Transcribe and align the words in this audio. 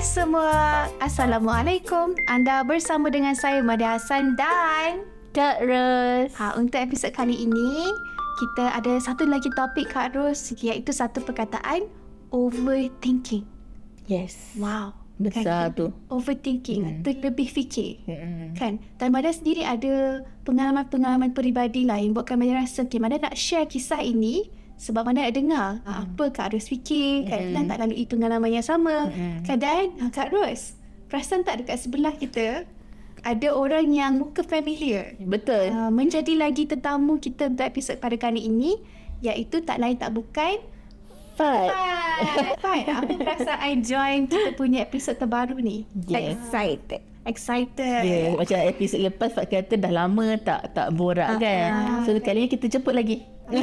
Hai 0.00 0.08
semua, 0.16 0.88
Assalamualaikum. 0.96 2.16
Anda 2.24 2.64
bersama 2.64 3.12
dengan 3.12 3.36
saya 3.36 3.60
Madia 3.60 4.00
Hassan 4.00 4.32
dan 4.32 5.04
Kak 5.36 5.60
Ros. 5.60 6.32
Ha, 6.40 6.56
untuk 6.56 6.80
episod 6.80 7.12
kali 7.12 7.36
ini, 7.36 7.92
kita 8.40 8.80
ada 8.80 8.96
satu 8.96 9.28
lagi 9.28 9.52
topik 9.52 9.92
Kak 9.92 10.16
Ros 10.16 10.56
iaitu 10.56 10.88
satu 10.88 11.20
perkataan 11.20 11.84
overthinking. 12.32 13.44
Yes. 14.08 14.56
Wow. 14.56 14.96
Besar 15.20 15.68
kan? 15.68 15.76
tu. 15.76 15.86
Overthinking, 16.08 16.80
Hmm. 16.80 16.96
hmm. 17.04 17.20
lebih 17.20 17.52
fikir. 17.52 18.00
Hmm. 18.08 18.56
Kan? 18.56 18.80
Dan 18.96 19.12
Mada 19.12 19.28
sendiri 19.28 19.68
ada 19.68 20.24
pengalaman-pengalaman 20.48 21.36
peribadi 21.36 21.84
lah 21.84 22.00
yang 22.00 22.16
buatkan 22.16 22.40
Mada 22.40 22.56
rasa 22.56 22.88
okay, 22.88 22.96
Mada 22.96 23.20
nak 23.20 23.36
share 23.36 23.68
kisah 23.68 24.00
ini 24.00 24.48
sebab 24.80 25.04
Mada 25.04 25.20
nak 25.20 25.36
dengar 25.36 25.68
hmm. 25.84 25.92
apa 25.92 26.24
Kak 26.32 26.56
Ros 26.56 26.72
fikir 26.72 27.28
kan? 27.28 27.52
Hmm. 27.52 27.52
Dan 27.52 27.62
tak 27.68 27.78
lalui 27.84 28.08
pengalaman 28.08 28.48
yang 28.48 28.64
sama. 28.64 29.12
Hmm. 29.12 29.44
Kan? 29.44 29.60
Dan 29.60 29.92
ah, 30.00 30.08
Kak 30.08 30.32
Ros, 30.32 30.72
perasan 31.12 31.44
tak 31.44 31.60
dekat 31.60 31.76
sebelah 31.84 32.16
kita 32.16 32.64
ada 33.20 33.48
orang 33.52 33.92
yang 33.92 34.16
muka 34.16 34.40
familiar. 34.40 35.12
Betul. 35.20 35.68
Uh, 35.68 35.92
menjadi 35.92 36.32
lagi 36.32 36.64
tetamu 36.64 37.20
kita 37.20 37.52
untuk 37.52 37.68
episod 37.68 38.00
pada 38.00 38.16
kali 38.16 38.48
ini 38.48 38.80
iaitu 39.20 39.60
tak 39.60 39.76
lain 39.76 40.00
tak 40.00 40.16
bukan 40.16 40.64
Fat. 41.40 41.72
Fine. 42.60 42.86
Aku 43.00 43.16
rasa 43.24 43.56
I 43.64 43.80
join 43.80 44.28
kita 44.28 44.52
punya 44.56 44.84
episod 44.84 45.16
terbaru 45.16 45.56
ni. 45.60 45.88
Yes. 46.04 46.36
Excited. 46.36 47.00
Excited. 47.30 48.02
Yeah, 48.02 48.34
macam 48.34 48.58
episod 48.60 48.98
lepas 48.98 49.30
Fat 49.30 49.46
kata 49.46 49.78
dah 49.78 49.94
lama 49.94 50.34
tak 50.36 50.74
tak 50.74 50.90
borak 50.90 51.30
Ah, 51.30 51.38
kan. 51.38 51.70
ah. 51.70 52.02
So 52.02 52.18
kali 52.18 52.44
ni 52.44 52.48
kita 52.48 52.66
jemput 52.66 52.92
lagi. 52.92 53.22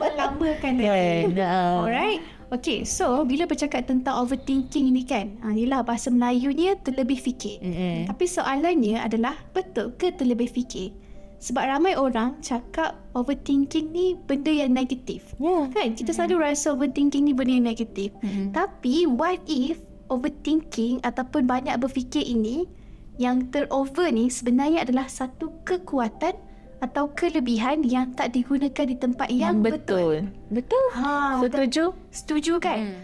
Melamakan 0.00 0.60
Kan. 0.60 0.72
lagi. 0.76 1.40
Ah. 1.40 1.80
Alright. 1.80 2.20
Okay, 2.50 2.82
so 2.82 3.22
bila 3.22 3.46
bercakap 3.46 3.86
tentang 3.86 4.18
overthinking 4.18 4.90
ni 4.90 5.06
kan, 5.06 5.38
ha, 5.38 5.54
inilah 5.54 5.80
bahasa 5.80 6.10
Melayunya 6.10 6.74
terlebih 6.76 7.14
fikir. 7.16 7.62
Mm-mm. 7.62 8.10
Tapi 8.10 8.24
soalannya 8.26 8.98
adalah 8.98 9.38
betul 9.54 9.94
ke 9.94 10.10
terlebih 10.10 10.50
fikir? 10.50 10.90
Sebab 11.38 11.62
ramai 11.62 11.94
orang 11.94 12.42
cakap 12.42 12.98
overthinking 13.14 13.88
ni 13.88 14.18
benda 14.18 14.50
yang 14.50 14.74
negatif. 14.74 15.30
Ya. 15.38 15.70
Kan? 15.70 15.94
Kita 15.94 16.10
selalu 16.10 16.42
rasa 16.42 16.74
overthinking 16.74 17.22
ni 17.22 17.32
benda 17.32 17.54
yang 17.54 17.64
negatif. 17.64 18.10
Mm-mm. 18.18 18.50
Tapi 18.50 19.06
what 19.06 19.38
if 19.46 19.78
overthinking 20.10 20.98
ataupun 21.00 21.46
banyak 21.46 21.78
berfikir 21.78 22.26
ini 22.26 22.66
yang 23.20 23.52
terover 23.52 24.08
ni 24.08 24.32
sebenarnya 24.32 24.88
adalah 24.88 25.04
satu 25.04 25.52
kekuatan 25.68 26.32
atau 26.80 27.12
kelebihan 27.12 27.84
yang 27.84 28.16
tak 28.16 28.32
digunakan 28.32 28.88
di 28.88 28.96
tempat 28.96 29.28
yang 29.28 29.60
betul. 29.60 30.24
Betul. 30.48 30.64
Betul. 30.64 30.84
Ha, 30.96 31.36
betul. 31.44 31.68
Setuju? 31.68 31.84
Setuju 32.08 32.52
kan? 32.56 32.78
Hmm. 32.80 33.00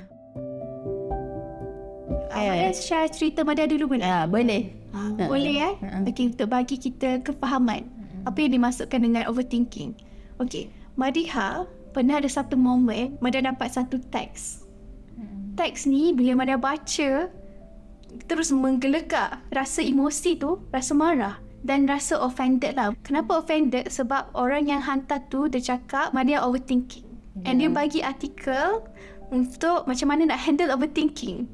Hmm. 2.32 2.56
Mada 2.56 2.72
share 2.72 3.12
cerita 3.12 3.44
Mada 3.44 3.68
dulu 3.68 3.92
boleh? 3.92 4.08
Ah, 4.08 4.24
boleh. 4.24 4.72
Ha, 4.96 5.28
boleh 5.28 5.56
eh? 5.60 5.74
Okey, 6.08 6.32
untuk 6.32 6.48
bagi 6.48 6.80
kita 6.80 7.20
kefahaman. 7.20 7.84
Apa 8.24 8.40
yang 8.40 8.56
dimasukkan 8.56 8.96
dengan 8.96 9.28
overthinking. 9.28 9.92
Okey, 10.40 10.72
Madiha 10.96 11.68
pernah 11.92 12.20
ada 12.20 12.28
satu 12.28 12.56
momen 12.56 13.20
Mada 13.20 13.40
dapat 13.44 13.68
satu 13.72 14.00
teks. 14.08 14.64
Teks 15.56 15.88
ni 15.88 16.16
bila 16.16 16.36
Mada 16.36 16.56
baca 16.56 17.28
terus 18.24 18.48
menggelegak 18.54 19.44
rasa 19.52 19.84
emosi 19.84 20.40
tu, 20.40 20.64
rasa 20.72 20.96
marah 20.96 21.36
dan 21.66 21.84
rasa 21.84 22.16
offended 22.22 22.78
lah. 22.78 22.94
Kenapa 23.02 23.42
offended? 23.42 23.90
Sebab 23.90 24.32
orang 24.32 24.70
yang 24.70 24.80
hantar 24.80 25.20
tu 25.28 25.50
dia 25.50 25.60
cakap 25.60 26.14
Madia 26.16 26.40
overthinking. 26.40 27.04
And 27.44 27.60
dia 27.60 27.68
bagi 27.68 28.00
artikel 28.00 28.80
untuk 29.28 29.84
macam 29.84 30.08
mana 30.08 30.32
nak 30.32 30.40
handle 30.40 30.72
overthinking. 30.72 31.44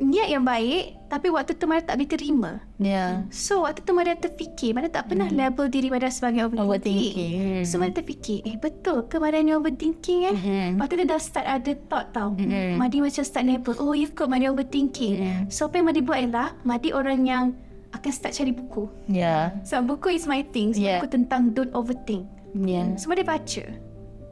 Niat 0.00 0.28
yang 0.28 0.42
baik 0.42 0.96
tapi 1.06 1.26
waktu 1.26 1.52
tu 1.54 1.66
Madia 1.66 1.84
tak 1.84 1.98
boleh 1.98 2.08
terima. 2.08 2.52
Ya. 2.78 3.26
So 3.28 3.66
waktu 3.66 3.82
tu 3.82 3.92
Madia 3.92 4.14
terfikir 4.14 4.72
Madia 4.72 4.88
tak 4.88 5.10
pernah 5.10 5.26
label 5.26 5.66
diri 5.66 5.90
Madia 5.90 6.08
sebagai 6.08 6.48
overthinking. 6.48 6.64
Overthinking. 6.64 7.32
Hmm. 7.36 7.62
So 7.62 7.74
Madia 7.76 7.94
terfikir 7.98 8.38
Eh 8.42 8.56
betul 8.56 9.04
ke 9.04 9.18
Madia 9.18 9.42
ni 9.42 9.52
overthinking 9.52 10.20
eh 10.24 10.34
Mhm. 10.34 10.66
Lepas 10.74 10.86
tu 10.86 10.94
dah 10.96 11.20
start 11.20 11.46
ada 11.46 11.72
thought 11.86 12.06
tau 12.10 12.32
Mhm. 12.32 12.78
Madi 12.78 12.98
macam 12.98 13.20
start 13.20 13.44
label 13.44 13.74
Oh 13.76 13.92
if 13.92 14.14
kot 14.14 14.26
Madi 14.26 14.46
overthinking 14.46 15.14
Mhm. 15.18 15.40
So 15.48 15.66
apa 15.66 15.76
yang 15.76 15.86
Madi 15.86 16.00
buat 16.00 16.18
ialah 16.18 16.48
Madi 16.62 16.88
orang 16.90 17.20
yang 17.26 17.44
akan 17.90 18.10
start 18.10 18.32
cari 18.32 18.54
buku 18.54 18.86
Ya. 19.04 19.50
So 19.66 19.82
buku 19.82 20.14
is 20.14 20.24
my 20.24 20.46
thing 20.46 20.72
so, 20.72 20.78
Yeah. 20.78 21.02
Buku 21.02 21.10
tentang 21.12 21.52
don't 21.52 21.74
overthink 21.74 22.24
Ya. 22.54 22.86
So 22.96 23.06
Madi 23.06 23.20
baca 23.20 23.89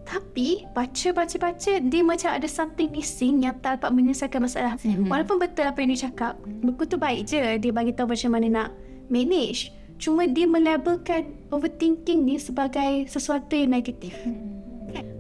tapi 0.09 0.65
baca 0.73 1.09
baca 1.13 1.37
baca 1.37 1.73
dia 1.85 2.01
macam 2.01 2.31
ada 2.33 2.49
something 2.49 2.89
missing 2.89 3.45
yang 3.45 3.53
tak 3.61 3.85
dapat 3.85 3.93
menyelesaikan 3.93 4.41
masalah. 4.41 4.75
Mhm. 4.81 5.13
Walaupun 5.13 5.37
betul 5.37 5.69
apa 5.69 5.85
yang 5.85 5.93
dia 5.93 6.09
cakap, 6.09 6.41
buku 6.65 6.89
tu 6.89 6.97
baik 6.97 7.29
je 7.29 7.61
dia 7.61 7.73
bagi 7.73 7.93
tahu 7.93 8.17
macam 8.17 8.31
mana 8.33 8.47
nak 8.49 8.69
manage. 9.13 9.69
Cuma 10.01 10.25
dia 10.25 10.49
melabelkan 10.49 11.37
overthinking 11.53 12.25
ni 12.25 12.41
sebagai 12.41 13.05
sesuatu 13.13 13.53
yang 13.53 13.77
negatif. 13.77 14.17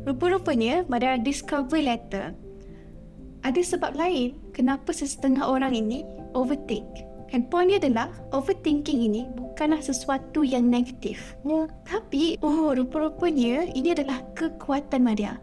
Rupa-rupanya 0.08 0.88
pada 0.88 1.20
discover 1.20 1.84
letter 1.84 2.32
ada 3.44 3.60
sebab 3.60 3.92
lain 3.92 4.34
kenapa 4.56 4.90
sesetengah 4.90 5.44
orang 5.44 5.76
ini 5.76 6.02
overthink. 6.32 6.86
And 7.32 7.44
point 7.52 7.68
dia 7.68 7.78
adalah 7.80 8.08
overthinking 8.32 9.04
ini 9.04 9.28
bukanlah 9.36 9.84
sesuatu 9.84 10.44
yang 10.44 10.68
negatif. 10.68 11.36
Ya. 11.44 11.68
Tapi, 11.84 12.40
oh 12.40 12.72
rupa-rupanya 12.72 13.68
ini 13.76 13.92
adalah 13.92 14.24
kekuatan 14.32 15.04
Madia. 15.04 15.36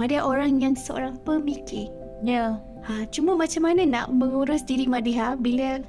Madia 0.00 0.24
orang 0.24 0.60
yang 0.60 0.72
seorang 0.72 1.20
pemikir. 1.24 1.92
Ya. 2.24 2.56
Ha, 2.86 3.04
cuma 3.10 3.34
macam 3.36 3.66
mana 3.66 3.82
nak 3.84 4.14
mengurus 4.14 4.64
diri 4.64 4.88
Madia 4.88 5.36
bila 5.36 5.82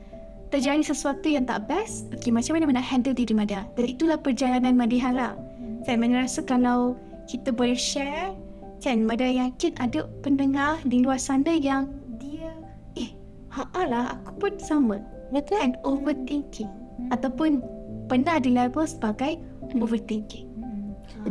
terjadi 0.52 0.84
sesuatu 0.84 1.28
yang 1.28 1.48
tak 1.48 1.68
best? 1.68 2.12
Okay, 2.12 2.32
macam 2.34 2.60
mana 2.60 2.80
nak 2.80 2.88
handle 2.88 3.16
diri 3.16 3.32
Madia? 3.32 3.64
Dan 3.80 3.86
itulah 3.88 4.20
perjalanan 4.20 4.76
Madia 4.76 5.12
lah. 5.12 5.34
Saya 5.88 5.96
merasa 5.96 6.44
kalau 6.44 7.00
kita 7.28 7.56
boleh 7.56 7.78
share, 7.78 8.36
kan 8.84 9.04
Madia 9.08 9.48
yakin 9.48 9.76
ada 9.80 10.08
pendengar 10.24 10.80
di 10.84 11.04
luar 11.04 11.20
sana 11.20 11.56
yang 11.56 11.92
dia, 12.20 12.52
eh, 13.00 13.16
haa 13.52 13.84
lah, 13.88 14.20
aku 14.24 14.48
pun 14.48 14.54
sama. 14.60 14.98
Betul. 15.30 15.58
Kan 15.60 15.74
overthinking. 15.84 16.72
Ataupun 17.14 17.62
pernah 18.08 18.40
di 18.40 18.56
label 18.56 18.86
sebagai 18.88 19.40
overthinking. 19.76 20.48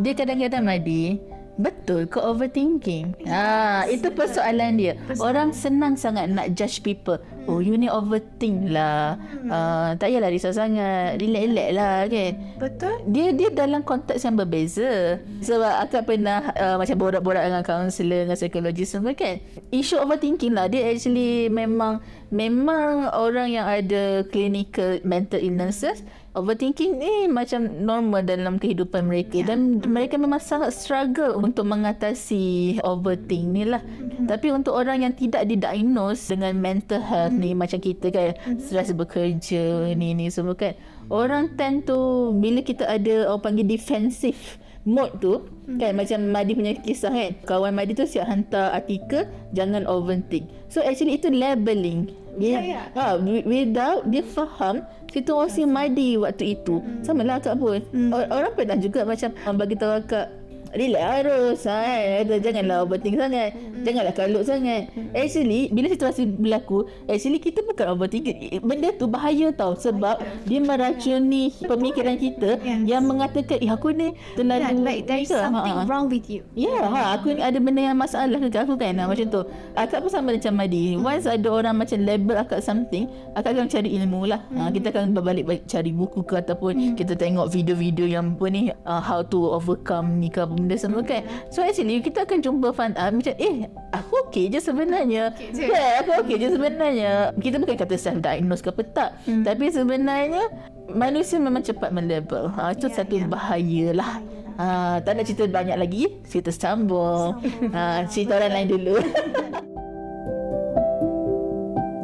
Dia 0.01 0.13
kadang-kadang 0.13 0.65
Madi 0.67 1.17
Betul 1.57 2.05
ke 2.05 2.21
overthinking? 2.21 3.17
Ah, 3.25 3.89
itu 3.89 4.13
persoalan 4.13 4.77
dia. 4.77 4.93
Orang 5.17 5.57
senang 5.57 5.97
sangat 5.97 6.29
nak 6.29 6.53
judge 6.53 6.85
people. 6.85 7.17
Oh, 7.47 7.63
you 7.63 7.79
ni 7.79 7.87
overthink 7.87 8.75
lah. 8.75 9.19
Ah, 9.47 9.95
tak 9.95 10.11
payahlah 10.11 10.31
risau 10.31 10.51
sangat. 10.51 11.19
Relax-relax 11.23 11.71
lah 11.73 11.97
kan. 12.11 12.33
Betul? 12.59 12.95
Dia 13.11 13.27
dia 13.33 13.49
dalam 13.55 13.87
konteks 13.87 14.23
yang 14.27 14.35
berbeza. 14.35 15.23
Sebab 15.43 15.73
akak 15.87 16.11
pernah 16.11 16.51
uh, 16.59 16.77
macam 16.77 16.97
borak-borak 16.99 17.47
dengan 17.47 17.63
kaunselor, 17.63 18.27
dengan 18.27 18.39
psikologis 18.39 18.91
semua 18.91 19.15
kan. 19.15 19.39
Isu 19.71 20.03
overthinking 20.03 20.59
lah. 20.59 20.67
Dia 20.67 20.91
actually 20.91 21.47
memang 21.47 22.03
memang 22.35 23.15
orang 23.15 23.55
yang 23.55 23.67
ada 23.71 24.27
clinical 24.27 24.99
mental 25.07 25.39
illnesses 25.39 26.03
Overthinking 26.37 27.01
ni 27.01 27.33
macam 27.33 27.65
normal 27.65 28.21
dalam 28.21 28.61
kehidupan 28.61 29.09
mereka 29.09 29.41
dan 29.41 29.81
mereka 29.89 30.21
memang 30.21 30.37
sangat 30.37 30.77
struggle 30.77 31.41
untuk 31.41 31.65
mengatasi 31.65 32.77
overthink 32.85 33.57
ni 33.57 33.65
lah. 33.65 33.81
Tapi 34.29 34.53
untuk 34.53 34.77
orang 34.77 35.01
yang 35.01 35.17
tidak 35.17 35.49
didiagnose 35.49 36.29
dengan 36.29 36.61
mental 36.61 37.01
health 37.01 37.36
ni 37.37 37.53
macam 37.53 37.79
kita 37.79 38.09
kan, 38.09 38.33
stres 38.57 38.97
bekerja 38.97 39.93
ni 39.93 40.17
ni 40.17 40.33
semua 40.33 40.57
kan. 40.57 40.75
Orang 41.07 41.55
tend 41.55 41.87
to 41.87 42.33
bila 42.35 42.65
kita 42.65 42.89
ada 42.89 43.31
orang 43.31 43.43
panggil 43.45 43.67
defensive 43.69 44.59
mode 44.87 45.19
tu 45.19 45.43
hmm. 45.43 45.83
kan 45.83 45.93
macam 45.99 46.19
Madi 46.31 46.55
punya 46.55 46.79
kisah 46.79 47.11
kan 47.11 47.35
kawan 47.43 47.75
Madi 47.75 47.93
tu 47.99 48.07
siap 48.07 48.31
hantar 48.31 48.71
artikel 48.71 49.27
jangan 49.51 49.83
overthink 49.91 50.47
so 50.71 50.79
actually 50.79 51.19
itu 51.19 51.29
labeling 51.29 52.07
dia 52.39 52.63
Ya, 52.63 52.63
ya. 52.63 52.83
ha 52.95 53.19
without 53.19 54.07
dia 54.07 54.23
faham 54.23 54.87
situasi 55.11 55.67
Madi 55.67 56.15
waktu 56.15 56.55
itu 56.55 56.79
hmm. 56.79 57.03
sama 57.03 57.27
lah 57.27 57.43
akak 57.43 57.59
pun 57.59 57.83
hmm. 57.83 58.15
orang 58.15 58.55
pernah 58.55 58.79
juga 58.79 59.03
macam 59.03 59.35
bagi 59.59 59.75
tahu 59.75 59.93
akak 60.07 60.31
Relax 60.77 61.05
harus 61.05 61.59
ha, 61.67 61.77
kan? 61.81 62.25
Kata, 62.27 62.35
Janganlah 62.41 62.77
overthink 62.85 63.17
sangat 63.17 63.49
hmm. 63.57 63.85
Janganlah 63.85 64.15
kalut 64.15 64.45
sangat 64.45 64.83
hmm. 64.93 65.17
Actually 65.17 65.73
Bila 65.73 65.87
situasi 65.89 66.23
berlaku 66.29 66.85
Actually 67.09 67.41
kita 67.41 67.65
bukan 67.65 67.97
overthinking 67.97 68.61
Benda 68.61 68.93
tu 68.95 69.09
bahaya 69.09 69.49
tau 69.53 69.73
Sebab 69.77 70.21
Dia 70.45 70.61
meracuni 70.61 71.53
Pemikiran 71.65 72.17
kita 72.21 72.59
Yes. 72.67 72.83
Yang 72.89 73.03
mengatakan 73.07 73.59
Eh 73.63 73.71
aku 73.71 73.93
ni 73.93 74.17
Yeah, 74.17 74.37
Terlalu 74.37 74.77
like 74.83 75.03
there 75.07 75.21
is 75.23 75.31
ke? 75.31 75.39
something 75.39 75.77
Ha, 75.77 75.83
ha. 75.83 75.89
wrong 75.89 76.07
with 76.11 76.27
you. 76.29 76.41
Ya, 76.53 76.69
yeah, 76.69 76.85
ha, 76.89 77.01
aku 77.17 77.33
ni 77.35 77.41
ada 77.41 77.59
benda 77.61 77.81
yang 77.83 77.99
masalah 77.99 78.39
dekat 78.39 78.67
aku 78.67 78.75
kan. 78.77 78.95
Ha, 78.97 79.09
macam 79.09 79.27
tu. 79.29 79.43
Akak 79.75 79.99
pun 80.03 80.11
sama 80.11 80.35
macam 80.35 80.53
Madi. 80.55 80.97
Once 80.99 81.27
ada 81.27 81.49
orang 81.49 81.75
macam 81.77 81.99
label 82.03 82.37
akak 82.37 82.61
something, 82.61 83.09
akak 83.33 83.57
akan 83.57 83.69
cari 83.69 83.89
ilmu 83.97 84.29
lah. 84.29 84.41
Ha, 84.53 84.69
kita 84.73 84.93
akan 84.93 85.17
berbalik-balik 85.17 85.65
cari 85.69 85.91
buku 85.93 86.21
ke 86.27 86.35
ataupun 86.41 86.99
kita 86.99 87.15
tengok 87.17 87.49
video-video 87.49 88.07
yang 88.09 88.37
apa 88.37 88.47
ni, 88.51 88.63
uh, 88.85 89.03
how 89.03 89.23
to 89.23 89.39
overcome 89.53 90.21
ni 90.21 90.29
ke 90.29 90.43
benda 90.67 90.75
semua 90.77 91.01
kan. 91.01 91.23
So 91.49 91.63
actually 91.63 92.03
kita 92.03 92.27
akan 92.27 92.43
jumpa 92.43 92.75
fun 92.75 92.91
uh, 92.93 93.09
macam 93.09 93.39
eh 93.39 93.71
aku 93.95 94.27
okey 94.27 94.51
je 94.51 94.59
sebenarnya. 94.59 95.31
Okey 95.31 95.55
je. 95.55 95.63
Yeah, 95.65 96.03
aku 96.03 96.11
okey 96.21 96.37
je 96.37 96.49
sebenarnya. 96.53 97.13
Kita 97.39 97.57
bukan 97.57 97.79
kata 97.79 97.95
self 97.95 98.19
diagnose 98.19 98.61
ke 98.61 98.69
apa 98.69 98.83
tak. 98.91 99.11
Tapi 99.23 99.71
sebenarnya 99.71 100.43
manusia 100.91 101.39
memang 101.39 101.63
cepat 101.63 101.95
melabel. 101.95 102.51
Ha, 102.53 102.75
itu 102.75 102.87
Ya, 102.87 102.95
satu 102.99 103.15
ya. 103.15 103.27
bahaya 103.27 103.95
lah. 103.95 104.19
Ha, 104.57 104.99
tak 105.01 105.15
nak 105.15 105.25
cerita 105.25 105.47
banyak 105.47 105.77
lagi. 105.77 106.03
Cerita 106.25 106.51
sambung. 106.51 107.39
Ha, 107.71 108.03
cerita 108.07 108.35
orang 108.37 108.53
lain 108.53 108.69
dulu. 108.73 108.97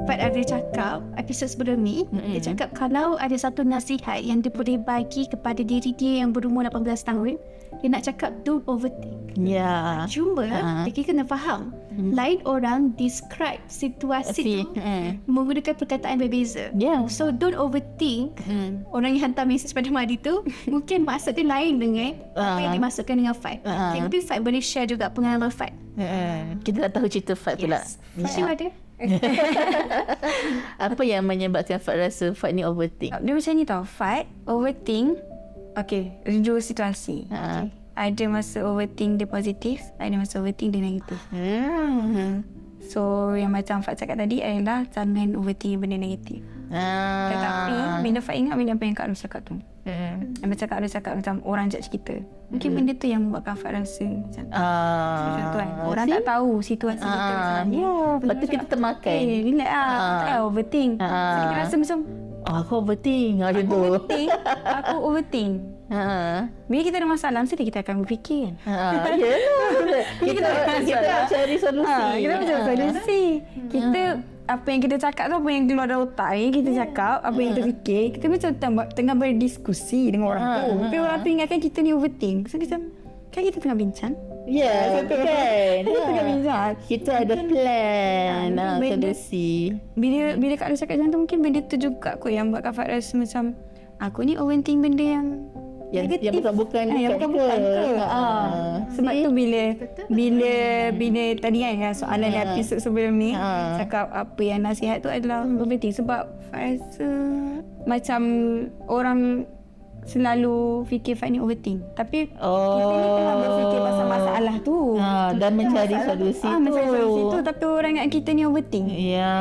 Pat 0.03 0.19
ada 0.19 0.43
cakap 0.43 0.99
episod 1.15 1.47
sebelum 1.47 1.79
ni 1.79 2.03
Mm-mm. 2.11 2.35
dia 2.35 2.43
cakap 2.43 2.75
kalau 2.75 3.15
ada 3.17 3.39
satu 3.39 3.63
nasihat 3.63 4.19
yang 4.19 4.43
dia 4.43 4.51
boleh 4.51 4.75
bagi 4.75 5.31
kepada 5.31 5.63
diri 5.63 5.95
dia 5.95 6.27
yang 6.27 6.35
berumur 6.35 6.67
18 6.67 6.83
tahun 7.07 7.39
dia 7.83 7.89
nak 7.89 8.03
cakap 8.03 8.31
don't 8.43 8.63
overthink 8.65 9.19
ya. 9.35 10.07
cuma 10.07 10.47
Ha. 10.47 10.87
kita 10.87 11.11
kena 11.11 11.25
faham 11.25 11.75
lain 11.93 12.41
orang 12.45 12.95
describe 12.95 13.59
situasi 13.67 14.33
Si. 14.33 14.45
tu 14.63 14.73
Hmm. 14.73 15.19
menggunakan 15.27 15.75
perkataan 15.75 16.17
berbeza 16.17 16.71
Ya. 16.73 17.03
so 17.07 17.29
don't 17.29 17.53
overthink 17.53 18.39
Hmm. 18.41 18.87
orang 18.89 19.13
yang 19.13 19.29
hantar 19.29 19.45
mesej 19.45 19.71
pada 19.71 19.89
Madi 19.89 20.15
tu 20.15 20.41
mungkin 20.71 21.03
maksud 21.03 21.35
dia 21.35 21.43
lain 21.43 21.77
dengan 21.77 22.15
apa 22.33 22.41
Ah. 22.41 22.59
yang 22.61 22.73
dimaksudkan 22.73 23.15
dengan 23.15 23.35
Fat 23.35 23.59
Ah. 23.63 23.91
okay, 23.91 24.01
mungkin 24.01 24.23
Fat 24.23 24.39
boleh 24.41 24.63
share 24.63 24.87
juga 24.87 25.09
pengalaman 25.09 25.51
Fat 25.51 25.75
Hmm. 25.93 26.57
Kita 26.61 26.89
tak 26.89 26.93
tahu 26.95 27.07
cerita 27.07 27.35
Fat 27.35 27.59
pula. 27.59 27.83
Fat 27.83 28.33
you 28.33 28.47
ada 28.47 28.69
Apa 30.79 31.03
yang 31.03 31.23
menyebabkan 31.23 31.77
Fat 31.77 31.99
rasa 31.99 32.33
Fat 32.33 32.53
ni 32.53 32.63
overthink? 32.63 33.13
Dia 33.13 33.33
macam 33.33 33.53
ni 33.53 33.65
tau 33.65 33.83
Fight 33.83 34.27
Overthink 34.45 35.19
Okay 35.75 36.05
Dua 36.41 36.59
situasi 36.59 37.27
Ha. 37.29 37.67
Ada 37.93 38.25
masa 38.25 38.61
overthink 38.63 39.17
dia 39.17 39.27
positif 39.27 39.81
Ada 39.97 40.17
masa 40.17 40.39
overthink 40.39 40.73
dia 40.73 40.81
negatif 40.81 41.21
Hmm. 41.29 42.41
So 42.83 43.01
yang 43.33 43.51
macam 43.51 43.81
Fat 43.81 43.95
cakap 43.95 44.17
tadi 44.17 44.41
adalah 44.41 44.85
Jangan 44.89 45.33
overthink 45.35 45.79
benda 45.79 45.97
negatif 45.97 46.41
Ah. 46.69 47.29
Tetapi 47.29 47.77
Bila 48.01 48.19
Fat 48.19 48.33
ingat 48.35 48.57
Bila 48.57 48.73
apa 48.73 48.83
yang 48.83 48.97
Kak 48.97 49.07
Ros 49.07 49.21
cakap 49.21 49.45
tu 49.45 49.57
Hmm. 49.83 50.31
Macam 50.41 50.63
Kak 50.65 50.79
Ros 50.79 50.89
cakap 50.91 51.13
Macam 51.15 51.43
orang 51.43 51.67
judge 51.67 51.91
kita 51.91 52.23
Mungkin 52.49 52.71
benda 52.73 52.95
tu 52.95 53.07
yang 53.07 53.21
Membuatkan 53.23 53.55
Fat 53.55 53.75
rasa 53.75 54.07
Macam 54.07 54.45
Ah. 54.49 55.21
macam 55.29 55.45
tu 55.45 55.59
kan 55.59 55.69
Orang 55.85 56.07
See? 56.07 56.15
tak 56.15 56.23
tahu 56.25 56.51
Situasi 56.61 57.03
kita 57.03 57.13
Ah, 57.13 57.35
macam 57.35 57.65
ni 57.67 57.77
ya. 57.77 57.93
Lepas 58.17 58.35
tu 58.35 58.47
kita 58.49 58.65
termakan. 58.67 59.13
Eh 59.13 59.41
relax 59.45 59.69
lah 59.69 59.85
Ah. 59.85 60.21
Tak 60.25 60.39
overthink 60.43 60.93
Ah. 60.97 61.11
So 61.13 61.37
kita 61.45 61.55
rasa 61.59 61.75
macam 61.77 61.99
Oh, 62.43 62.57
aku 62.59 62.83
overthink. 62.83 63.39
Macam 63.39 63.65
tu. 63.65 63.79
Overthink 63.79 64.29
Aku 64.83 64.97
overthink 65.09 65.53
Ha. 65.93 66.49
Bila 66.67 66.81
kita 66.83 66.97
ada 66.99 67.09
masalah 67.11 67.45
Mesti 67.45 67.55
kita 67.55 67.85
akan 67.85 68.01
berfikir 68.01 68.57
kan 68.57 68.57
Ha, 68.65 69.13
ya. 69.13 69.35
kita 70.27 70.49
kita 70.83 71.09
cari 71.29 71.57
solusi. 71.61 71.93
Ha, 71.93 72.17
kita 72.17 72.33
macam 72.35 72.57
Ha. 72.57 72.65
solusi. 72.65 73.23
Kita 73.69 74.03
apa 74.43 74.67
yang 74.69 74.81
kita 74.81 74.97
cakap 74.99 75.31
tu 75.31 75.37
apa 75.39 75.49
yang 75.49 75.65
keluar 75.65 75.87
dari 75.87 76.01
otak 76.01 76.31
ni 76.35 76.47
kita 76.51 76.71
cakap 76.75 77.23
apa 77.23 77.39
yang 77.39 77.51
kita 77.55 77.63
fikir 77.65 78.03
kita 78.11 78.27
macam 78.27 78.51
tengah, 78.59 78.87
tengah 78.91 79.15
berdiskusi 79.15 80.11
dengan 80.11 80.27
orang 80.29 80.43
tu 80.43 80.71
tapi 80.83 80.97
orang 80.99 81.17
tu 81.23 81.29
ingatkan 81.31 81.61
kita 81.63 81.79
ni 81.79 81.95
overthink 81.95 82.51
so 82.51 82.59
kita 82.59 82.83
kan 83.31 83.41
kita 83.41 83.63
tengah 83.63 83.79
bincang 83.79 84.13
Ya, 84.45 84.75
betul 84.97 85.23
kan. 85.23 85.77
kita 85.81 85.99
tengah 86.03 86.25
bincang 86.27 86.73
Kita 86.83 87.11
ada 87.17 87.35
plan, 87.39 88.49
ha, 88.53 88.67
benda- 88.77 89.15
solusi. 89.15 89.71
bila 89.95 90.35
bila 90.35 90.55
Kak 90.57 90.67
Lu 90.67 90.77
cakap 90.77 90.95
macam 90.97 91.09
tu 91.09 91.19
mungkin 91.21 91.39
benda 91.41 91.61
tu 91.63 91.77
juga 91.77 92.17
kot 92.17 92.29
yang 92.29 92.51
buat 92.51 92.61
Kak 92.61 92.75
Fat 92.75 92.89
rasa 92.89 93.15
macam 93.15 93.55
aku 93.99 94.19
ni 94.23 94.35
overthink 94.35 94.81
benda 94.81 95.05
yang 95.05 95.27
Yang 95.89 96.05
negatif. 96.09 96.25
yang 96.25 96.35
bukan-bukan 96.41 96.85
Ah, 96.85 96.97
yang 96.97 97.11
dekat 97.13 97.21
bukan-bukan 97.23 97.59
kita. 97.61 97.71
ke. 97.77 97.93
Ha. 97.95 98.07
Ah. 98.09 98.71
Sebab 98.91 99.13
tu 99.15 99.31
bila 99.31 99.63
bila 100.11 100.55
bila 100.91 101.25
tadi 101.37 101.59
kan 101.61 101.75
yang 101.79 101.95
soalan 101.95 102.31
Ha. 102.31 102.41
episod 102.49 102.79
sebelum 102.79 103.13
ni 103.15 103.31
Ha. 103.31 103.77
cakap 103.79 104.07
apa 104.09 104.41
yang 104.41 104.61
nasihat 104.63 104.99
tu 104.99 105.09
adalah 105.09 105.45
overthinking 105.45 105.95
sebab 105.95 106.23
Fat 106.49 106.63
rasa 106.75 107.09
macam 107.85 108.21
orang 108.87 109.45
selalu 110.05 110.59
fikir 110.85 111.15
Fat 111.15 111.29
ni 111.29 111.39
overthink 111.39 111.79
tapi 111.95 112.27
Oh. 112.37 112.75
kita 112.75 112.93
ni 112.93 113.09
tengah 113.15 113.35
berfikir 113.39 113.79
pasal 113.81 114.07
masalah 114.07 114.55
tu 114.61 114.77
Ha, 114.93 115.11
dan 115.33 115.51
mencari 115.55 115.97
solusi 115.97 116.45
ah, 116.45 116.53
tu. 116.53 116.61
Mencari 116.61 116.89
solusi 116.89 117.21
tu 117.25 117.39
tapi 117.41 117.63
orang 117.65 117.91
ingat 117.93 118.09
kita 118.11 118.31
ni 118.31 118.43
overthink 118.43 118.87
Ya, 118.89 119.35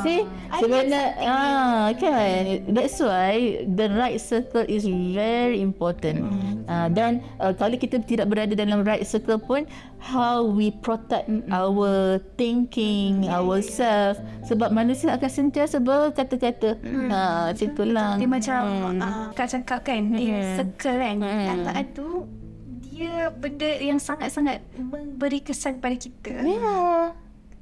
see 0.00 0.22
sebenarnya 0.54 1.02
ah 1.20 1.86
kan 1.94 2.42
that's 2.70 2.98
why 2.98 3.34
the 3.66 3.86
right 3.90 4.16
circle 4.16 4.62
is 4.64 4.86
very 4.86 5.58
important. 5.58 6.24
Ah 6.64 6.86
dan 6.86 7.18
uh, 7.36 7.50
kalau 7.50 7.74
kita 7.74 7.98
tidak 8.00 8.28
berada 8.28 8.52
dalam 8.52 8.80
right 8.80 9.02
circle 9.02 9.36
pun 9.36 9.66
how 9.98 10.44
we 10.44 10.68
protect 10.70 11.24
our 11.48 12.20
thinking, 12.36 13.24
ourselves 13.26 14.20
sebab 14.44 14.68
manusia 14.70 15.10
akan 15.10 15.30
sentiasa 15.32 15.80
berkata-kata. 15.80 16.76
Ha, 17.08 17.20
macam 17.50 17.64
itulah. 17.66 18.10
Dia 18.14 18.28
macam 18.28 18.60
Hmm. 18.64 19.00
uh, 19.00 19.26
Kak 19.32 19.48
cakap 19.50 19.80
kan 19.82 20.03
Dia 20.10 20.36
Hmm. 20.36 20.56
circle 20.56 20.96
kan. 20.96 21.16
Kataan 21.20 21.86
tu 21.90 22.08
Dia 22.84 23.14
benda 23.28 23.70
yang 23.74 23.98
sangat-sangat 23.98 24.62
Memberi 24.74 25.40
kesan 25.40 25.78
pada 25.78 25.94
kita 25.94 26.30
Ya. 26.36 27.10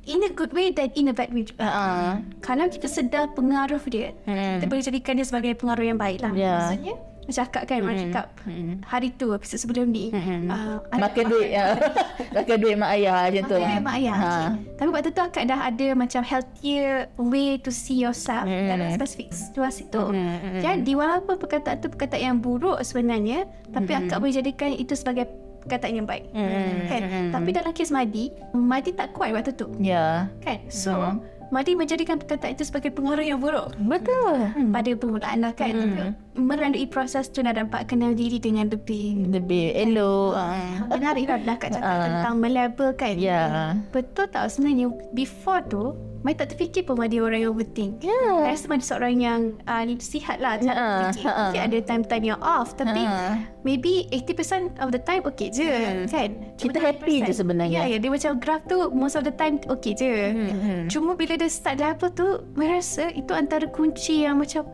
In 0.03 0.19
a 0.21 0.29
good 0.29 0.50
way 0.50 0.69
dan 0.69 0.91
in 0.93 1.06
a 1.06 1.15
bad 1.15 1.31
way 1.31 1.43
juga. 1.43 1.62
Ha. 1.62 2.19
Kalau 2.41 2.67
kita 2.67 2.85
sedar 2.85 3.31
pengaruh 3.31 3.79
dia 3.87 4.11
Hmm. 4.25 4.59
Kita 4.59 4.67
boleh 4.67 4.83
jadikan 4.83 5.15
dia 5.15 5.23
sebagai 5.23 5.55
pengaruh 5.55 5.85
yang 5.85 5.97
baik 5.97 6.21
lah 6.21 6.33
Ya. 6.33 6.55
Maksudnya 6.69 6.94
Cakap 7.25 7.63
kan 7.65 7.79
Mak 7.81 7.95
cakap 8.01 8.27
Hmm. 8.43 8.83
Hari 8.83 9.14
tu 9.14 9.31
episod 9.31 9.55
sebelum 9.57 9.87
ni 9.87 10.11
Hmm. 10.11 10.47
uh, 10.47 10.83
Makan 10.91 11.25
duit 11.26 11.50
ya. 11.50 11.79
Makan 12.37 12.57
duit 12.59 12.75
mak 12.75 12.91
ayah 12.93 13.14
macam 13.25 13.43
tu. 13.45 13.55
Makan 13.55 13.69
duit 13.69 13.83
mak 13.83 13.95
ayah 13.95 14.14
Ha. 14.14 14.26
okay. 14.26 14.47
Tapi 14.75 14.88
waktu 14.91 15.11
tu 15.11 15.21
akak 15.21 15.45
dah 15.45 15.61
ada 15.62 15.88
Macam 15.93 16.21
healthier 16.21 16.91
way 17.17 17.57
To 17.57 17.71
see 17.71 17.97
yourself 17.97 18.43
Hmm. 18.43 18.67
Dalam 18.69 18.91
spesifik 18.93 19.31
situasi 19.31 19.87
tu 19.88 20.02
Hmm, 20.02 20.19
hmm, 20.37 20.61
Jadi 20.61 20.93
walaupun 20.93 21.35
perkataan 21.37 21.79
tu 21.79 21.87
Perkataan 21.88 22.23
yang 22.25 22.38
buruk 22.38 22.83
sebenarnya 22.83 23.47
Tapi 23.69 23.91
akak 23.93 24.19
boleh 24.19 24.35
jadikan 24.35 24.71
Itu 24.71 24.93
sebagai 24.93 25.31
perkataan 25.61 25.95
yang 25.95 26.05
baik 26.05 26.26
Hmm, 26.29 26.75
kan? 26.85 27.02
hmm. 27.02 27.31
Tapi 27.31 27.49
dalam 27.52 27.71
kes 27.71 27.88
Madi 27.88 28.35
Madi 28.50 28.91
tak 28.91 29.14
kuat 29.14 29.31
waktu 29.31 29.52
tu 29.52 29.71
Ya. 29.79 30.26
kan 30.41 30.59
So 30.67 30.91
Hmm. 30.91 31.23
Madi 31.52 31.76
menjadikan 31.76 32.17
perkataan 32.17 32.57
itu 32.57 32.64
sebagai 32.64 32.88
pengaruh 32.91 33.21
yang 33.23 33.37
buruk 33.37 33.76
Betul. 33.76 34.57
pada 34.73 34.91
permulaan 34.91 35.38
lah 35.38 35.52
kan 35.52 35.69
Hmm. 35.69 36.17
Melalui 36.33 36.85
proses 36.85 37.29
tu 37.29 37.41
nak 37.41 37.55
dapat 37.55 37.85
kenal 37.85 38.12
diri 38.12 38.37
dengan 38.37 38.65
lebih 38.67 39.29
Lebih 39.29 39.77
elok. 39.79 40.33
Ha. 40.33 40.45
Menarik 40.89 41.29
lah 41.29 41.57
Kak 41.57 41.71
cakap 41.71 41.85
Ah. 41.85 42.01
tentang 42.03 42.35
melabel 42.37 42.91
kan 42.93 43.15
Ya. 43.15 43.77
Betul 43.89 44.27
tak 44.27 44.49
sebenarnya 44.49 44.89
Before 45.12 45.61
tu 45.62 45.93
Mai 46.23 46.33
tak 46.33 46.49
terfikir 46.49 46.87
pun 46.87 46.95
Madi 46.95 47.19
orang 47.19 47.43
yang 47.43 47.51
overthink. 47.51 47.99
Saya 48.01 48.49
rasa 48.49 48.65
Madi 48.65 48.81
seorang 48.81 49.19
yang 49.19 49.41
uh, 49.67 49.83
Sihat 49.99 50.39
lah 50.39 50.57
fikir 50.57 50.73
ha. 50.73 51.51
Mungkin 51.51 51.62
ada 51.62 51.79
time-time 51.83 52.25
yang 52.27 52.41
off 52.41 52.73
Tapi 52.75 53.03
Ha. 53.03 53.37
Maybe 53.61 54.09
80% 54.09 54.79
of 54.79 54.89
the 54.89 55.01
time 55.01 55.21
Okay 55.27 55.53
je 55.53 55.69
kan 56.09 56.33
Kita 56.57 56.79
Cuma 56.79 56.87
happy 56.87 57.15
20% 57.21 57.29
je 57.29 57.35
sebenarnya. 57.35 57.79
Ya, 57.85 57.93
ya 57.93 57.99
dia 57.99 58.09
macam 58.09 58.39
graph 58.39 58.65
tu 58.65 58.89
Most 58.89 59.15
of 59.15 59.23
the 59.23 59.35
time 59.35 59.61
okay 59.67 59.93
je 59.93 60.12
Hmm. 60.33 60.89
Cuma 60.89 61.12
bila 61.12 61.37
dia 61.37 61.47
start 61.47 61.77
level 61.77 62.09
tu 62.09 62.25
Saya 62.55 62.73
rasa 62.73 63.11
itu 63.11 63.33
antara 63.33 63.67
kunci 63.67 64.23
yang 64.23 64.39
macam 64.39 64.65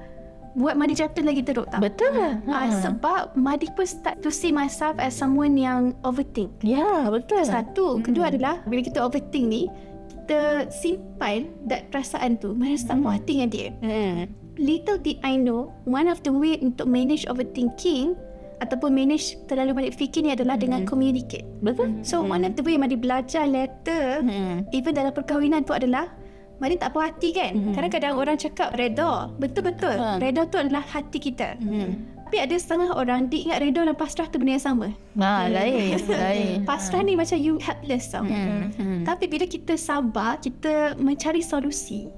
Buat 0.58 0.74
Madi 0.74 0.98
jatuh 0.98 1.22
lagi 1.22 1.46
teruk 1.46 1.70
tau 1.70 1.78
Betul. 1.78 2.42
Ah, 2.50 2.66
sebab 2.82 3.38
Madi 3.38 3.70
pun 3.72 3.86
start 3.86 4.18
to 4.18 4.28
see 4.28 4.50
myself 4.50 4.98
as 4.98 5.14
someone 5.14 5.54
yang 5.54 5.94
overthink. 6.02 6.50
Ya, 6.66 7.06
betul. 7.06 7.46
Satu, 7.46 8.02
kedua 8.02 8.34
adalah 8.34 8.58
bila 8.66 8.82
kita 8.82 8.98
overthink 8.98 9.46
ni, 9.46 9.70
kita 10.10 10.66
simpan 10.68 11.46
that 11.70 11.86
perasaan 11.94 12.42
tu. 12.42 12.58
Mana 12.58 12.74
tak 12.74 12.98
puas 12.98 13.22
hati 13.22 13.38
dengan 13.38 13.50
dia. 13.54 13.68
Hmm. 13.78 14.26
Little 14.58 14.98
did 14.98 15.22
I 15.22 15.38
know, 15.38 15.70
one 15.86 16.10
of 16.10 16.26
the 16.26 16.34
way 16.34 16.58
untuk 16.58 16.90
manage 16.90 17.22
overthinking 17.30 18.18
ataupun 18.58 18.90
manage 18.90 19.38
terlalu 19.46 19.86
banyak 19.86 19.94
fikir 19.94 20.26
ni 20.26 20.34
adalah 20.34 20.58
dengan 20.58 20.82
communicate. 20.82 21.46
Betul? 21.62 22.02
So 22.02 22.26
one 22.26 22.42
of 22.42 22.58
the 22.58 22.66
way 22.66 22.74
Madi 22.74 22.98
belajar 22.98 23.46
letter 23.46 24.18
Hmm. 24.26 24.66
even 24.74 24.98
dalam 24.98 25.14
perkahwinan 25.14 25.62
tu 25.62 25.78
adalah 25.78 26.10
Madi 26.58 26.74
tak 26.74 26.90
puas 26.90 27.14
hati 27.14 27.30
kan. 27.30 27.54
Kadang-kadang 27.70 28.14
orang 28.18 28.34
cakap 28.34 28.74
reda. 28.74 29.30
Betul-betul. 29.38 29.94
Ha. 29.94 30.18
Reda 30.18 30.42
tu 30.46 30.58
adalah 30.58 30.82
hati 30.82 31.18
kita. 31.22 31.54
Hmm. 31.58 32.18
Tapi 32.28 32.44
ada 32.44 32.60
setengah 32.60 32.92
orang 32.92 33.32
dia 33.32 33.48
ingat 33.48 33.58
reda 33.64 33.88
dan 33.88 33.96
pasrah 33.96 34.28
tu 34.28 34.36
benda 34.36 34.60
yang 34.60 34.66
sama. 34.66 34.92
Ha, 35.16 35.48
lain, 35.48 35.96
lain. 36.12 36.60
Pasrah 36.68 37.00
ni 37.00 37.16
macam 37.16 37.40
you 37.40 37.56
helpless 37.56 38.12
tau. 38.12 38.20
Hmm. 38.20 38.68
Hmm. 38.76 39.00
Tapi 39.08 39.24
bila 39.30 39.48
kita 39.48 39.80
sabar, 39.80 40.36
kita 40.36 40.98
mencari 41.00 41.40
solusi. 41.40 42.10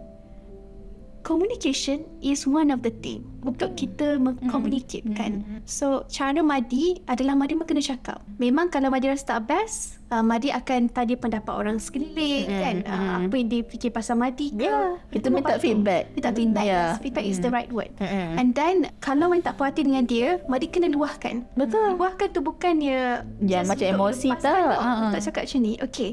Communication 1.20 2.08
is 2.24 2.48
one 2.48 2.72
of 2.72 2.80
the 2.80 2.90
thing 2.90 3.24
untuk 3.44 3.76
kita 3.76 4.16
mengcommunicate 4.16 5.04
kan. 5.12 5.44
So, 5.64 6.04
cara 6.08 6.40
Madi 6.40 7.00
adalah 7.04 7.36
Madi 7.36 7.56
kena 7.56 7.80
cakap. 7.80 8.24
Memang 8.40 8.72
kalau 8.72 8.88
Madi 8.88 9.08
rasa 9.08 9.36
tak 9.36 9.52
best, 9.52 10.00
uh, 10.08 10.24
Madi 10.24 10.48
akan 10.48 10.88
tanya 10.88 11.16
pendapat 11.20 11.52
orang 11.52 11.76
sekeliling 11.76 12.48
kan. 12.48 12.76
Uh, 12.84 13.16
apa 13.28 13.34
yang 13.36 13.48
dia 13.48 13.60
fikir 13.64 13.92
pasal 13.92 14.16
Madi 14.16 14.52
ke. 14.52 14.64
Ya, 14.64 14.96
kita 15.12 15.28
minta 15.28 15.60
feedback. 15.60 16.08
Minta 16.16 16.30
feedback. 16.32 16.64
Ya. 16.64 16.72
Yes. 16.72 16.90
Feedback 17.04 17.26
is 17.28 17.38
the 17.40 17.52
right 17.52 17.68
word. 17.68 17.92
And 18.00 18.56
then, 18.56 18.88
kalau 19.04 19.28
Madi 19.28 19.44
tak 19.44 19.60
puas 19.60 19.72
hati 19.72 19.84
dengan 19.84 20.08
dia, 20.08 20.40
Madi 20.48 20.72
kena 20.72 20.88
luahkan. 20.88 21.44
Betul. 21.52 22.00
Luahkan 22.00 22.32
tu 22.32 22.40
bukannya 22.40 23.28
Ya, 23.44 23.60
just 23.60 23.68
macam 23.68 23.86
emosi 23.86 24.28
tak. 24.40 24.52
tau. 24.52 24.68
Ha, 24.72 24.90
ha. 24.90 25.06
Tak 25.12 25.20
cakap 25.30 25.42
macam 25.48 25.60
ni. 25.60 25.72
Okay. 25.80 26.10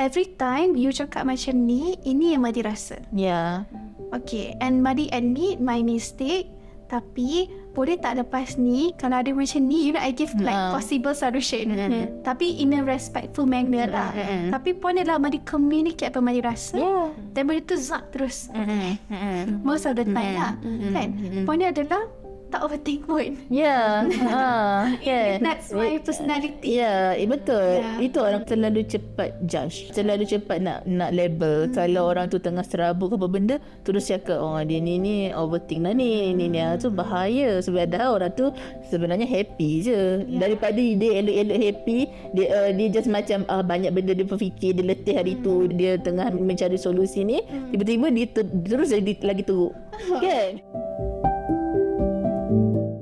Every 0.00 0.32
time 0.32 0.74
you 0.74 0.88
cakap 0.90 1.28
macam 1.28 1.60
ni, 1.60 2.00
ini 2.02 2.32
yang 2.32 2.40
Madi 2.40 2.64
rasa. 2.64 2.96
Ya. 3.12 3.68
Okay. 4.10 4.56
And 4.56 4.80
Madi 4.80 5.12
admit 5.12 5.60
my 5.60 5.84
mistake. 5.84 6.48
Tapi 6.88 7.46
boleh 7.70 7.94
tak 7.94 8.18
lepas 8.18 8.58
ni 8.58 8.90
kalau 8.98 9.22
ada 9.22 9.30
macam 9.30 9.62
ni 9.62 9.86
you 9.86 9.94
know 9.94 10.02
I 10.02 10.10
give 10.10 10.34
like 10.42 10.58
Ha. 10.58 10.74
possible 10.74 11.14
solution 11.14 11.70
Mm. 11.70 12.26
tapi 12.26 12.58
in 12.58 12.74
a 12.74 12.82
respectful 12.82 13.46
manner 13.46 13.86
lah 13.86 14.10
Mm. 14.10 14.50
tapi 14.50 14.74
point 14.74 14.98
adalah 14.98 15.22
Madi 15.22 15.38
communicate 15.46 16.10
apa 16.10 16.18
Madi 16.18 16.42
rasa 16.42 16.74
Ya. 16.74 17.14
dan 17.30 17.46
benda 17.46 17.62
tu 17.62 17.78
zap 17.78 18.10
terus. 18.10 18.50
Mm-mm. 18.50 19.62
most 19.62 19.86
of 19.86 19.94
the 19.94 20.02
time 20.02 20.34
lah 20.34 20.58
Mm. 20.58 20.90
kan 20.90 21.08
Mm. 21.14 21.44
point 21.46 21.62
adalah 21.62 22.02
tak 22.50 22.66
overthink 22.66 23.06
pun 23.06 23.38
Ya. 23.48 24.04
Ha. 24.30 24.98
Yeah. 25.00 25.38
that's 25.40 25.72
my 25.72 25.96
personality 26.02 26.60
Ya, 26.70 27.14
eh, 27.16 27.26
betul. 27.26 27.82
Ya. 27.82 27.98
Itu 28.02 28.18
orang 28.22 28.44
terlalu 28.46 28.86
cepat 28.86 29.38
judge. 29.46 29.90
Terlalu 29.94 30.26
cepat 30.28 30.62
nak 30.62 30.84
nak 30.86 31.10
label. 31.14 31.66
Hmm. 31.66 31.74
Kalau 31.74 32.02
orang 32.10 32.26
tu 32.28 32.38
tengah 32.38 32.62
serabut 32.62 33.10
ke 33.10 33.16
apa 33.16 33.28
benda, 33.30 33.56
terus 33.82 34.06
cakap, 34.06 34.38
oh 34.38 34.60
dia 34.62 34.78
ni 34.78 35.00
ni 35.00 35.16
overthink 35.32 35.86
lah 35.86 35.94
ni. 35.94 36.30
Ni 36.36 36.46
ni 36.50 36.60
ah, 36.60 36.76
tu 36.76 36.92
bahaya. 36.92 37.58
Sebab 37.62 37.90
dah 37.90 38.12
orang 38.12 38.32
tu 38.34 38.52
sebenarnya 38.90 39.26
happy 39.26 39.70
je. 39.82 40.24
Ya. 40.26 40.46
Daripada 40.46 40.78
dia 40.78 41.10
elok-elok 41.22 41.58
happy, 41.58 41.98
dia 42.36 42.46
uh, 42.50 42.70
dia 42.74 42.86
just 42.90 43.08
macam 43.10 43.46
uh, 43.48 43.64
banyak 43.64 43.90
benda 43.94 44.12
dia 44.12 44.26
berfikir, 44.26 44.76
dia 44.76 44.84
letih 44.84 45.14
hari 45.16 45.38
hmm. 45.38 45.42
tu, 45.44 45.54
dia 45.70 45.96
tengah 46.00 46.32
mencari 46.34 46.76
solusi 46.78 47.22
ni, 47.22 47.42
hmm. 47.42 47.74
tiba-tiba 47.74 48.06
dia 48.10 48.26
ter, 48.30 48.44
terus 48.66 48.90
jadi 48.90 49.12
lagi 49.22 49.42
teruk. 49.44 49.74
kan? 50.24 50.50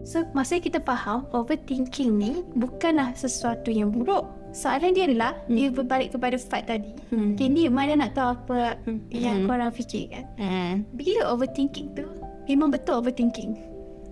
So, 0.09 0.25
maksudnya 0.33 0.73
kita 0.73 0.81
faham 0.89 1.29
overthinking 1.37 2.17
ni 2.17 2.41
bukanlah 2.57 3.13
sesuatu 3.13 3.69
yang 3.69 3.93
buruk. 3.93 4.25
Soalan 4.57 4.97
dia 4.97 5.05
adalah 5.05 5.37
hmm. 5.45 5.53
dia 5.53 5.69
berbalik 5.69 6.17
kepada 6.17 6.41
fact 6.41 6.73
tadi. 6.73 6.97
Hmm. 7.13 7.37
Okay, 7.37 7.53
ni 7.53 7.69
mana 7.69 8.01
nak 8.01 8.17
tahu 8.17 8.33
apa 8.33 8.81
hmm. 8.89 9.13
yang 9.13 9.45
korang 9.45 9.69
fikirkan. 9.69 10.25
Hmm. 10.41 10.89
Bila 10.97 11.29
overthinking 11.37 11.93
tu, 11.93 12.09
memang 12.49 12.73
betul 12.73 13.05
overthinking. 13.05 13.61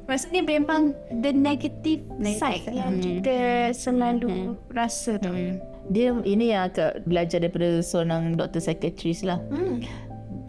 Maksudnya 0.05 0.45
memang 0.45 0.93
the 1.25 1.33
negative, 1.33 2.05
Negative 2.21 2.45
side 2.45 2.63
side. 2.69 2.77
yang 2.77 3.01
kita 3.01 3.37
selalu 3.73 4.53
rasa 4.77 5.17
tu. 5.17 5.33
Hmm. 5.33 5.57
Dia 5.89 6.13
ini 6.29 6.53
yang 6.53 6.69
akak 6.69 7.09
belajar 7.09 7.41
daripada 7.41 7.81
seorang 7.81 8.37
doktor 8.37 8.61
psikiatris 8.61 9.25
lah. 9.25 9.41
Hmm. 9.49 9.81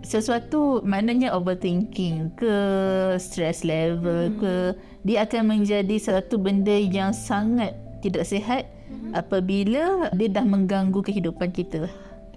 sesuatu 0.08 0.80
maknanya 0.88 1.36
overthinking 1.36 2.32
ke 2.39 2.56
stress 3.20 3.68
level 3.68 4.32
hmm. 4.32 4.39
ke 4.39 4.54
dia 5.08 5.24
akan 5.24 5.56
menjadi 5.56 5.96
satu 5.96 6.36
benda 6.36 6.76
yang 6.76 7.16
sangat 7.16 7.72
tidak 8.04 8.28
sihat 8.28 8.68
hmm. 8.92 9.16
apabila 9.16 10.12
dia 10.12 10.28
dah 10.28 10.44
mengganggu 10.44 11.00
kehidupan 11.00 11.56
kita. 11.56 11.88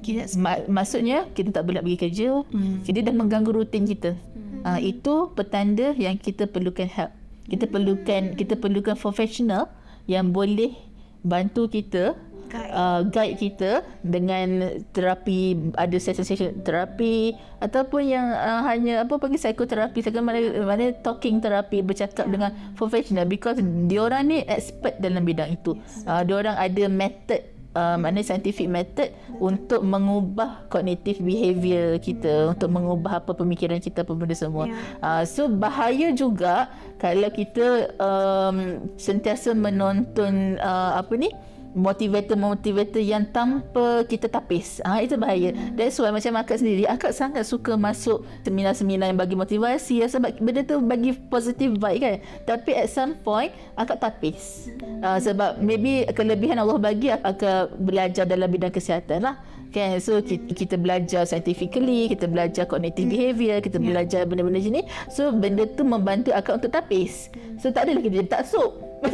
Kita 0.00 0.30
Ma- 0.38 0.62
maksudnya 0.70 1.26
kita 1.34 1.50
tak 1.50 1.66
boleh 1.66 1.82
pergi 1.82 1.98
kerja, 1.98 2.46
hmm. 2.46 2.86
dia 2.86 3.02
dah 3.02 3.16
mengganggu 3.18 3.50
rutin 3.50 3.90
kita. 3.90 4.14
Hmm. 4.14 4.62
Uh, 4.62 4.80
itu 4.80 5.34
petanda 5.34 5.90
yang 5.98 6.14
kita 6.14 6.46
perlukan 6.46 6.86
help. 6.86 7.10
Kita 7.50 7.66
perlukan 7.66 8.38
kita 8.38 8.54
perlukan 8.54 8.94
professional 8.94 9.66
yang 10.06 10.30
boleh 10.30 10.78
bantu 11.26 11.66
kita 11.66 12.14
Guide. 12.50 12.72
uh, 12.74 13.00
guide 13.06 13.36
kita 13.38 13.86
dengan 14.02 14.74
terapi 14.90 15.70
ada 15.78 15.96
session-session 15.96 16.66
terapi 16.66 17.38
ataupun 17.62 18.02
yang 18.02 18.26
uh, 18.34 18.66
hanya 18.66 19.06
apa 19.06 19.14
panggil 19.22 19.38
psikoterapi 19.38 20.02
segala 20.02 20.34
mana 20.34 20.38
mana 20.66 20.90
talking 20.98 21.38
terapi 21.38 21.80
bercakap 21.86 22.26
yeah. 22.26 22.32
dengan 22.34 22.50
professional 22.74 23.24
because 23.24 23.62
diorang 23.86 24.26
ni 24.26 24.42
expert 24.50 24.98
dalam 24.98 25.22
bidang 25.22 25.54
itu. 25.54 25.78
Uh, 26.04 26.26
diorang 26.26 26.58
ada 26.58 26.90
method 26.90 27.40
uh, 27.74 27.96
maknanya 27.98 28.34
scientific 28.34 28.66
method 28.66 29.14
untuk 29.38 29.82
mengubah 29.84 30.66
cognitive 30.72 31.22
behavior 31.22 31.98
kita 32.02 32.50
untuk 32.54 32.70
mengubah 32.70 33.22
apa 33.22 33.32
pemikiran 33.34 33.78
kita 33.78 34.02
apa 34.02 34.12
benda 34.14 34.34
semua. 34.34 34.66
Ya. 34.66 34.74
Uh, 35.02 35.22
so 35.26 35.46
bahaya 35.46 36.10
juga 36.14 36.70
kalau 36.98 37.30
kita 37.30 37.94
um, 38.00 38.88
sentiasa 38.98 39.54
menonton 39.54 40.58
uh, 40.58 40.98
apa 40.98 41.14
ni 41.14 41.30
motivator-motivator 41.74 42.98
yang 42.98 43.26
tanpa 43.30 44.02
kita 44.06 44.26
tapis. 44.26 44.82
Ah 44.82 44.98
ha, 44.98 45.04
itu 45.06 45.14
bahaya. 45.14 45.54
That's 45.74 45.98
why 46.02 46.10
macam 46.10 46.34
akak 46.38 46.58
sendiri, 46.58 46.86
akak 46.90 47.14
sangat 47.14 47.46
suka 47.46 47.78
masuk 47.78 48.26
seminar-seminar 48.42 49.10
yang 49.10 49.20
bagi 49.20 49.38
motivasi 49.38 50.02
ya, 50.02 50.06
sebab 50.10 50.38
benda 50.42 50.66
tu 50.66 50.82
bagi 50.82 51.14
positive 51.30 51.78
vibe 51.78 52.00
kan. 52.02 52.16
Tapi 52.46 52.70
at 52.74 52.90
some 52.90 53.14
point 53.22 53.54
akak 53.78 54.02
tapis. 54.02 54.70
Uh, 55.02 55.18
sebab 55.22 55.62
maybe 55.62 56.06
kelebihan 56.10 56.58
Allah 56.58 56.78
bagi 56.78 57.10
akak 57.10 57.74
belajar 57.78 58.26
dalam 58.26 58.50
bidang 58.50 58.74
kesihatan 58.74 59.30
lah. 59.30 59.36
Kan? 59.70 60.02
So 60.02 60.18
kita, 60.18 60.50
kita 60.50 60.74
belajar 60.76 61.22
scientifically, 61.24 62.10
kita 62.10 62.26
belajar 62.26 62.66
cognitive 62.66 63.06
behavior, 63.06 63.62
kita 63.62 63.78
belajar 63.78 64.26
benda-benda 64.26 64.58
ni. 64.58 64.82
So 65.08 65.30
benda 65.30 65.66
tu 65.66 65.86
membantu 65.86 66.34
akak 66.34 66.62
untuk 66.62 66.74
tapis. 66.74 67.30
So 67.62 67.70
tak 67.70 67.86
adalah 67.86 68.02
kita 68.02 68.14
jadi 68.22 68.30
taksub. 68.30 68.72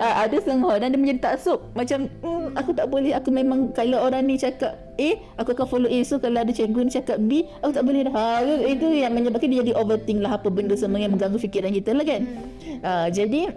Ah, 0.00 0.26
ada 0.26 0.36
setengah 0.40 0.64
orang 0.64 0.90
dia 0.90 0.98
menjadi 0.98 1.22
taksub 1.32 1.60
macam 1.76 2.08
mm, 2.08 2.56
aku 2.56 2.72
tak 2.72 2.88
boleh. 2.88 3.12
Aku 3.14 3.30
memang 3.30 3.70
kalau 3.76 4.00
orang 4.00 4.26
ni 4.26 4.40
cakap 4.40 4.74
A 4.96 5.20
aku 5.38 5.54
akan 5.54 5.66
follow 5.68 5.88
A. 5.92 6.00
So 6.02 6.18
kalau 6.18 6.40
ada 6.40 6.50
cikgu 6.50 6.88
ni 6.88 6.90
cakap 6.90 7.20
B 7.20 7.46
aku 7.62 7.72
tak 7.76 7.84
boleh 7.84 8.08
dah. 8.08 8.12
Ha, 8.16 8.42
itu 8.64 8.90
yang 8.90 9.12
menyebabkan 9.14 9.52
dia 9.52 9.60
jadi 9.62 9.76
overthink 9.76 10.24
lah 10.24 10.40
apa 10.40 10.48
benda 10.50 10.74
semua 10.74 10.98
yang 10.98 11.14
mengganggu 11.14 11.38
fikiran 11.38 11.70
kita 11.70 11.94
lah 11.94 12.04
kan. 12.04 12.22
Uh, 12.82 13.06
jadi 13.12 13.54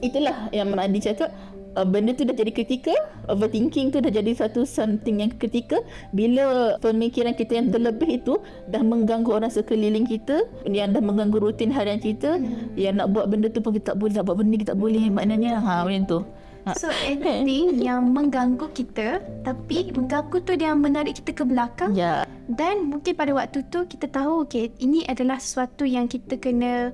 itulah 0.00 0.48
yang 0.50 0.72
Madi 0.72 1.00
cakap 1.02 1.28
uh, 1.76 1.86
benda 1.86 2.14
tu 2.16 2.26
dah 2.26 2.34
jadi 2.34 2.50
kritikal 2.50 2.96
overthinking 3.30 3.94
tu 3.94 4.02
dah 4.02 4.10
jadi 4.10 4.32
satu 4.34 4.66
something 4.66 5.22
yang 5.22 5.30
kritikal 5.36 5.82
bila 6.10 6.76
pemikiran 6.82 7.34
kita 7.36 7.58
yang 7.60 7.68
terlebih 7.70 8.18
itu 8.22 8.38
dah 8.70 8.82
mengganggu 8.82 9.30
orang 9.30 9.52
sekeliling 9.52 10.06
kita 10.06 10.46
yang 10.66 10.90
dah 10.90 11.02
mengganggu 11.02 11.38
rutin 11.38 11.70
harian 11.70 12.00
kita 12.02 12.40
yang 12.74 12.98
nak 12.98 13.14
buat 13.14 13.30
benda 13.30 13.50
tu 13.50 13.62
pun 13.62 13.76
kita 13.76 13.94
tak 13.94 13.98
boleh 14.02 14.14
nak 14.16 14.24
buat 14.26 14.36
benda 14.40 14.54
kita 14.58 14.70
tak 14.74 14.80
boleh 14.80 15.04
maknanya 15.10 15.60
ha 15.62 15.82
macam 15.86 16.04
tu. 16.06 16.20
Ha. 16.68 16.76
So 16.76 16.92
anything 17.08 17.80
yang 17.88 18.12
mengganggu 18.12 18.68
kita 18.76 19.24
Tapi 19.40 19.96
mengganggu 19.96 20.44
tu 20.44 20.52
dia 20.60 20.76
menarik 20.76 21.16
kita 21.16 21.32
ke 21.32 21.44
belakang 21.48 21.96
ya. 21.96 22.28
Dan 22.52 22.84
mungkin 22.84 23.16
pada 23.16 23.32
waktu 23.32 23.64
tu 23.72 23.88
kita 23.88 24.12
tahu 24.12 24.44
okay, 24.44 24.68
Ini 24.76 25.08
adalah 25.08 25.40
sesuatu 25.40 25.88
yang 25.88 26.04
kita 26.04 26.36
kena 26.36 26.92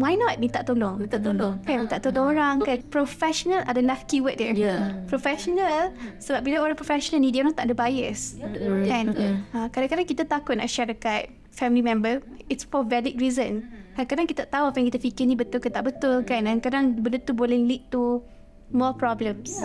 Why 0.00 0.16
not 0.16 0.40
minta 0.40 0.64
tolong? 0.64 1.04
Minta 1.04 1.20
tolong. 1.20 1.60
Kan 1.68 1.84
minta 1.84 2.00
tolong 2.00 2.32
orang 2.32 2.64
kan. 2.64 2.80
Professional 2.88 3.60
adalah 3.68 4.00
keyword 4.08 4.40
dia. 4.40 4.52
Ya. 4.56 4.76
Professional 5.04 5.92
Sebab 6.16 6.40
bila 6.40 6.64
orang 6.64 6.76
professional 6.78 7.20
ni 7.20 7.28
Dia 7.28 7.44
orang 7.44 7.52
tak 7.52 7.68
ada 7.68 7.74
bias. 7.76 8.40
Kan? 8.88 9.12
Ha, 9.52 9.68
Kadang-kadang 9.68 10.06
kita 10.08 10.24
takut 10.24 10.56
nak 10.56 10.68
share 10.72 10.88
dekat 10.88 11.28
Family 11.52 11.84
member 11.84 12.24
It's 12.48 12.64
for 12.64 12.88
valid 12.88 13.20
reason. 13.20 13.68
Kadang-kadang 13.92 14.28
kita 14.32 14.42
tahu 14.48 14.72
Apa 14.72 14.76
yang 14.80 14.88
kita 14.88 15.00
fikir 15.00 15.24
ni 15.28 15.36
betul 15.36 15.60
ke 15.60 15.68
tak 15.68 15.84
betul 15.84 16.24
kan? 16.24 16.48
Dan 16.48 16.64
kadang 16.64 16.96
benda 16.96 17.20
tu 17.20 17.36
boleh 17.36 17.60
lead 17.60 17.92
to 17.92 18.24
More 18.72 18.96
problems. 18.96 19.60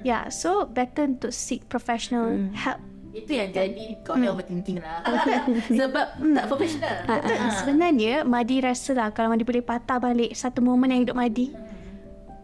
Yeah, 0.00 0.32
so 0.32 0.64
better 0.64 1.04
untuk 1.04 1.34
seek 1.34 1.68
professional 1.68 2.48
help. 2.56 2.80
Itu 3.16 3.32
yang 3.32 3.48
jadi 3.48 3.84
kau 4.04 4.14
ni 4.20 4.28
overthinking 4.28 4.78
lah. 4.84 5.00
Sebab 5.80 6.06
tak 6.20 6.44
profesional 6.46 6.94
Ha, 7.08 7.14
ha. 7.16 7.48
Sebenarnya 7.64 8.22
Madi 8.28 8.60
rasa 8.60 8.92
lah 8.92 9.08
Kalau 9.16 9.32
Madi 9.32 9.42
boleh 9.46 9.64
patah 9.64 9.96
balik 9.96 10.36
Satu 10.36 10.60
momen 10.60 10.92
yang 10.92 11.00
hidup 11.08 11.16
Madi. 11.16 11.56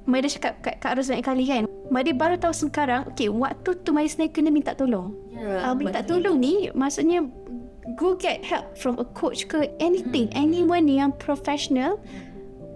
Madi 0.09 0.27
cakap 0.33 0.65
kat 0.65 0.81
Kak 0.81 0.99
Ros 0.99 1.13
banyak 1.13 1.25
kali 1.25 1.45
kan 1.45 1.65
Madi 1.93 2.17
baru 2.17 2.41
tahu 2.41 2.55
sekarang 2.57 3.13
Okay 3.13 3.29
waktu 3.29 3.77
tu 3.85 3.93
Madi 3.93 4.09
sebenarnya 4.09 4.33
kena 4.33 4.51
minta 4.51 4.73
tolong. 4.73 5.13
Ya, 5.37 5.71
uh, 5.71 5.75
Minta 5.77 6.01
tolong 6.01 6.41
ni 6.41 6.73
Maksudnya 6.73 7.29
Go 7.99 8.15
get 8.17 8.47
help 8.47 8.79
from 8.79 8.97
a 9.03 9.07
coach 9.13 9.51
ke 9.51 9.69
Anything 9.83 10.31
Anyone 10.33 10.87
yang 10.89 11.13
professional 11.19 12.01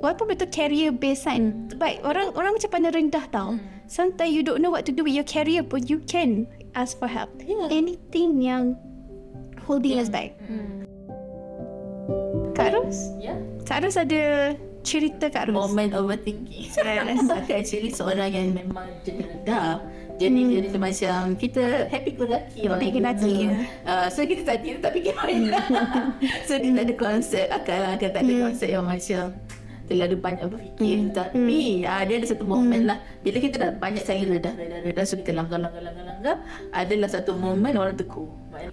walaupun 0.01 0.29
betul 0.29 0.49
career 0.53 0.93
based 0.93 1.25
kan. 1.25 1.73
Baik, 1.81 2.05
orang 2.05 2.33
orang 2.37 2.53
macam 2.59 2.69
pandang 2.69 2.95
rendah 2.95 3.25
tau. 3.33 3.57
Sometimes 3.87 4.35
you 4.35 4.43
don't 4.43 4.59
know 4.59 4.75
what 4.75 4.83
to 4.85 4.93
do 4.93 5.07
with 5.07 5.15
your 5.15 5.27
career 5.27 5.63
but 5.63 5.87
you 5.87 6.03
can 6.05 6.51
ask 6.77 7.01
for 7.01 7.09
help. 7.09 7.33
Yeah. 7.41 7.73
Anything 7.73 8.45
yang 8.45 8.77
holding 9.65 9.99
us 9.99 10.13
back. 10.13 10.37
Kak 12.53 12.77
Ros? 12.77 13.17
Ya. 13.19 13.35
Kak 13.65 13.83
Ros 13.83 13.97
ada 13.97 14.55
cerita 14.87 15.33
Kak 15.33 15.51
Ros? 15.51 15.57
Moment 15.57 15.97
overthinking. 15.97 16.71
Aku 17.43 17.51
actually 17.51 17.91
seorang 17.91 18.31
yang 18.31 18.55
memang 18.55 18.87
jadi 19.03 19.25
rendah. 19.25 19.81
Jadi 20.17 20.41
hmm. 20.41 20.53
jadi 20.57 20.69
macam 20.81 21.37
kita 21.37 21.93
happy 21.93 22.17
go 22.17 22.25
lucky 22.25 22.65
orang 22.65 22.81
Happy 22.81 22.89
go 22.89 23.01
lucky. 23.05 23.37
Uh, 23.85 24.09
so 24.09 24.25
kita 24.25 24.49
tak 24.49 24.65
kita 24.65 24.81
tak 24.81 24.93
fikir 24.97 25.13
banyak. 25.13 25.53
so 26.49 26.57
dia 26.57 26.73
tak 26.73 26.85
ada 26.89 26.95
konsep 26.97 27.47
akal 27.53 27.81
akal 27.85 28.11
tak 28.13 28.25
ada 28.25 28.33
Hmm. 28.33 28.45
konsep 28.49 28.69
yang 28.73 28.87
macam 28.89 29.37
terlalu 29.87 30.17
banyak 30.19 30.47
berfikir 30.51 31.11
tapi 31.15 31.87
ah, 31.87 32.03
dia 32.03 32.19
ada 32.21 32.27
satu 32.27 32.45
momen 32.47 32.91
lah. 32.91 32.99
Bila 33.23 33.39
kita 33.43 33.57
dah 33.59 33.71
banyak 33.75 34.03
saya 34.03 34.23
redah 34.27 34.55
redah 34.55 34.79
redah 34.87 35.05
so 35.07 35.19
kita 35.19 35.33
langgar 35.35 35.59
langgar 35.63 35.83
langgar 35.83 36.05
langgar 36.07 36.37
adalah 36.75 37.09
satu 37.11 37.35
momen 37.35 37.75
orang 37.75 37.97
tegur. 37.97 38.31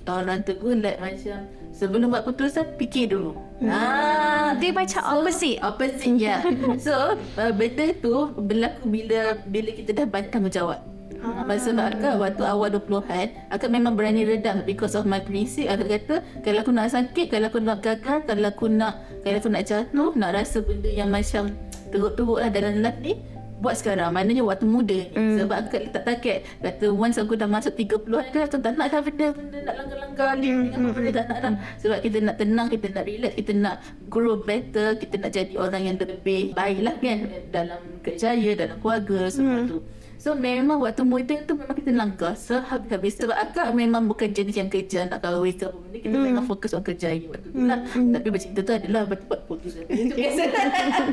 Orang 0.08 0.42
tegur 0.48 0.80
like 0.80 1.00
macam 1.00 1.50
sebelum 1.76 2.14
buat 2.14 2.24
keputusan 2.24 2.80
fikir 2.80 3.12
dulu. 3.12 3.36
Ah 3.66 4.56
Dia 4.62 4.72
macam 4.72 5.02
opposite. 5.20 5.60
Opposite 5.64 6.18
ya. 6.20 6.40
So 6.86 7.18
uh, 7.40 7.52
benda 7.56 7.92
tu 7.98 8.32
berlaku 8.38 8.84
bila 8.90 9.38
bila 9.48 9.70
kita 9.74 9.92
dah 9.94 10.06
banyak 10.06 10.30
tanggungjawab. 10.30 10.93
Ah. 11.24 11.48
Sebab 11.56 11.86
akak 11.96 12.16
waktu 12.20 12.44
awal 12.44 12.68
20-an 12.76 13.28
Akak 13.48 13.72
memang 13.72 13.96
berani 13.96 14.28
redam 14.28 14.60
Because 14.68 14.92
of 15.00 15.08
my 15.08 15.24
prinsip 15.24 15.72
Akak 15.72 15.88
kata 15.88 16.16
Kalau 16.44 16.60
aku 16.60 16.72
nak 16.76 16.92
sakit 16.92 17.32
Kalau 17.32 17.48
aku 17.48 17.64
nak 17.64 17.80
gagal 17.80 18.20
Kalau 18.28 18.48
aku 18.52 18.68
nak 18.68 19.00
Kalau 19.24 19.38
aku 19.40 19.50
nak 19.50 19.64
jatuh 19.64 20.12
Nak 20.20 20.32
rasa 20.36 20.60
benda 20.60 20.92
yang 20.92 21.08
macam 21.08 21.56
Teruk-teruk 21.96 22.44
lah 22.44 22.52
dalam 22.52 22.84
life 22.84 23.00
ni 23.00 23.24
Buat 23.64 23.80
sekarang 23.80 24.12
Maknanya 24.12 24.44
waktu 24.44 24.68
muda 24.68 25.00
mm. 25.16 25.40
Sebab 25.40 25.56
akak 25.64 25.82
letak 25.88 26.04
target 26.04 26.38
Kata 26.60 26.86
once 26.92 27.16
aku 27.16 27.40
dah 27.40 27.48
masuk 27.48 27.72
30-an 27.80 28.26
kan 28.36 28.42
Aku 28.44 28.58
tak 28.60 28.74
nak 28.76 28.88
dah 28.92 29.00
benda-benda 29.00 29.58
Nak 29.64 29.76
langgar-langgar 29.80 30.30
ni 30.36 30.48
mm. 30.52 30.92
Benda 30.92 31.12
tak 31.16 31.26
nak 31.32 31.40
dah 31.40 31.54
Sebab 31.80 31.98
kita 32.04 32.18
nak 32.20 32.36
tenang 32.36 32.68
Kita 32.68 32.88
nak 32.92 33.04
relax 33.08 33.32
Kita 33.40 33.52
nak 33.56 33.76
grow 34.12 34.36
better 34.44 35.00
Kita 35.00 35.16
nak 35.16 35.32
jadi 35.32 35.54
orang 35.56 35.84
yang 35.88 35.96
lebih 35.96 36.52
Baik 36.52 36.80
lah 36.84 36.96
kan 37.00 37.18
Dalam 37.56 37.80
kerjaya 38.04 38.52
Dalam 38.60 38.76
keluarga 38.84 39.32
Semua 39.32 39.64
mm. 39.64 39.70
tu 39.72 39.80
So 40.24 40.32
memang 40.40 40.80
waktu 40.80 41.04
muda 41.04 41.36
tu 41.44 41.52
memang 41.60 41.76
kita 41.76 41.92
langgar. 41.92 42.32
Sehabis-habis 42.40 43.20
Sebab 43.20 43.36
akak 43.36 43.76
memang 43.76 44.08
bukan 44.08 44.32
jenis 44.32 44.56
yang 44.56 44.72
kerja. 44.72 45.04
Nak 45.12 45.20
kahwin 45.20 45.52
ke 45.52 45.68
apa 45.68 45.76
benda 45.76 45.98
Kita 46.00 46.16
memang 46.16 46.46
fokus 46.48 46.72
on 46.72 46.80
kerja 46.80 47.12
waktu 47.28 47.48
tu 47.52 47.60
lah. 47.60 47.84
Tapi 47.92 48.28
bercinta 48.32 48.64
tu 48.64 48.72
adalah 48.72 49.04
buat 49.04 49.42
putus 49.52 49.76
Itu 49.84 50.16
biasa 50.16 50.42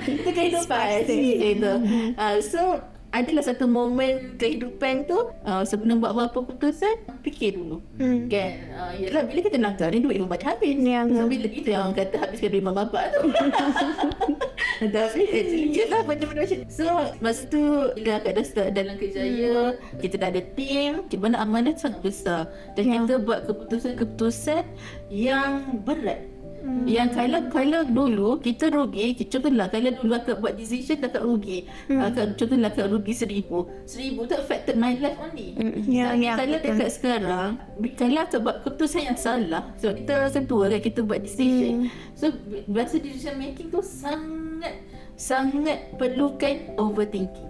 Itu 0.06 0.30
kehidupan. 0.30 0.86
Gitu 1.10 1.72
uh, 2.14 2.38
So 2.38 2.78
adalah 3.10 3.42
satu 3.42 3.66
momen 3.66 4.38
kehidupan 4.38 5.10
tu 5.10 5.18
uh, 5.42 5.66
sebelum 5.66 5.98
buat 5.98 6.14
apa-apa 6.14 6.46
keputusan 6.46 6.94
fikir 7.26 7.58
dulu. 7.58 7.82
Hmm. 7.98 8.30
kan? 8.30 8.50
Uh, 8.70 8.92
yalah 9.02 9.26
bila 9.26 9.40
kita 9.42 9.58
langgar 9.58 9.90
ni 9.90 9.98
duit 9.98 10.22
dah 10.22 10.42
habis 10.46 10.78
Ya, 10.78 11.04
so 11.10 11.26
bila 11.26 11.46
itu 11.50 11.70
yang 11.70 11.90
kata 11.90 12.16
habiskan 12.22 12.48
duit 12.54 12.62
mak 12.62 12.74
bapak 12.78 13.04
tu. 13.18 13.20
Tapi 14.80 15.20
actually 15.28 15.76
yelah 15.76 16.00
benda-benda 16.06 16.48
macam 16.48 16.60
so 16.72 16.88
masa 17.20 17.44
tu 17.52 17.60
bila 18.00 18.16
akak 18.16 18.32
dah 18.32 18.44
start 18.46 18.70
dalam 18.72 18.96
kerjaya 18.96 19.76
kita 20.00 20.16
dah 20.16 20.28
ada 20.32 20.42
team 20.56 21.04
di 21.10 21.16
mana 21.20 21.42
amanah 21.44 21.76
sangat 21.76 22.00
besar. 22.00 22.48
Dan 22.78 22.88
Ya. 22.88 23.02
kita 23.04 23.20
buat 23.20 23.44
keputusan-keputusan 23.44 24.64
yang 25.12 25.82
berat 25.84 26.24
Hmm. 26.60 26.84
Yang 26.84 27.08
kalau 27.16 27.40
kalau 27.48 27.80
dulu 27.88 28.30
kita 28.40 28.68
rugi, 28.68 29.16
kita 29.16 29.40
contohlah 29.40 29.66
kalau 29.72 29.90
dulu 29.96 30.12
akak 30.12 30.36
buat 30.44 30.54
decision 30.60 31.00
akak 31.00 31.24
rugi. 31.24 31.64
Hmm. 31.88 32.04
Akak 32.04 32.36
contohlah 32.36 32.68
akak 32.68 32.86
rugi 32.92 33.12
seribu. 33.16 33.68
Seribu 33.88 34.28
tu 34.28 34.36
affected 34.36 34.76
my 34.76 34.92
life 35.00 35.16
only. 35.20 35.56
Hmm. 35.56 35.80
Ya, 35.88 36.12
Tapi 36.12 36.24
ya, 36.24 36.32
kalau 36.36 36.58
betul. 36.60 36.68
dekat 36.68 36.90
sekarang, 36.92 37.50
kalau 37.96 38.20
akak 38.20 38.40
buat 38.44 38.56
keputusan 38.62 39.02
yang 39.08 39.18
salah, 39.18 39.62
so 39.80 39.90
kita 39.90 40.12
rasa 40.20 40.38
tua 40.44 40.68
kan 40.68 40.80
kita 40.84 41.00
buat 41.00 41.20
decision. 41.24 41.88
So 42.12 42.28
biasa 42.68 43.00
decision 43.00 43.40
making 43.40 43.72
tu 43.72 43.80
sangat 43.80 44.84
sangat 45.16 45.96
perlukan 45.96 46.76
overthinking. 46.80 47.49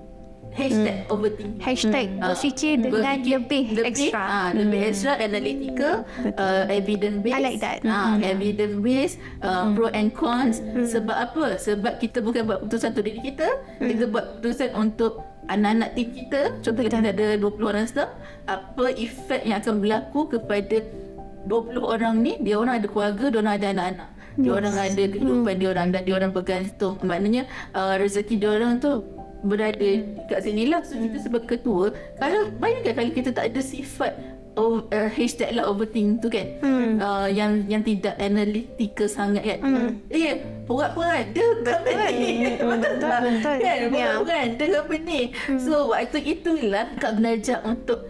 Hashtag 0.50 1.07
overthinking. 1.07 1.62
Hashtag 1.62 2.07
Ah, 2.19 2.35
berfikir 2.35 2.75
dengan 2.76 3.17
lebih, 3.23 3.65
extra. 3.80 4.21
ah, 4.21 4.49
lebih 4.50 4.80
extra 4.82 5.13
analytical 5.17 5.95
uh, 6.34 6.65
evidence 6.67 7.23
based. 7.23 7.39
I 7.39 7.41
like 7.41 7.60
that. 7.63 7.78
ah, 7.86 8.19
evidence 8.19 8.76
based 8.78 9.17
uh, 9.41 9.71
pro 9.73 9.89
and 9.95 10.10
cons. 10.10 10.58
Sebab 10.60 11.17
apa? 11.17 11.54
Sebab 11.56 11.99
kita 11.99 12.19
bukan 12.21 12.45
buat 12.45 12.58
keputusan 12.63 12.93
untuk 12.93 13.04
diri 13.06 13.21
kita. 13.25 13.49
Kita 13.78 14.04
buat 14.10 14.25
keputusan 14.36 14.69
untuk 14.75 15.13
anak-anak 15.47 15.89
tim 15.95 16.08
kita. 16.10 16.41
Contoh 16.60 16.82
kita 16.82 16.97
ada 16.99 17.36
20 17.39 17.41
orang 17.63 17.86
staff. 17.86 18.10
Apa 18.45 18.91
efek 18.91 19.47
yang 19.47 19.63
akan 19.63 19.75
berlaku 19.78 20.21
kepada 20.28 20.82
20 21.47 21.78
orang 21.80 22.15
ni? 22.19 22.36
Dia 22.43 22.58
orang 22.58 22.82
ada 22.82 22.86
keluarga 22.86 23.30
dia 23.30 23.39
orang 23.39 23.54
ada 23.54 23.69
anak-anak. 23.71 24.08
Dia 24.41 24.52
orang 24.54 24.75
ada 24.75 25.02
kehidupan 25.04 25.54
dia 25.58 25.69
orang 25.69 25.86
dan 25.91 26.00
dia 26.06 26.15
orang 26.15 26.30
bergantung 26.30 26.95
maknanya 27.02 27.45
uh, 27.75 27.99
rezeki 27.99 28.39
dia 28.39 28.50
orang 28.56 28.78
tu 28.78 29.02
berada 29.42 29.90
kat 30.28 30.40
sini 30.44 30.68
lah. 30.68 30.84
So 30.84 30.96
kita 30.96 31.18
sebagai 31.20 31.58
ketua 31.58 31.92
kalau 32.20 32.52
bayangkan 32.60 32.92
kalau 33.00 33.12
kita 33.12 33.30
tak 33.32 33.52
ada 33.52 33.60
sifat 33.60 34.12
oh, 34.58 34.84
uh, 34.90 35.08
hashtag 35.10 35.54
lah 35.54 35.68
overthink 35.68 36.20
tu 36.20 36.28
kan 36.28 36.46
hmm. 36.62 36.98
uh, 36.98 37.28
yang 37.30 37.64
yang 37.70 37.82
tidak 37.84 38.16
analytical 38.18 39.06
sangat 39.06 39.42
kan. 39.46 39.58
Hmm. 39.62 39.88
eh 40.10 40.42
porat-porat 40.66 41.30
dia 41.32 41.46
company 41.62 42.56
betul 42.58 42.94
tak? 42.98 43.20
Kan 43.60 43.60
Ya. 43.60 43.86
porat-porat 43.88 44.48
dia 44.58 44.66
company 44.74 45.20
so 45.60 45.94
waktu 45.94 46.18
itulah 46.36 46.90
kak 46.98 47.18
belajar 47.18 47.62
untuk 47.62 48.06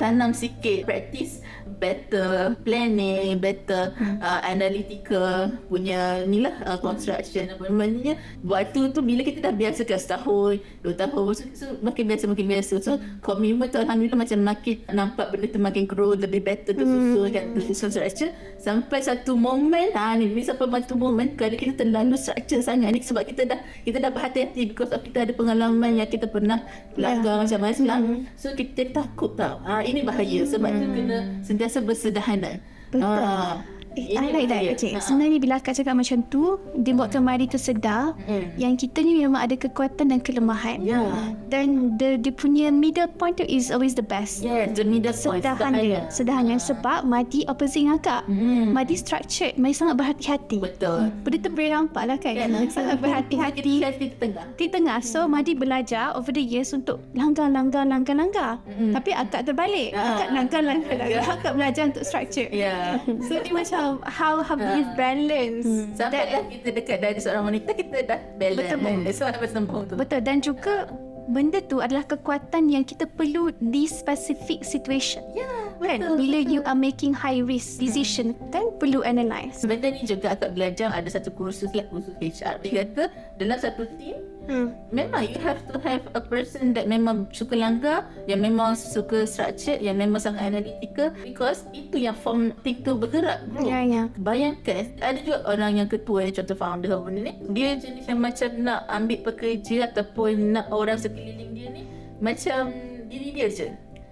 tanam 0.00 0.32
sikit 0.32 0.88
practice 0.88 1.44
better 1.80 2.54
planning 2.60 3.40
better 3.40 3.96
uh, 4.20 4.40
analytical 4.44 5.48
punya 5.72 6.28
ni 6.28 6.44
lah 6.44 6.52
uh, 6.68 6.78
construction 6.78 7.48
apa. 7.56 7.72
Namanya 7.72 8.20
waktu 8.44 8.92
tu 8.92 9.00
bila 9.00 9.24
kita 9.24 9.48
dah 9.48 9.54
biasakan 9.56 9.98
setahun 9.98 10.54
dua 10.84 10.94
tahun 10.94 11.32
so, 11.32 11.42
so 11.56 11.66
makin 11.80 12.04
biasa 12.04 12.28
makin 12.28 12.46
biasa. 12.46 12.74
So 12.84 13.00
commitment 13.24 13.72
tu 13.72 13.80
Alhamdulillah 13.80 14.20
macam 14.20 14.38
makin 14.44 14.76
nampak 14.92 15.26
benda 15.32 15.46
tu 15.48 15.58
makin 15.58 15.84
grow 15.88 16.12
lebih 16.12 16.44
better 16.44 16.76
tu 16.76 16.84
susun 16.84 17.32
kan 17.32 17.56
structure 17.72 18.30
sampai 18.60 19.00
satu 19.00 19.40
moment 19.40 19.88
ha 19.96 20.12
ni 20.20 20.28
ni 20.28 20.44
sampai 20.44 20.68
satu 20.84 21.00
moment 21.00 21.32
kalau 21.32 21.56
kita 21.56 21.80
terlalu 21.80 22.14
structure 22.20 22.60
sangat 22.60 22.92
ni 22.92 23.00
sebab 23.00 23.24
kita 23.24 23.48
dah 23.48 23.60
kita 23.88 23.96
dah 24.04 24.12
berhati-hati 24.12 24.68
because 24.68 24.92
of 24.92 25.00
kita 25.00 25.24
ada 25.24 25.32
pengalaman 25.32 25.96
yang 25.96 26.04
kita 26.04 26.28
pernah 26.28 26.60
langgar 27.00 27.40
macam-macam 27.40 28.28
so 28.36 28.52
kita 28.52 28.92
takut 28.92 29.32
tau. 29.32 29.64
Ha 29.64 29.80
ini 29.80 30.04
bahaya 30.04 30.44
sebab 30.44 30.70
tu 30.76 30.86
kena 30.92 31.18
sentiasa 31.40 31.80
bersederhana. 31.80 32.60
Betul. 32.92 33.06
Ah, 33.06 33.64
Eh, 33.98 34.14
I 34.14 34.30
like 34.30 34.48
that. 34.48 34.62
Okay. 34.76 34.94
Ah. 34.94 35.02
Sebenarnya 35.02 35.38
bila 35.38 35.54
akak 35.58 35.74
cakap 35.74 35.94
macam 35.94 36.22
tu, 36.26 36.56
dia 36.78 36.92
buatkan 36.92 37.22
Mari 37.22 37.46
tu 37.46 37.58
sedar 37.58 38.14
Hmm. 38.26 38.54
yang 38.54 38.74
kita 38.74 39.02
ni 39.02 39.18
memang 39.18 39.42
ada 39.42 39.54
kekuatan 39.54 40.10
dan 40.10 40.18
kelemahan. 40.20 40.78
Ya. 40.80 41.02
Dan 41.50 41.98
the, 41.98 42.14
dia 42.16 42.30
punya 42.30 42.70
middle 42.70 43.10
point 43.10 43.34
tu 43.34 43.44
is 43.44 43.68
always 43.68 43.92
the 43.92 44.04
best. 44.04 44.40
Yes, 44.40 44.78
the 44.78 44.86
middle 44.86 45.10
point. 45.10 45.42
Sederhana. 45.42 46.06
Sederhana. 46.08 46.54
Sebab 46.56 47.02
Madi 47.02 47.42
opposite 47.46 47.82
dengan 47.82 47.98
akak. 47.98 48.22
Hmm. 48.26 48.70
Madi 48.70 48.94
structured. 48.94 49.58
Madi 49.58 49.74
sangat 49.74 49.98
berhati-hati. 49.98 50.58
Betul. 50.62 51.10
Benda 51.26 51.36
tu 51.42 51.50
boleh 51.50 51.70
nampak 51.70 52.04
lah 52.06 52.18
kan. 52.20 52.36
Sangat 52.74 53.02
berhati-hati. 53.02 53.74
Di 53.98 54.08
tengah. 54.14 54.44
Di 54.54 54.66
tengah. 54.70 54.98
So 55.02 55.26
Madi 55.26 55.58
belajar 55.58 56.14
over 56.14 56.30
the 56.30 56.42
years 56.42 56.70
untuk 56.70 57.02
langgar, 57.12 57.50
langgar, 57.50 57.82
langgar, 57.82 58.14
langgar. 58.14 58.52
Mm-mm. 58.68 58.94
Tapi 58.94 59.10
akak 59.10 59.42
terbalik. 59.44 59.90
Ah. 59.92 60.14
Akak 60.14 60.28
langgar, 60.30 60.60
langgar, 60.62 60.94
langgar. 60.94 61.22
Akak 61.26 61.52
belajar 61.58 61.82
untuk 61.90 62.04
structure. 62.06 62.48
Ya. 62.50 63.02
So 63.26 63.38
dia 63.38 63.52
macam 63.52 63.79
how 64.06 64.32
how 64.44 64.56
is 64.56 64.88
balance. 64.94 65.66
Sampai 65.96 66.24
lah 66.30 66.42
kita 66.48 66.68
dekat 66.76 66.98
dari 67.00 67.18
seorang 67.20 67.44
wanita 67.50 67.70
kita 67.72 67.98
dah 68.06 68.20
balance. 68.36 68.70
Betul. 68.74 68.78
Betul. 68.80 69.12
So 69.16 69.22
apa 69.26 69.44
sembung 69.48 69.82
tu. 69.88 69.94
Betul 69.96 70.20
dan 70.22 70.38
juga 70.44 70.88
benda 71.30 71.62
tu 71.62 71.78
adalah 71.78 72.02
kekuatan 72.02 72.66
yang 72.68 72.82
kita 72.82 73.06
perlu 73.06 73.54
di 73.62 73.86
specific 73.86 74.66
situation. 74.66 75.22
Ya, 75.32 75.46
Kan? 75.78 76.02
betul. 76.02 76.16
Bila 76.18 76.38
you 76.42 76.60
are 76.66 76.76
making 76.76 77.14
high 77.14 77.40
risk 77.40 77.78
decision 77.78 78.34
kan 78.50 78.68
perlu 78.76 79.00
analyse. 79.06 79.62
Sebenarnya 79.62 79.96
ni 79.96 80.02
juga 80.04 80.34
akak 80.34 80.52
belajar 80.58 80.90
ada 80.90 81.06
satu 81.06 81.30
kursus 81.32 81.70
lah 81.72 81.86
kursus 81.88 82.12
HR. 82.18 82.60
Dia 82.66 82.84
kata 82.84 83.04
dalam 83.38 83.58
satu 83.58 83.86
team 83.96 84.18
Hmm. 84.48 84.72
memang 84.90 85.28
you 85.30 85.38
have 85.44 85.60
to 85.68 85.76
have 85.84 86.02
a 86.16 86.22
person 86.22 86.72
that 86.72 86.88
memang 86.88 87.28
suka 87.30 87.54
langgar, 87.54 88.08
yang 88.24 88.40
memang 88.40 88.74
suka 88.74 89.28
structure, 89.28 89.76
yang 89.78 90.00
memang 90.00 90.18
sangat 90.18 90.48
analytical 90.54 91.12
because 91.22 91.68
itu 91.76 92.00
yang 92.00 92.16
form 92.16 92.50
tu 92.64 92.96
bergerak. 92.96 93.44
Bro. 93.52 93.68
Ya 93.68 93.84
ya. 93.84 94.02
Bayangkan 94.18 94.96
ada 94.98 95.18
juga 95.20 95.44
orang 95.46 95.84
yang 95.84 95.88
ketua 95.90 96.26
ni 96.26 96.32
contoh 96.32 96.56
founder 96.56 96.96
benda 97.02 97.20
ni 97.30 97.34
dia 97.52 97.76
jenis 97.76 98.08
yang 98.08 98.20
macam 98.22 98.48
nak 98.64 98.80
ambil 98.88 99.18
pekerja 99.30 99.90
ataupun 99.92 100.56
nak 100.56 100.66
orang 100.72 100.96
sekeliling 100.96 101.52
dia 101.52 101.68
ni 101.70 101.82
macam 102.18 102.72
diri 103.10 103.28
dia 103.34 103.48
je. 103.50 103.68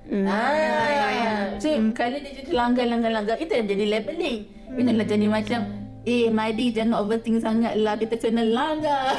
Hmm. 0.09 0.25
Ah, 0.25 1.61
so 1.61 1.69
kalau 1.93 2.17
dia 2.17 2.33
jadi 2.33 2.51
langgar-langgar-langgar 2.57 3.37
itu 3.37 3.53
yang 3.53 3.69
jadi 3.69 3.85
labeling. 3.99 4.39
Hmm. 4.69 4.81
Itulah 4.81 5.07
jadi 5.07 5.27
macam 5.29 5.61
Eh 6.09 6.33
Madi 6.33 6.73
jangan 6.73 7.05
overthink 7.05 7.45
sangat 7.45 7.77
lah. 7.77 8.01
Kita 8.01 8.17
kena 8.17 8.41
langgar. 8.41 9.13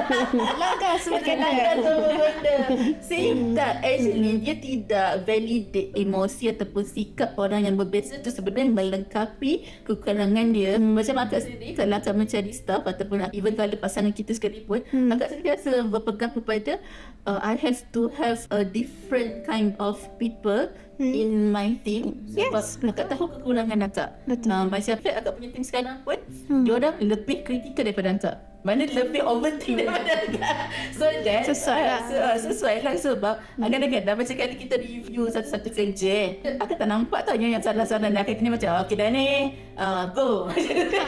Langgar 0.62 0.94
semua 1.02 1.18
Kita 1.18 1.42
langgar 1.42 1.74
semua 1.82 2.14
benda. 2.14 2.56
See 3.02 3.34
tak 3.58 3.82
Actually 3.82 4.32
dia 4.38 4.54
tidak 4.54 5.26
validate 5.26 5.90
emosi 5.98 6.54
Ataupun 6.54 6.86
sikap 6.86 7.34
orang 7.34 7.66
yang 7.66 7.74
berbeza 7.74 8.22
tu 8.22 8.30
sebenarnya 8.30 8.70
melengkapi 8.70 9.66
kekurangan 9.82 10.46
dia. 10.54 10.78
Hmm. 10.78 10.94
Macam 10.94 11.18
akak 11.18 11.42
sendiri 11.42 11.74
Kalau 11.74 11.98
akak 11.98 12.14
mencari 12.14 12.52
staff 12.54 12.86
Ataupun 12.86 13.26
even 13.34 13.58
kalau 13.58 13.74
pasangan 13.74 14.14
kita 14.14 14.30
sekalipun 14.30 14.86
hmm. 14.86 15.10
Akak 15.18 15.34
sentiasa 15.34 15.82
berpegang 15.82 16.30
kepada 16.30 16.78
uh, 17.26 17.40
I 17.42 17.58
have 17.58 17.82
to 17.92 18.08
have 18.16 18.46
a 18.54 18.62
different 18.62 19.44
kind 19.44 19.74
of 19.82 19.98
people 20.16 20.70
hmm. 20.96 21.12
in 21.12 21.50
my 21.50 21.74
team 21.82 22.24
sebab 22.30 22.62
Yes. 22.62 22.78
akak 22.80 23.06
tahu 23.12 23.26
kekurangan 23.28 23.78
akak. 23.84 24.08
Betul. 24.24 24.50
Uh, 24.54 24.64
macam 24.70 24.94
Fred 25.02 25.14
akak 25.18 25.32
punya 25.36 25.48
team 25.52 25.64
sekarang 25.66 25.96
pun 26.06 26.18
hmm. 26.22 26.64
dia 26.64 26.72
orang 26.78 26.94
lebih 27.02 27.36
kritikal 27.42 27.82
daripada 27.84 28.10
akak. 28.14 28.36
Mana 28.66 28.82
lebih 28.82 29.22
overthink 29.22 29.78
daripada 29.78 30.12
akak. 30.26 30.54
So 30.98 31.04
that 31.06 31.42
Sesuai 31.46 31.82
lah. 31.82 32.00
So, 32.06 32.14
uh, 32.16 32.38
sesuai 32.38 32.74
lah 32.82 32.94
sebab 32.96 33.34
hmm. 33.58 33.62
kadang-kadang 33.66 34.16
macam 34.16 34.34
kali 34.38 34.54
kita 34.56 34.74
review 34.78 35.22
satu-satu 35.28 35.68
kerja 35.74 36.16
akak 36.62 36.76
tak 36.78 36.88
nampak 36.88 37.20
tau 37.26 37.34
yang 37.34 37.58
salah-salah 37.60 38.08
dan 38.08 38.22
akak 38.22 38.38
kena 38.38 38.54
macam 38.54 38.70
okay 38.80 38.96
dah 38.96 39.10
ni 39.10 39.58
uh, 39.76 40.08
go. 40.14 40.46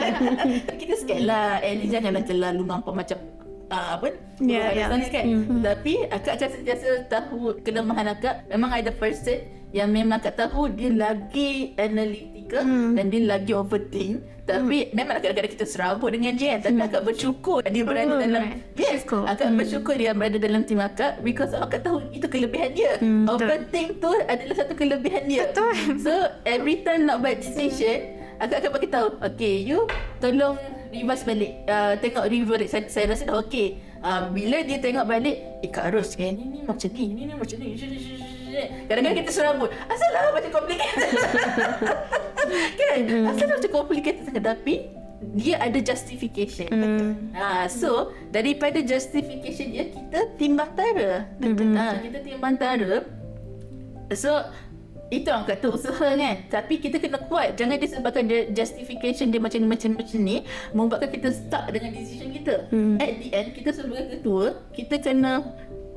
kita 0.79 0.93
sikit 0.99 1.19
lah 1.23 1.63
and 1.63 1.87
janganlah 1.87 2.23
terlalu 2.27 2.63
nampak 2.67 2.93
macam 2.93 3.38
uh, 3.69 3.87
apa 3.97 4.07
ya. 4.41 4.73
yeah, 4.73 4.89
kan 4.89 5.25
mm-hmm. 5.25 5.61
tapi 5.63 5.93
akak 6.09 6.49
sentiasa 6.49 7.05
tahu 7.07 7.57
kelemahan 7.61 8.11
akak 8.11 8.45
memang 8.49 8.73
ada 8.73 8.91
person 8.93 9.39
yang 9.69 9.93
memang 9.93 10.17
akak 10.17 10.33
tahu 10.33 10.65
dia 10.73 10.89
lagi 10.89 11.77
analytical 11.77 12.65
mm. 12.65 12.97
dan 12.97 13.05
dia 13.13 13.21
lagi 13.29 13.53
overthink 13.53 14.25
tapi 14.49 14.89
mm. 14.89 14.97
memang 14.97 15.21
kadang-kadang 15.21 15.53
kita 15.53 15.65
serabut 15.69 16.09
dengan 16.09 16.33
dia 16.33 16.57
tapi 16.57 16.81
akak 16.81 17.05
bersyukur 17.05 17.61
dia 17.69 17.85
berada 17.85 18.17
Betul, 18.17 18.21
dalam 18.25 18.43
right. 18.49 18.61
yes 18.81 19.05
Bersyukur. 19.05 19.23
akak 19.29 19.49
bersyukur 19.53 19.93
dia 19.93 20.11
berada 20.17 20.37
dalam 20.41 20.61
tim 20.65 20.81
akak 20.81 21.21
because 21.21 21.53
akak 21.53 21.85
tahu 21.85 22.01
itu 22.09 22.25
kelebihan 22.25 22.73
dia 22.73 22.91
Mm, 22.99 23.29
overthink 23.29 24.01
tu 24.01 24.11
adalah 24.27 24.55
satu 24.57 24.73
kelebihan 24.73 25.29
dia 25.29 25.53
Betul. 25.53 25.71
so 26.01 26.11
every 26.43 26.81
time 26.81 27.05
nak 27.05 27.21
buat 27.21 27.37
decision 27.37 28.17
akak 28.41 28.65
akan 28.65 28.71
bagi 28.73 28.89
tahu 28.89 29.07
okay 29.21 29.55
you 29.61 29.85
tolong 30.17 30.57
reverse 30.89 31.23
balik 31.25 31.51
uh, 31.69 31.93
tengok 32.01 32.25
review 32.25 32.53
balik 32.57 32.69
saya, 32.69 32.89
saya 32.89 33.05
rasa 33.09 33.29
dah 33.29 33.37
okay 33.37 33.79
uh, 34.01 34.29
bila 34.33 34.63
dia 34.65 34.77
tengok 34.81 35.05
balik 35.05 35.37
eh 35.61 35.69
Kak 35.69 35.93
Ros 35.93 36.15
eh, 36.17 36.31
ni 36.33 36.43
ni 36.49 36.59
macam 36.65 36.89
ni 36.91 37.05
ni 37.13 37.21
ni 37.29 37.33
macam 37.35 37.57
ni. 37.59 37.69
Kadang-kadang 38.59 39.17
kita 39.23 39.31
serabut 39.31 39.69
asal 39.87 40.09
lah 40.11 40.33
macam 40.35 40.51
complicated. 40.51 41.09
Kan? 42.79 42.99
Asal 43.29 43.45
lah 43.45 43.55
macam 43.61 43.71
complicated 43.71 44.21
sangat. 44.25 44.43
Tapi 44.43 44.75
dia 45.35 45.59
ada 45.59 45.79
justification. 45.79 46.67
Hmm. 46.71 47.09
Ha, 47.35 47.67
so 47.67 48.15
daripada 48.31 48.79
justification 48.79 49.75
dia 49.75 49.85
kita 49.91 50.19
timbang 50.39 50.71
tara. 50.73 51.27
Hmm. 51.39 51.75
Ha, 51.75 51.99
kita 52.01 52.19
timbang 52.23 52.55
tara. 52.57 53.05
So 54.15 54.31
itu 55.09 55.25
orang 55.33 55.49
kata 55.49 55.73
usaha 55.73 56.07
kan 56.13 56.37
Tapi 56.53 56.77
kita 56.77 57.01
kena 57.01 57.17
kuat 57.25 57.57
Jangan 57.57 57.81
disebabkan 57.81 58.29
dia 58.29 58.45
justification 58.53 59.33
dia 59.33 59.41
macam 59.41 59.57
ni 59.57 59.67
macam 59.67 59.89
macam 59.97 60.19
ni 60.21 60.45
Membuatkan 60.69 61.09
kita 61.09 61.29
stuck 61.33 61.65
dengan 61.73 61.97
decision 61.97 62.29
kita 62.29 62.69
Hmm. 62.69 63.01
At 63.01 63.17
the 63.17 63.29
end 63.33 63.57
kita 63.57 63.73
sebagai 63.73 64.21
ketua 64.21 64.61
Kita 64.69 65.01
kena 65.01 65.41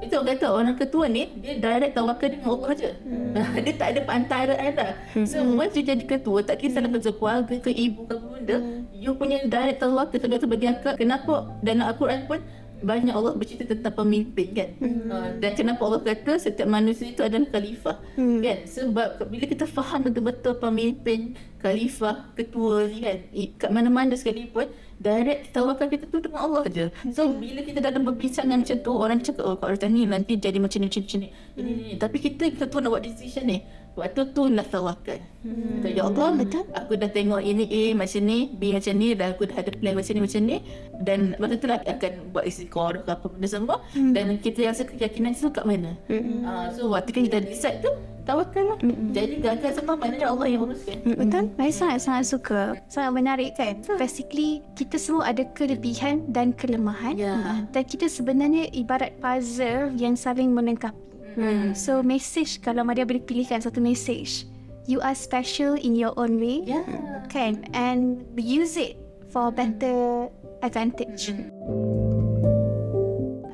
itu 0.02 0.18
orang 0.18 0.34
kata 0.34 0.46
orang 0.50 0.76
ketua 0.76 1.06
ni 1.06 1.30
dia 1.38 1.62
direct 1.62 1.94
tawakal 1.94 2.26
dengan 2.26 2.58
Allah 2.58 2.70
je. 2.74 2.90
Hmm. 3.06 3.38
dia 3.64 3.74
tak 3.78 3.88
ada 3.94 4.00
pantaraan 4.02 4.70
dah. 4.74 4.92
So 5.22 5.46
once 5.46 5.78
you 5.78 5.86
jadi 5.86 6.02
ketua 6.02 6.42
tak 6.42 6.58
kisah 6.58 6.82
hmm. 6.82 6.98
kerja 6.98 7.14
keluarga 7.14 7.54
ke 7.62 7.70
ibu 7.70 8.02
ke 8.10 8.18
benda, 8.18 8.56
Hmm. 8.58 8.82
you 8.90 9.14
punya 9.14 9.46
direct 9.46 9.78
tawakal 9.78 10.18
sebab 10.18 10.42
tu 10.42 10.50
bagi 10.50 10.66
akak 10.66 10.98
kenapa 10.98 11.54
dalam 11.62 11.86
Al-Quran 11.86 12.26
pun 12.26 12.42
banyak 12.82 13.14
Allah 13.14 13.32
bercerita 13.38 13.72
tentang 13.72 13.94
pemimpin 13.94 14.48
kan. 14.52 14.70
Hmm. 14.82 15.08
Uh, 15.08 15.28
dan 15.38 15.50
kenapa 15.54 15.82
Allah 15.86 16.02
kata 16.02 16.38
setiap 16.38 16.68
manusia 16.68 17.08
itu 17.08 17.22
adalah 17.22 17.48
khalifah. 17.48 17.96
Hmm. 18.18 18.42
Kan? 18.42 18.58
Sebab 18.66 19.08
bila 19.30 19.44
kita 19.46 19.64
faham 19.64 20.04
betul-betul 20.04 20.58
pemimpin, 20.58 21.38
khalifah, 21.62 22.34
ketua 22.34 22.90
kan, 22.90 23.18
kat 23.56 23.70
mana-mana 23.70 24.18
sekalipun 24.18 24.66
direct 25.02 25.50
tawakal 25.50 25.90
kita 25.90 26.06
tu 26.06 26.22
dengan 26.22 26.46
Allah 26.46 26.62
je. 26.70 26.86
So 27.10 27.34
bila 27.34 27.66
kita 27.66 27.82
dalam 27.82 28.06
berbincangan 28.06 28.62
macam 28.62 28.76
tu 28.78 28.92
orang 28.94 29.18
cakap 29.18 29.42
oh 29.42 29.58
Rita 29.58 29.90
ni 29.90 30.06
nanti 30.06 30.38
jadi 30.38 30.62
macam 30.62 30.78
ni 30.78 30.86
macam 30.86 31.02
ni, 31.02 31.06
macam 31.10 31.18
ni. 31.18 31.28
Ni. 31.58 31.98
Tapi 31.98 32.16
kita 32.22 32.54
kita 32.54 32.70
tu 32.70 32.78
nak 32.78 32.90
buat 32.94 33.02
decision 33.02 33.50
ni. 33.50 33.58
Waktu 33.92 34.32
tu 34.32 34.48
lah 34.48 34.64
tawakal. 34.64 35.20
Hmm. 35.44 35.84
Ya 35.84 36.08
Allah, 36.08 36.32
betul. 36.32 36.64
Aku 36.72 36.96
dah 36.96 37.10
tengok 37.12 37.44
ini 37.44 37.68
A 37.68 37.82
macam 37.92 38.22
ni, 38.24 38.48
B 38.48 38.72
macam 38.72 38.94
ni 38.96 39.12
dan 39.12 39.36
aku 39.36 39.44
dah 39.44 39.58
ada 39.60 39.70
plan 39.74 39.92
macam 39.92 40.12
ni 40.16 40.20
macam 40.22 40.40
ni 40.48 40.56
dan 41.02 41.20
waktu 41.36 41.56
tu 41.60 41.66
lah 41.68 41.78
akan 41.82 42.12
buat 42.32 42.44
istiqorah 42.46 43.02
ke 43.04 43.10
apa 43.10 43.26
benda 43.26 43.48
semua 43.50 43.76
hmm. 43.92 44.12
dan 44.14 44.24
kita 44.38 44.70
rasa 44.70 44.88
keyakinan 44.88 45.36
tu 45.36 45.52
kat 45.52 45.66
mana. 45.68 45.98
Hmm. 46.08 46.46
Uh, 46.46 46.66
so 46.72 46.88
waktu 46.88 47.10
kita 47.10 47.42
decide 47.42 47.84
tu 47.84 47.92
tawakal 48.24 48.64
lah. 48.64 48.78
Hmm. 48.80 49.10
Jadi 49.10 49.42
gagal 49.42 49.82
semua 49.82 49.94
maknanya 49.98 50.30
Allah 50.30 50.46
yang 50.48 50.62
uruskan. 50.64 50.98
Betul? 51.04 51.44
Saya 51.58 51.72
sangat-sangat 51.74 52.24
suka. 52.24 52.60
Sangat 52.86 53.12
menarik 53.12 53.50
kan? 53.58 53.82
Basically, 53.98 54.62
kita 54.78 54.96
semua 54.96 55.28
ada 55.34 55.42
kelebihan 55.52 56.24
dan 56.30 56.54
kelemahan. 56.54 57.18
Ya. 57.18 57.66
Dan 57.74 57.82
kita 57.84 58.06
sebenarnya 58.06 58.70
ibarat 58.72 59.18
puzzle 59.18 59.92
yang 59.98 60.14
saling 60.14 60.54
melengkapi. 60.54 61.11
Hmm. 61.34 61.72
So, 61.72 62.04
message 62.04 62.60
kalau 62.60 62.84
Maria 62.84 63.08
boleh 63.08 63.22
pilihkan 63.24 63.62
satu 63.64 63.80
message. 63.80 64.44
You 64.90 64.98
are 64.98 65.14
special 65.14 65.78
in 65.78 65.94
your 65.94 66.10
own 66.18 66.42
way. 66.42 66.66
Ya. 66.66 66.82
Kan? 67.30 67.62
And 67.70 68.26
use 68.34 68.74
it 68.74 68.98
for 69.30 69.54
better 69.54 70.26
advantage. 70.60 71.30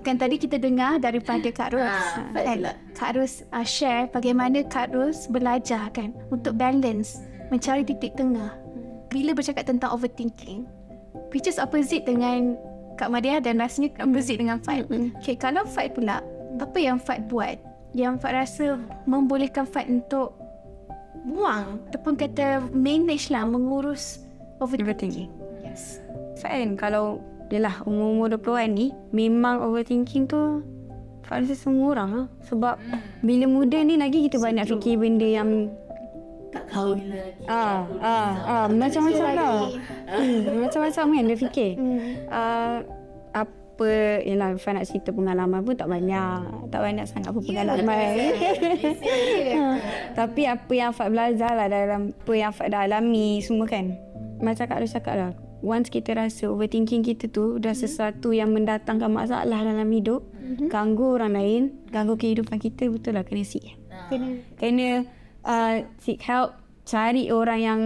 Kan 0.09 0.17
tadi 0.17 0.41
kita 0.41 0.57
dengar 0.57 0.97
daripada 1.05 1.53
Kak 1.53 1.77
Ros. 1.77 1.85
Ah, 1.85 2.33
kan? 2.33 2.33
Fadila. 2.33 2.73
Kak 2.97 3.11
Ros 3.21 3.45
uh, 3.53 3.67
share 3.67 4.09
bagaimana 4.09 4.65
Kak 4.65 4.97
Ros 4.97 5.29
belajar 5.29 5.93
kan 5.93 6.17
untuk 6.33 6.57
balance, 6.57 7.21
mencari 7.53 7.85
titik 7.85 8.17
tengah. 8.17 8.57
Bila 9.13 9.37
bercakap 9.37 9.69
tentang 9.69 9.93
overthinking, 9.93 10.65
which 11.37 11.45
is 11.45 11.61
opposite 11.61 12.09
dengan 12.09 12.57
Kak 12.97 13.13
Madia 13.13 13.39
dan 13.45 13.61
rasanya 13.61 13.93
opposite 14.01 14.41
dengan 14.41 14.65
Fad. 14.65 14.89
Okay, 15.21 15.37
kalau 15.37 15.69
Fad 15.69 15.93
pula, 15.93 16.25
apa 16.57 16.79
yang 16.81 16.97
Fad 16.97 17.29
buat? 17.29 17.61
Yang 17.97 18.15
Fad 18.21 18.35
rasa 18.37 18.67
membolehkan 19.09 19.65
Fad 19.65 19.89
untuk 19.89 20.37
buang 21.25 21.83
ataupun 21.89 22.15
kata 22.17 22.69
manage 22.73 23.33
lah 23.33 23.45
mengurus 23.45 24.25
overthinking. 24.61 25.31
Yes. 25.65 26.01
Kan 26.39 26.79
kalau 26.79 27.21
Yelah 27.49 27.81
umur-umur 27.89 28.37
20-an 28.37 28.71
ni 28.77 28.87
Memang 29.11 29.65
overthinking 29.65 30.29
tu 30.29 30.61
Fak 31.25 31.45
rasa 31.45 31.57
semua 31.57 31.97
orang 31.97 32.11
lah 32.13 32.27
Sebab 32.45 32.77
Bila 33.25 33.45
muda 33.49 33.81
ni 33.81 33.97
lagi 33.97 34.29
kita 34.29 34.37
banyak 34.37 34.69
fikir 34.69 35.01
benda 35.01 35.25
yang 35.25 35.73
Tak 36.53 36.65
kahwin 36.69 37.09
lagi. 37.09 37.45
Ah, 37.49 37.89
ah, 38.01 38.31
ah, 38.45 38.67
macam-macam 38.69 39.29
lah 39.33 39.53
hmm, 40.13 40.39
Macam-macam 40.69 41.05
kan 41.09 41.25
dia 41.25 41.39
fikir 41.41 41.71
Hmm. 41.81 42.01
uh, 42.29 42.77
Apa 43.79 44.27
Yelah 44.27 44.59
Fak 44.59 44.75
nak 44.75 44.91
cerita 44.91 45.15
pengalaman 45.15 45.63
pun 45.63 45.79
tak 45.79 45.87
banyak. 45.87 46.67
Tak 46.75 46.83
banyak 46.83 47.07
sangat 47.07 47.31
apa 47.31 47.39
pengalaman. 47.39 48.11
Ha, 49.49 49.79
Tapi 50.19 50.51
apa 50.51 50.73
yang 50.75 50.91
Fak 50.91 51.15
belajar 51.15 51.55
lah 51.55 51.71
Dalam 51.71 52.11
apa 52.11 52.33
yang 52.35 52.51
Fak 52.51 52.75
dah 52.75 52.91
alami 52.91 53.39
Semua 53.39 53.71
kan? 53.71 53.95
Macam 54.43 54.67
Kak 54.67 54.83
Ros 54.83 54.93
cakap 54.93 55.15
lah 55.15 55.31
Once 55.63 55.89
kita 55.95 56.19
rasa 56.19 56.51
overthinking 56.51 57.07
kita 57.07 57.31
tu 57.31 57.63
Dah 57.63 57.73
sesuatu 57.73 58.35
yang 58.35 58.51
mendatangkan 58.51 59.09
masalah 59.09 59.63
dalam 59.63 59.87
hidup 59.95 60.27
Ganggu 60.69 61.15
orang 61.15 61.39
lain 61.39 61.63
Ganggu 61.95 62.19
kehidupan 62.19 62.59
kita 62.59 62.91
Betul 62.91 63.15
lah 63.15 63.23
kena 63.23 63.47
seek. 63.47 63.79
Kena. 64.11 64.43
Kena 64.59 65.07
uh, 65.47 65.87
seek 66.03 66.19
help 66.27 66.59
Cari 66.83 67.31
orang 67.31 67.61
yang 67.63 67.81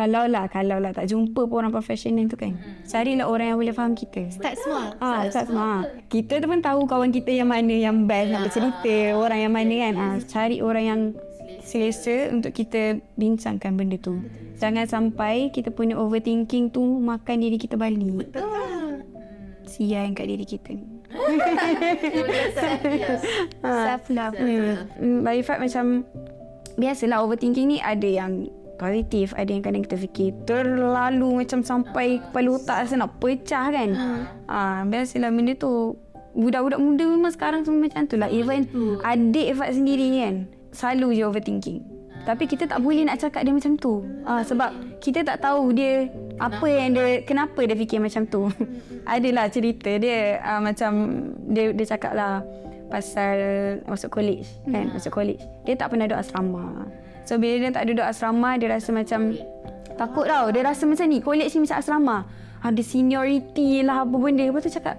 Kalau 0.00 0.24
lah 0.24 0.48
Kalau 0.48 0.80
lah 0.80 0.96
tak 0.96 1.12
jumpa 1.12 1.44
pun 1.44 1.60
orang 1.60 1.76
profesional 1.76 2.24
tu 2.24 2.40
kan 2.40 2.56
Carilah 2.88 3.28
orang 3.28 3.52
yang 3.52 3.58
boleh 3.60 3.76
faham 3.76 3.92
kita 3.92 4.32
start 4.32 4.56
small. 4.56 4.96
Ah, 5.04 5.28
tak 5.28 5.52
semua. 5.52 5.84
Kita 6.08 6.40
tu 6.40 6.48
pun 6.48 6.64
tahu 6.64 6.88
kawan 6.88 7.12
kita 7.12 7.36
yang 7.36 7.52
mana 7.52 7.76
yang 7.76 8.08
best 8.08 8.32
nak 8.32 8.48
bercerita, 8.48 8.96
orang 9.14 9.38
yang 9.44 9.52
mana 9.52 9.74
kan. 9.76 9.94
Ah, 9.94 10.16
cari 10.24 10.56
orang 10.64 10.84
yang 10.84 11.00
selesa 11.60 12.32
untuk 12.32 12.56
kita 12.56 12.98
bincangkan 13.14 13.76
benda 13.76 14.00
tu. 14.00 14.18
Jangan 14.58 14.88
sampai 14.88 15.52
kita 15.54 15.70
punya 15.70 15.96
overthinking 15.96 16.72
tu 16.72 16.82
makan 16.82 17.40
diri 17.40 17.56
kita 17.60 17.78
balik. 17.78 18.32
Sian 19.70 20.16
kat 20.16 20.26
diri 20.26 20.46
kita 20.48 20.74
ni. 20.74 20.84
Self 23.62 24.04
love. 24.10 24.36
Hmm, 24.38 25.22
bagi 25.22 25.42
Fat 25.46 25.62
macam 25.62 26.02
biasalah 26.74 27.22
overthinking 27.22 27.76
ni 27.76 27.78
ada 27.78 28.06
yang 28.06 28.50
positif, 28.80 29.36
ada 29.36 29.52
yang 29.52 29.60
kadang 29.60 29.84
kita 29.84 30.00
fikir 30.00 30.32
terlalu 30.48 31.44
macam 31.44 31.60
sampai 31.60 32.16
kepala 32.24 32.56
otak 32.56 32.88
rasa 32.88 32.96
nak 32.96 33.20
pecah 33.20 33.68
kan. 33.68 33.90
Ah, 34.48 34.80
biasalah 34.88 35.28
benda 35.28 35.52
tu 35.52 36.00
budak-budak 36.32 36.80
muda 36.80 37.04
memang 37.04 37.32
sekarang 37.34 37.60
semua 37.66 37.86
macam 37.86 38.08
tu 38.08 38.16
lah. 38.16 38.32
Even 38.32 38.64
adik 39.04 39.60
Fat 39.60 39.76
sendiri 39.76 40.08
kan 40.24 40.48
selalu 40.70 41.18
je 41.18 41.22
overthinking. 41.26 41.80
Tapi 42.20 42.44
kita 42.44 42.68
tak 42.68 42.84
boleh 42.84 43.08
nak 43.08 43.16
cakap 43.18 43.42
dia 43.42 43.52
macam 43.52 43.74
tu. 43.80 44.04
Ah 44.28 44.44
sebab 44.44 45.00
kita 45.00 45.24
tak 45.24 45.40
tahu 45.40 45.72
dia 45.72 46.06
apa 46.36 46.66
yang 46.68 46.92
dia 46.94 47.24
kenapa 47.24 47.64
dia 47.64 47.74
fikir 47.74 47.98
macam 47.98 48.28
tu. 48.28 48.46
Adalah 49.16 49.48
cerita 49.50 49.90
dia 49.96 50.38
uh, 50.44 50.60
macam 50.60 50.92
dia 51.50 51.72
dia 51.74 51.86
cakap 51.88 52.12
lah 52.14 52.44
pasal 52.90 53.38
masuk 53.86 54.10
college 54.10 54.46
kan, 54.66 54.90
masuk 54.90 55.14
college. 55.14 55.42
Dia 55.64 55.78
tak 55.78 55.94
pernah 55.94 56.10
duduk 56.10 56.20
asrama. 56.20 56.86
So 57.30 57.38
bila 57.38 57.62
dia 57.62 57.70
tak 57.70 57.86
duduk 57.86 58.02
asrama 58.02 58.58
dia 58.58 58.74
rasa 58.74 58.90
macam 58.90 59.38
takut 59.94 60.26
tau. 60.26 60.50
Dia 60.50 60.66
rasa 60.66 60.82
macam 60.82 61.06
ni, 61.06 61.22
college 61.22 61.54
ni 61.54 61.62
macam 61.62 61.78
asrama. 61.78 62.16
Ada 62.58 62.82
seniority 62.82 63.86
lah 63.86 64.02
apa 64.02 64.18
benda. 64.18 64.42
Lepas 64.42 64.66
tu 64.66 64.74
cakap 64.74 64.98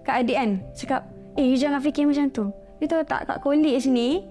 kat 0.00 0.24
adik 0.24 0.40
kan, 0.40 0.50
cakap, 0.72 1.00
"Eh, 1.36 1.44
you 1.44 1.60
jangan 1.60 1.84
fikir 1.84 2.08
macam 2.08 2.32
tu." 2.32 2.48
Dia 2.80 2.88
tahu 2.88 3.04
tak 3.04 3.28
kat 3.28 3.38
college 3.44 3.84
ni 3.92 4.24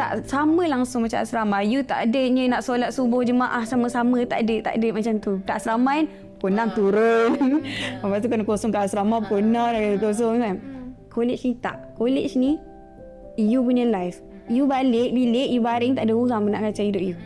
tak 0.00 0.24
sama 0.32 0.64
langsung 0.64 1.04
macam 1.04 1.20
asrama. 1.20 1.60
You 1.60 1.84
tak 1.84 2.08
adanya 2.08 2.56
nak 2.56 2.64
solat 2.64 2.96
subuh 2.96 3.20
jemaah 3.20 3.68
sama-sama. 3.68 4.24
Tak 4.24 4.48
ada, 4.48 4.72
tak 4.72 4.74
ada 4.80 4.88
macam 4.88 5.14
tu. 5.20 5.32
Kat 5.44 5.60
asrama 5.60 5.92
kan, 5.92 6.06
pukul 6.40 6.56
6 6.56 6.72
turun. 6.72 7.30
Lepas 8.00 8.18
tu 8.24 8.28
kena 8.32 8.44
kosong 8.48 8.72
kat 8.72 8.88
asrama, 8.88 9.20
pukul 9.20 9.44
6 9.44 9.52
dah 9.52 9.76
kena 9.76 9.98
kosong 10.00 10.40
kan. 10.40 10.56
College 11.12 11.42
ni 11.44 11.52
tak. 11.60 11.76
College 12.00 12.32
ni, 12.40 12.56
you 13.36 13.60
punya 13.60 13.84
life. 13.84 14.24
You 14.48 14.64
balik 14.64 15.12
bilik, 15.12 15.48
you 15.52 15.60
baring, 15.60 15.92
tak 15.94 16.08
ada 16.08 16.16
orang 16.16 16.48
nak 16.48 16.72
kacau 16.72 16.88
hidup 16.88 17.04
you. 17.04 17.16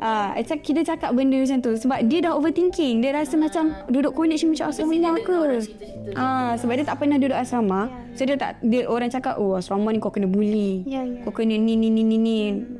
Ah, 0.00 0.32
uh, 0.32 0.40
kita 0.40 0.80
cakap 0.80 1.12
benda 1.12 1.36
macam 1.36 1.60
tu 1.60 1.76
sebab 1.76 2.08
dia 2.08 2.24
dah 2.24 2.32
overthinking. 2.32 3.04
Dia 3.04 3.12
rasa 3.12 3.36
macam 3.36 3.76
duduk 3.92 4.16
college 4.16 4.48
ni 4.48 4.56
macam 4.56 4.72
asrama 4.72 5.12
ke. 5.20 5.38
Ah, 6.16 6.56
sebab 6.56 6.72
dia 6.80 6.88
tak 6.88 6.96
pernah 6.96 7.20
duduk 7.20 7.36
asrama. 7.36 7.92
So 8.16 8.24
dia 8.24 8.40
tak 8.40 8.64
dia 8.64 8.88
orang 8.88 9.12
cakap, 9.12 9.36
"Oh, 9.36 9.60
asrama 9.60 9.92
ni 9.92 10.00
kau 10.00 10.08
kena 10.08 10.24
bully. 10.24 10.88
Ya, 10.88 11.04
ya. 11.04 11.20
Kau 11.28 11.36
kena 11.36 11.52
ni 11.52 11.76
ni 11.76 11.92
ni 11.92 12.00
ni 12.00 12.16
ni." 12.16 12.38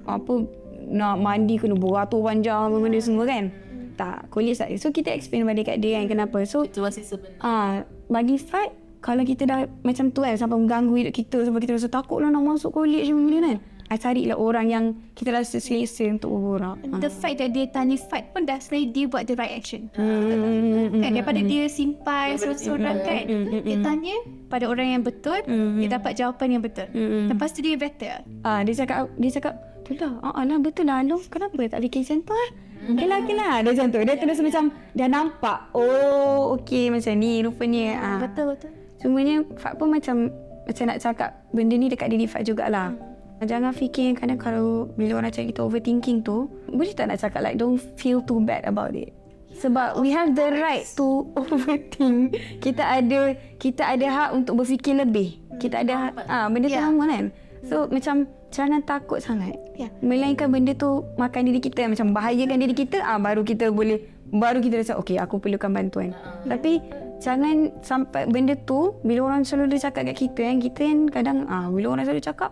Apa 0.09 0.48
nak 0.88 1.20
mandi 1.20 1.61
kena 1.61 1.76
beratur 1.76 2.24
panjang 2.24 2.72
apa 2.72 2.76
benda 2.81 2.98
semua 3.05 3.29
kan. 3.29 3.53
Tak, 4.00 4.33
college 4.33 4.57
tak. 4.57 4.72
So 4.81 4.88
kita 4.88 5.12
explain 5.12 5.44
balik 5.44 5.68
kat 5.68 5.85
dia 5.85 6.00
kan 6.00 6.09
kenapa. 6.09 6.40
So 6.48 6.64
Situasi 6.64 7.05
sebenar. 7.05 7.37
Ah, 7.44 7.85
bagi 8.09 8.40
Fat 8.40 8.72
kalau 9.05 9.29
kita 9.29 9.44
dah 9.44 9.68
macam 9.85 10.09
tu 10.09 10.24
kan 10.24 10.37
sampai 10.40 10.57
mengganggu 10.57 10.92
hidup 11.05 11.14
kita 11.16 11.44
sampai 11.44 11.61
kita 11.61 11.76
rasa 11.76 11.88
takut 11.88 12.20
lah 12.20 12.33
nak 12.33 12.44
masuk 12.44 12.72
college 12.72 13.12
ni 13.12 13.44
kan. 13.44 13.61
I 13.90 13.98
carilah 13.98 14.38
orang 14.38 14.70
yang 14.70 14.85
kita 15.18 15.35
rasa 15.35 15.59
selesa 15.59 16.07
untuk 16.07 16.31
berborak. 16.31 16.79
The 17.03 17.11
fact 17.11 17.42
that 17.42 17.50
dia 17.50 17.66
tanya 17.74 17.98
fight 17.98 18.31
pun 18.31 18.46
dah 18.46 18.62
sebenarnya 18.62 18.87
dia 18.94 19.05
buat 19.11 19.26
the 19.26 19.35
right 19.35 19.50
action. 19.50 19.90
Hmm. 19.98 20.94
Kan 21.03 21.11
daripada 21.11 21.42
dia 21.42 21.66
simpan 21.66 22.38
sorang-sorang 22.38 23.03
kan. 23.03 23.26
Dia 23.66 23.83
tanya 23.83 24.14
pada 24.46 24.70
orang 24.70 24.94
yang 24.94 25.03
betul, 25.03 25.42
dia 25.83 25.88
dapat 25.90 26.14
jawapan 26.14 26.55
yang 26.55 26.62
betul. 26.62 26.87
Lepas 27.35 27.50
tu 27.50 27.66
dia 27.66 27.74
better. 27.74 28.22
Ah, 28.46 28.62
dia 28.62 28.79
cakap 28.79 29.11
dia 29.18 29.31
cakap, 29.35 29.59
"Tu 29.83 29.98
lah, 29.98 30.22
ah, 30.22 30.38
lah 30.46 30.59
betul 30.62 30.87
lah 30.87 31.03
Alif. 31.03 31.26
Kenapa 31.26 31.59
tak 31.66 31.83
fikir 31.83 32.07
macam 32.07 32.18
tu 32.22 32.35
ah?" 32.38 32.50
Okey 32.81 33.07
lah, 33.11 33.18
okey 33.26 33.35
lah. 33.35 33.55
Dia 33.61 33.70
macam 33.74 33.87
tu. 33.90 33.98
Dia 34.07 34.14
terus 34.16 34.38
macam 34.38 34.64
dah 34.94 35.09
nampak. 35.11 35.59
Oh, 35.74 36.55
okey 36.62 36.94
macam 36.94 37.12
ni 37.18 37.42
rupanya. 37.42 37.87
Ah. 37.98 38.18
Betul 38.22 38.55
betul. 38.55 38.70
Semuanya 39.03 39.42
Fat 39.59 39.74
pun 39.74 39.90
macam 39.90 40.31
macam 40.64 40.85
nak 40.87 41.03
cakap 41.03 41.42
benda 41.50 41.74
ni 41.74 41.90
dekat 41.90 42.07
diri 42.07 42.31
Fat 42.31 42.46
jugalah. 42.46 42.94
Jangan 43.40 43.72
fikir 43.72 44.20
kadang 44.20 44.37
kalau 44.37 44.92
bila 45.00 45.16
orang 45.16 45.33
cakap 45.33 45.57
kita 45.57 45.61
overthinking 45.64 46.20
tu, 46.20 46.44
boleh 46.68 46.92
tak 46.92 47.09
nak 47.09 47.18
cakap 47.18 47.40
like 47.40 47.57
don't 47.57 47.81
feel 47.96 48.20
too 48.20 48.37
bad 48.37 48.61
about 48.68 48.92
it. 48.92 49.16
Sebab 49.57 49.96
we 49.96 50.12
have 50.12 50.37
the 50.37 50.53
right 50.61 50.85
to 50.94 51.24
overthink. 51.40 52.37
Kita 52.61 52.85
ada 52.85 53.33
kita 53.57 53.83
ada 53.83 54.07
hak 54.09 54.31
untuk 54.37 54.61
berfikir 54.61 54.96
lebih. 54.96 55.40
Kita 55.57 55.85
ada 55.85 56.12
ah 56.29 56.46
benda 56.48 56.68
tu 56.68 56.76
Ya. 56.76 56.85
sama 56.85 57.05
kan. 57.09 57.24
So 57.64 57.88
macam 57.88 58.24
jangan 58.48 58.81
takut 58.85 59.20
sangat. 59.20 59.57
Ya. 59.76 59.88
Melainkan 60.00 60.48
benda 60.48 60.72
tu 60.72 61.05
makan 61.16 61.48
diri 61.48 61.61
kita 61.61 61.88
macam 61.88 62.12
bahayakan 62.12 62.57
diri 62.61 62.72
kita 62.76 63.00
ah 63.00 63.16
baru 63.16 63.40
kita 63.40 63.68
boleh 63.68 64.00
baru 64.31 64.61
kita 64.61 64.81
rasa 64.81 64.92
okey 65.00 65.16
aku 65.16 65.40
perlukan 65.40 65.68
bantuan. 65.72 66.12
Tapi 66.44 66.81
jangan 67.20 67.68
sampai 67.85 68.24
benda 68.29 68.57
tu 68.64 68.96
bila 69.05 69.29
orang 69.29 69.44
selalu 69.44 69.76
cakap 69.76 70.09
kat 70.09 70.16
kita 70.16 70.40
kan 70.40 70.57
kita 70.57 70.81
kan 70.88 70.98
kadang 71.09 71.38
ah 71.53 71.68
bila 71.68 71.92
orang 71.92 72.09
selalu 72.09 72.24
cakap 72.24 72.48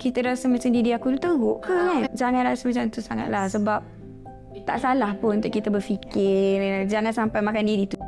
kita 0.00 0.24
rasa 0.24 0.48
macam 0.48 0.72
diri 0.72 0.96
aku 0.96 1.12
tu 1.14 1.20
teruk 1.20 1.60
ke 1.60 1.76
kan. 1.76 2.08
Jangan 2.16 2.42
rasa 2.48 2.62
macam 2.64 2.84
tu 2.88 3.00
sangatlah 3.04 3.44
sebab 3.46 3.80
tak 4.64 4.80
salah 4.80 5.12
pun 5.14 5.38
untuk 5.38 5.52
kita 5.52 5.68
berfikir. 5.68 6.88
Jangan 6.88 7.12
sampai 7.12 7.44
makan 7.44 7.64
diri 7.68 7.84
tu. 7.84 8.00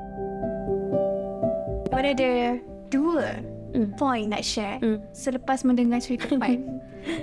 Mana 1.93 2.09
ada 2.11 2.57
dua 2.89 3.29
Hmm. 3.73 3.89
point 3.97 4.29
nak 4.29 4.45
share 4.45 4.77
Hmm. 4.85 5.01
selepas 5.13 5.65
mendengar 5.65 5.97
cerita 5.97 6.29
Fat. 6.37 6.61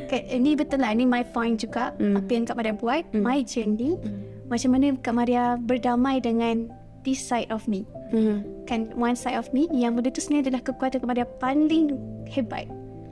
okay, 0.09 0.25
ini 0.33 0.57
betul 0.57 0.81
lah. 0.81 0.89
Ini 0.89 1.05
my 1.05 1.21
point 1.29 1.61
juga. 1.61 1.93
Hmm. 2.01 2.17
Apa 2.17 2.29
yang 2.29 2.45
Kak 2.45 2.57
Maria 2.57 2.73
buat. 2.73 3.05
My 3.13 3.45
journey. 3.45 4.01
Macam 4.49 4.69
mana 4.73 4.97
Kak 4.97 5.13
Maria 5.13 5.61
berdamai 5.61 6.17
dengan 6.17 6.73
this 7.05 7.21
side 7.21 7.53
of 7.53 7.69
me. 7.69 7.85
Hmm. 8.09 8.41
Kan 8.65 8.89
one 8.97 9.13
side 9.13 9.37
of 9.37 9.45
me 9.53 9.69
yang 9.69 9.93
benda 9.93 10.09
tu 10.09 10.25
sebenarnya 10.25 10.49
adalah 10.49 10.63
kekuatan 10.65 10.97
Kak 10.97 11.09
Maria 11.09 11.25
paling 11.37 11.93
hebat. 12.25 12.65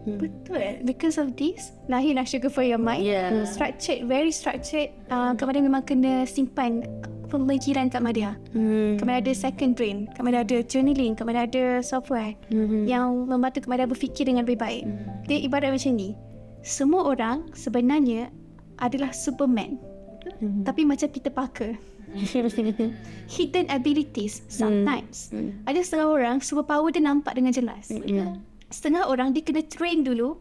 Hmm. 0.08 0.24
Betul. 0.24 0.88
Because 0.88 1.20
of 1.20 1.36
this, 1.36 1.76
lahirlah 1.92 2.24
Sugar 2.24 2.48
for 2.48 2.64
Your 2.64 2.80
Mind. 2.80 3.04
Yeah. 3.04 3.44
Structured, 3.44 4.08
very 4.08 4.32
structured. 4.32 4.96
Uh, 5.12 5.36
Kak 5.36 5.52
Maria 5.52 5.60
memang 5.60 5.84
kena 5.84 6.24
simpan 6.24 6.88
pemikiran 7.28 7.92
Kak 7.92 8.00
Maria. 8.00 8.40
Hmm. 8.56 8.96
Kak 8.96 9.04
Maria 9.04 9.20
ada 9.20 9.34
second 9.36 9.76
brain. 9.76 10.08
Kak 10.16 10.24
Maria 10.24 10.48
ada 10.48 10.64
journaling. 10.64 11.12
Kak 11.12 11.28
Maria 11.28 11.44
ada 11.44 11.84
software 11.84 12.40
Hmm. 12.48 12.88
yang 12.88 13.28
membantu 13.28 13.68
Kak 13.68 13.70
Maria 13.70 13.84
berfikir 13.84 14.24
dengan 14.24 14.48
lebih 14.48 14.56
baik. 14.56 14.88
Dia 15.28 15.44
ibarat 15.44 15.76
macam 15.76 15.92
ni. 15.92 16.16
Semua 16.64 17.04
orang 17.04 17.52
sebenarnya 17.52 18.32
adalah 18.80 19.12
Superman. 19.12 19.76
Hmm. 20.40 20.64
Tapi 20.64 20.88
macam 20.88 21.08
Peter 21.12 21.32
Parker. 21.32 21.76
Hidden 23.36 23.68
abilities 23.68 24.40
sometimes. 24.48 25.28
Hmm. 25.36 25.60
Ada 25.68 25.84
setengah 25.84 26.08
orang 26.08 26.38
superpower 26.40 26.88
dia 26.96 27.04
nampak 27.04 27.36
dengan 27.36 27.52
jelas. 27.52 27.92
Hmm. 27.92 28.40
Setengah 28.68 29.08
orang 29.08 29.32
dia 29.32 29.44
kena 29.44 29.64
train 29.64 30.04
dulu 30.04 30.36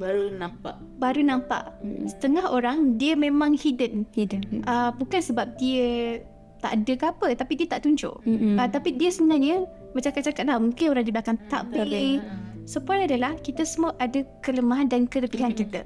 Baru 0.00 0.32
nampak. 0.32 0.80
baru 0.96 1.20
nampak. 1.20 1.76
Setengah 2.08 2.48
orang 2.48 2.96
dia 2.96 3.12
memang 3.12 3.52
hidden. 3.52 4.08
Hidden. 4.16 4.64
Uh, 4.64 4.88
bukan 4.96 5.20
sebab 5.20 5.60
dia 5.60 6.20
tak 6.64 6.76
ada 6.80 6.92
ke 6.96 7.04
apa 7.04 7.26
tapi 7.36 7.52
dia 7.60 7.68
tak 7.68 7.84
tunjuk. 7.84 8.16
Uh, 8.24 8.68
tapi 8.72 8.96
dia 8.96 9.12
sebenarnya 9.12 9.68
macam 9.92 10.08
cakap 10.08 10.48
lah 10.48 10.56
mungkin 10.56 10.86
orang 10.88 11.04
di 11.04 11.12
belakang 11.12 11.38
tak 11.52 11.68
pilih. 11.68 12.24
So 12.64 12.80
point 12.80 13.04
adalah 13.04 13.36
kita 13.44 13.66
semua 13.68 13.92
ada 14.00 14.24
kelemahan 14.40 14.88
dan 14.88 15.04
kelebihan 15.04 15.52
kita. 15.52 15.84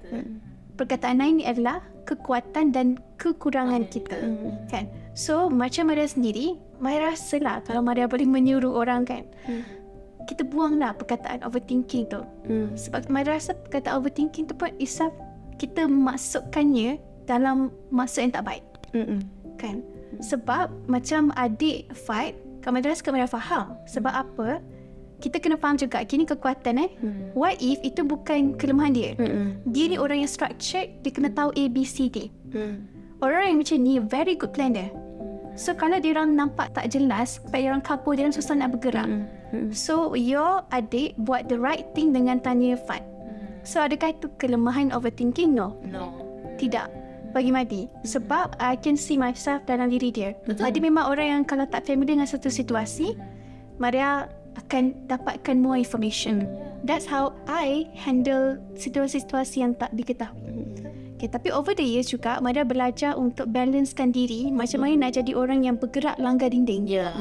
Perkataan 0.78 1.18
lain 1.18 1.42
adalah 1.42 1.82
kekuatan 2.06 2.70
dan 2.70 3.02
kekurangan 3.18 3.88
kita. 3.90 4.14
Kan? 4.70 4.86
So 5.18 5.50
macam 5.50 5.90
Maria 5.90 6.06
sendiri, 6.06 6.54
Maria 6.78 7.10
rasa 7.14 7.42
lah 7.42 7.62
kalau 7.66 7.82
Maria 7.82 8.06
boleh 8.06 8.30
menyuruh 8.30 8.78
orang 8.78 9.02
kan. 9.02 9.26
Kita 10.24 10.42
buanglah 10.42 10.96
perkataan 10.96 11.44
overthinking 11.44 12.08
tu. 12.08 12.20
Hmm. 12.48 12.72
Sebab 12.72 13.12
Maria 13.12 13.36
rasa 13.36 13.52
perkataan 13.52 14.00
overthinking 14.00 14.48
tu 14.48 14.54
pun 14.56 14.72
isap 14.80 15.12
kita 15.54 15.86
masukkannya 15.86 16.98
dalam 17.24 17.72
masa 17.88 18.20
yang 18.20 18.32
tak 18.34 18.44
baik 18.44 18.64
Hmm. 18.94 19.22
kan 19.58 19.82
sebab 20.22 20.70
macam 20.86 21.34
adik 21.34 21.90
fight 21.94 22.38
Kak 22.62 22.70
Madras 22.70 23.02
Kak 23.02 23.10
Madras 23.10 23.32
faham 23.32 23.74
sebab 23.90 24.12
apa 24.12 24.62
kita 25.18 25.40
kena 25.40 25.56
faham 25.56 25.74
juga 25.74 26.04
kini 26.04 26.28
kekuatan 26.28 26.84
eh 26.84 26.90
Hmm. 27.00 27.32
what 27.34 27.58
if 27.58 27.80
itu 27.82 28.04
bukan 28.04 28.54
kelemahan 28.54 28.92
dia 28.94 29.10
Hmm. 29.18 29.58
dia 29.66 29.90
ni 29.90 29.96
orang 29.98 30.22
yang 30.22 30.30
structured 30.30 31.00
dia 31.02 31.10
kena 31.10 31.32
tahu 31.32 31.50
A 31.58 31.64
B 31.66 31.82
C 31.82 32.06
D 32.06 32.30
Hmm. 32.54 32.86
orang 33.18 33.54
yang 33.54 33.58
macam 33.62 33.78
ni 33.82 33.94
very 33.98 34.34
good 34.38 34.52
planner 34.54 34.90
so 35.54 35.74
kalau 35.74 35.98
dia 36.02 36.14
orang 36.18 36.34
nampak 36.34 36.74
tak 36.74 36.90
jelas 36.90 37.42
sebab 37.42 37.58
dia 37.58 37.68
orang 37.70 37.84
kapur 37.84 38.18
dia 38.18 38.26
orang 38.26 38.36
susah 38.36 38.54
nak 38.58 38.74
bergerak. 38.74 39.08
So 39.70 40.18
your 40.18 40.66
adik 40.74 41.14
buat 41.22 41.46
the 41.46 41.58
right 41.58 41.86
thing 41.94 42.10
dengan 42.10 42.42
tanya 42.42 42.74
Fat. 42.74 43.02
So 43.64 43.80
adakah 43.80 44.12
itu 44.12 44.28
kelemahan 44.36 44.92
overthinking? 44.92 45.56
No. 45.56 45.78
No. 45.88 46.24
tidak. 46.58 46.90
Bagi 47.34 47.50
Madi. 47.50 47.82
Sebab 48.06 48.62
I 48.62 48.78
can 48.78 48.94
see 48.94 49.18
myself 49.18 49.66
dalam 49.66 49.90
diri 49.90 50.14
dia. 50.14 50.38
Betul. 50.46 50.70
Madi 50.70 50.78
memang 50.78 51.10
orang 51.10 51.26
yang 51.26 51.42
kalau 51.42 51.66
tak 51.66 51.82
familiar 51.82 52.14
dengan 52.14 52.28
satu 52.30 52.46
situasi, 52.46 53.18
Maria 53.82 54.30
akan 54.54 54.94
dapatkan 55.10 55.58
more 55.58 55.74
information. 55.74 56.46
That's 56.86 57.08
how 57.08 57.34
I 57.50 57.90
handle 57.98 58.62
situasi-situasi 58.78 59.66
yang 59.66 59.74
tak 59.74 59.90
diketahui. 59.98 60.62
Okay, 61.24 61.32
tapi 61.40 61.48
over 61.56 61.72
the 61.72 61.80
years 61.80 62.12
juga 62.12 62.36
Maria 62.44 62.68
belajar 62.68 63.16
untuk 63.16 63.48
balancekan 63.48 64.12
diri 64.12 64.52
macam 64.52 64.84
mana 64.84 65.08
nak 65.08 65.16
jadi 65.16 65.32
orang 65.32 65.64
yang 65.64 65.80
bergerak 65.80 66.20
langgar 66.20 66.52
dinding. 66.52 66.84
Ya. 66.84 67.16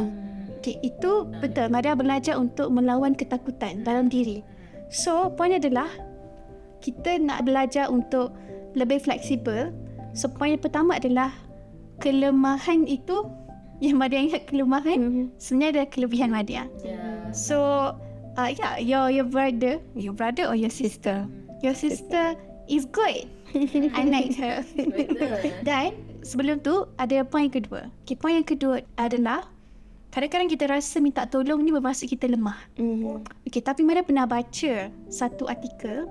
Okay, 0.60 0.76
itu 0.84 1.24
betul. 1.39 1.72
Maria 1.72 1.96
belajar 1.96 2.36
untuk 2.36 2.68
melawan 2.68 3.16
ketakutan 3.16 3.88
dalam 3.88 4.12
diri. 4.12 4.44
So, 4.92 5.32
poin 5.39 5.56
adalah 5.56 5.88
kita 6.84 7.16
nak 7.16 7.48
belajar 7.48 7.88
untuk 7.88 8.36
lebih 8.76 9.00
fleksibel. 9.00 9.72
So, 10.12 10.28
poin 10.28 10.60
yang 10.60 10.63
pertama 10.68 11.00
adalah 11.00 11.32
kelemahan 12.04 12.84
itu 12.84 13.24
yang 13.88 14.04
Maria 14.04 14.20
ingat 14.20 14.52
kelemahan 14.52 15.00
Mhm. 15.00 15.24
sebenarnya 15.39 15.80
adalah 15.80 15.89
kelebihan 15.96 16.28
Maria. 16.36 16.68
So, 17.32 17.56
uh, 18.36 18.52
yeah, 18.52 18.84
your 18.84 19.08
your 19.08 19.32
brother, 19.32 19.80
your 19.96 20.12
brother 20.12 20.52
or 20.52 20.60
your 20.60 20.76
sister, 20.76 21.24
your 21.63 21.72
sister 21.72 22.36
It's 22.68 22.86
good. 22.88 23.28
I 23.98 24.04
like 24.08 24.34
her. 24.38 24.62
Dan 25.62 25.94
sebelum 26.22 26.60
tu 26.60 26.88
ada 26.98 27.22
point 27.24 27.52
kedua. 27.52 27.89
Okay, 28.04 28.18
point 28.18 28.42
yang 28.42 28.48
kedua 28.48 28.82
adalah 28.96 29.46
kadang-kadang 30.10 30.50
kita 30.50 30.66
rasa 30.70 31.02
minta 31.02 31.26
tolong 31.26 31.62
ni 31.62 31.74
bermaksud 31.74 32.06
kita 32.06 32.30
lemah. 32.30 32.58
Mm. 32.78 33.26
Okay, 33.50 33.62
tapi 33.62 33.82
mana 33.82 34.02
pernah 34.02 34.26
baca 34.26 34.89
satu 35.10 35.50
artikel 35.50 36.06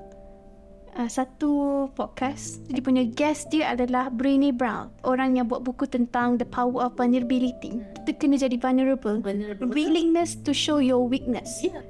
uh, 0.96 1.08
satu 1.08 1.86
podcast 1.94 2.60
dia 2.68 2.82
punya 2.84 3.04
guest 3.06 3.48
dia 3.48 3.72
adalah 3.72 4.12
Brené 4.12 4.52
Brown 4.52 4.92
orang 5.04 5.36
yang 5.36 5.48
buat 5.48 5.64
buku 5.64 5.88
tentang 5.88 6.36
the 6.36 6.44
power 6.44 6.88
of 6.88 6.96
vulnerability 6.96 7.80
kita 8.04 8.10
kena 8.18 8.36
jadi 8.36 8.56
vulnerable 8.60 9.20
Vulnerable. 9.22 9.70
willingness 9.72 10.36
to 10.36 10.52
show 10.52 10.78
your 10.82 11.00
weakness 11.00 11.48
Yeah. 11.62 11.80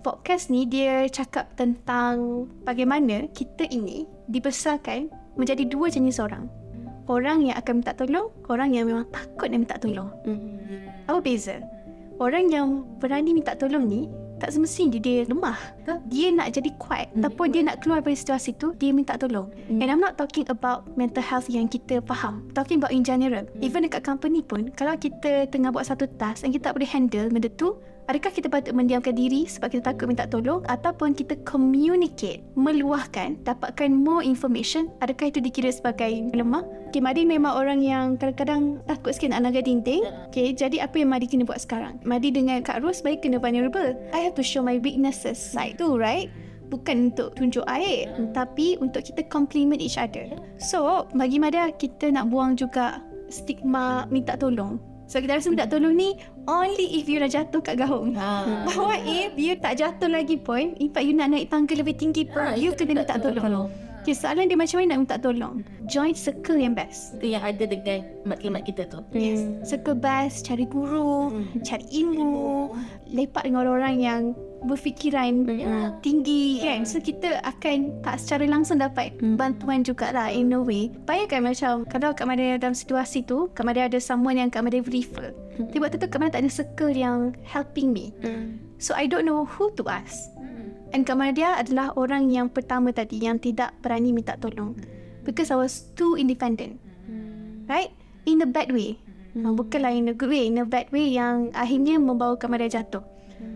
Podcast 0.00 0.48
ni 0.48 0.64
dia 0.64 1.06
cakap 1.10 1.50
tentang 1.54 2.46
bagaimana 2.62 3.26
kita 3.32 3.66
ini 3.68 4.06
dibesarkan 4.28 5.10
menjadi 5.34 5.64
dua 5.66 5.90
jenis 5.90 6.18
orang 6.18 6.46
orang 7.08 7.48
yang 7.48 7.56
akan 7.56 7.80
minta 7.80 7.92
tolong 7.96 8.28
orang 8.46 8.70
yang 8.74 8.84
memang 8.86 9.08
takut 9.08 9.48
nak 9.48 9.60
minta 9.64 9.76
tolong 9.80 10.10
Mm. 10.24 11.08
apa 11.08 11.18
beza 11.20 11.56
orang 12.18 12.50
yang 12.50 12.66
berani 12.98 13.32
minta 13.32 13.54
tolong 13.54 13.86
ni 13.86 14.06
tak 14.38 14.54
semestinya 14.54 15.02
dia 15.02 15.26
lemah. 15.26 15.58
Dia 16.06 16.30
nak 16.30 16.54
jadi 16.54 16.70
kuat 16.78 17.10
Hmm. 17.10 17.26
ataupun 17.26 17.50
dia 17.50 17.66
nak 17.66 17.82
keluar 17.82 17.98
dari 18.06 18.14
situasi 18.14 18.54
tu, 18.54 18.70
dia 18.78 18.94
minta 18.94 19.18
tolong. 19.18 19.50
And 19.66 19.90
I'm 19.90 19.98
not 19.98 20.14
talking 20.14 20.46
about 20.46 20.86
mental 20.94 21.26
health 21.26 21.50
yang 21.50 21.66
kita 21.66 22.06
faham. 22.06 22.46
Talking 22.54 22.78
about 22.78 22.94
in 22.94 23.02
general. 23.02 23.50
Even 23.58 23.82
dekat 23.82 24.06
company 24.06 24.46
pun, 24.46 24.70
kalau 24.78 24.94
kita 24.94 25.50
tengah 25.50 25.74
buat 25.74 25.90
satu 25.90 26.06
task 26.22 26.46
and 26.46 26.54
kita 26.54 26.70
tak 26.70 26.78
boleh 26.78 26.86
handle 26.86 27.26
benda 27.34 27.50
tu, 27.50 27.82
adakah 28.08 28.32
kita 28.32 28.48
patut 28.48 28.72
mendiamkan 28.72 29.12
diri 29.12 29.44
sebab 29.44 29.68
kita 29.68 29.92
takut 29.92 30.08
minta 30.08 30.24
tolong 30.24 30.64
ataupun 30.66 31.12
kita 31.12 31.36
communicate, 31.44 32.40
meluahkan, 32.56 33.36
dapatkan 33.44 33.92
more 33.92 34.24
information, 34.24 34.88
adakah 35.04 35.28
itu 35.28 35.44
dikira 35.44 35.68
sebagai 35.68 36.08
lemah? 36.32 36.64
Okay, 36.88 37.04
Madi 37.04 37.28
memang 37.28 37.52
orang 37.52 37.84
yang 37.84 38.16
kadang-kadang 38.16 38.80
takut 38.88 39.12
sikit 39.12 39.36
nak 39.36 39.44
langgar 39.44 39.60
dinding. 39.60 40.08
Okay, 40.32 40.56
jadi 40.56 40.88
apa 40.88 40.96
yang 41.04 41.12
Madi 41.12 41.28
kena 41.28 41.44
buat 41.44 41.60
sekarang? 41.60 42.00
Madi 42.00 42.32
dengan 42.32 42.64
Kak 42.64 42.80
Ros 42.80 43.04
baik 43.04 43.28
kena 43.28 43.36
vulnerable. 43.36 43.92
I 44.16 44.24
have 44.24 44.32
to 44.40 44.44
show 44.44 44.64
my 44.64 44.80
weaknesses 44.80 45.36
side 45.36 45.76
tu, 45.76 46.00
right? 46.00 46.32
Bukan 46.72 47.12
untuk 47.12 47.36
tunjuk 47.36 47.64
air, 47.68 48.08
tapi 48.32 48.80
untuk 48.80 49.04
kita 49.04 49.24
compliment 49.28 49.80
each 49.80 50.00
other. 50.00 50.32
So, 50.56 51.08
bagi 51.12 51.36
Mada, 51.36 51.72
kita 51.76 52.08
nak 52.08 52.32
buang 52.32 52.56
juga 52.56 53.04
stigma 53.28 54.08
minta 54.08 54.36
tolong. 54.36 54.80
So, 55.08 55.24
kita 55.24 55.40
rasa 55.40 55.48
minta 55.48 55.64
tolong 55.64 55.96
ni 55.96 56.20
only 56.44 57.00
if 57.00 57.08
you 57.08 57.16
dah 57.16 57.32
jatuh 57.32 57.64
kat 57.64 57.80
gahung. 57.80 58.12
Ha. 58.12 58.68
What 58.76 59.00
if 59.08 59.32
you 59.40 59.56
tak 59.56 59.80
jatuh 59.80 60.04
lagi 60.04 60.36
pun, 60.36 60.76
in 60.76 60.92
fact 60.92 61.08
you 61.08 61.16
nak 61.16 61.32
naik 61.32 61.48
tangga 61.48 61.72
lebih 61.72 61.96
tinggi 61.96 62.28
pun, 62.28 62.44
Ha, 62.44 62.60
you 62.60 62.76
kena 62.76 63.00
minta 63.00 63.16
tolong. 63.16 63.40
tolong. 63.40 63.68
Okay, 63.98 64.12
soalan 64.12 64.48
dia 64.48 64.56
macam 64.56 64.80
mana 64.80 64.88
nak 64.94 64.98
minta 65.04 65.16
tolong? 65.16 65.54
Join 65.84 66.12
circle 66.12 66.56
yang 66.56 66.72
best. 66.72 67.16
Itu 67.20 67.34
yang 67.36 67.44
ada 67.44 67.64
dengan 67.64 68.04
maklumat 68.24 68.64
kita 68.64 68.88
tu. 68.88 69.00
Yes. 69.12 69.44
Circle 69.64 69.96
best, 69.96 70.44
cari 70.48 70.64
guru, 70.64 71.32
cari 71.60 71.84
ilmu, 72.04 72.72
lepak 73.12 73.48
dengan 73.48 73.64
orang-orang 73.64 73.96
yang 74.00 74.20
berfikiran 74.64 75.46
Hmm. 75.46 76.02
tinggi 76.02 76.58
kan. 76.58 76.82
So 76.82 76.98
kita 76.98 77.38
akan 77.46 78.02
tak 78.02 78.18
secara 78.18 78.44
langsung 78.50 78.82
dapat 78.82 79.14
bantuan 79.38 79.86
jugalah 79.86 80.34
in 80.34 80.50
a 80.50 80.60
way. 80.60 80.90
Bayangkan 81.06 81.46
macam 81.46 81.86
kalau 81.86 82.10
Kak 82.10 82.26
Maria 82.26 82.58
dalam 82.58 82.74
situasi 82.74 83.22
tu, 83.22 83.50
Kak 83.54 83.62
Maria 83.62 83.86
ada 83.86 84.02
someone 84.02 84.40
yang 84.40 84.50
Kak 84.50 84.66
Maria 84.66 84.82
refer. 84.82 85.30
Tapi 85.58 85.76
waktu 85.78 86.02
tu 86.02 86.06
Kak 86.10 86.18
Maria 86.18 86.34
tak 86.38 86.42
ada 86.46 86.50
circle 86.50 86.90
yang 86.90 87.34
helping 87.46 87.94
me. 87.94 88.10
So 88.78 88.94
I 88.94 89.06
don't 89.06 89.26
know 89.26 89.46
who 89.46 89.70
to 89.78 89.86
ask. 89.86 90.30
And 90.90 91.04
Kak 91.04 91.20
Maria 91.20 91.60
adalah 91.60 91.92
orang 91.94 92.32
yang 92.32 92.48
pertama 92.48 92.90
tadi 92.90 93.20
yang 93.20 93.36
tidak 93.36 93.76
berani 93.84 94.10
minta 94.10 94.40
tolong. 94.40 94.72
Because 95.22 95.52
I 95.52 95.60
was 95.60 95.92
too 95.92 96.16
independent. 96.16 96.80
Right? 97.68 97.92
In 98.24 98.40
a 98.40 98.48
bad 98.48 98.72
way. 98.72 98.96
Hmm. 99.36 99.52
Bukanlah 99.52 99.92
in 99.92 100.08
a 100.08 100.16
good 100.16 100.32
way. 100.32 100.48
In 100.48 100.56
a 100.56 100.64
bad 100.64 100.88
way 100.88 101.12
yang 101.12 101.52
akhirnya 101.52 102.00
membawa 102.00 102.40
Kak 102.40 102.48
Maria 102.48 102.80
jatuh. 102.80 103.04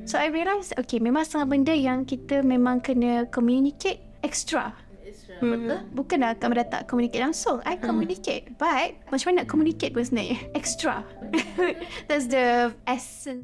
So 0.04 0.18
I 0.18 0.28
realised, 0.28 0.74
okay, 0.78 0.98
memang 0.98 1.22
setengah 1.22 1.48
benda 1.48 1.74
yang 1.74 2.02
kita 2.02 2.42
memang 2.42 2.82
kena 2.82 3.30
communicate 3.30 4.02
extra. 4.22 4.74
Betul? 5.42 5.78
Bukanlah 5.90 6.38
Kak 6.38 6.54
Maria 6.54 6.66
tak 6.70 6.86
communicate 6.86 7.22
langsung. 7.22 7.58
I 7.66 7.74
communicate. 7.74 8.54
But 8.54 8.94
macam 9.10 9.34
mana 9.34 9.36
nak 9.42 9.48
communicate 9.50 9.90
pun 9.90 10.06
sebenarnya? 10.06 10.38
Extra. 10.58 11.02
That's 12.06 12.30
the 12.30 12.70
essence. 12.86 13.42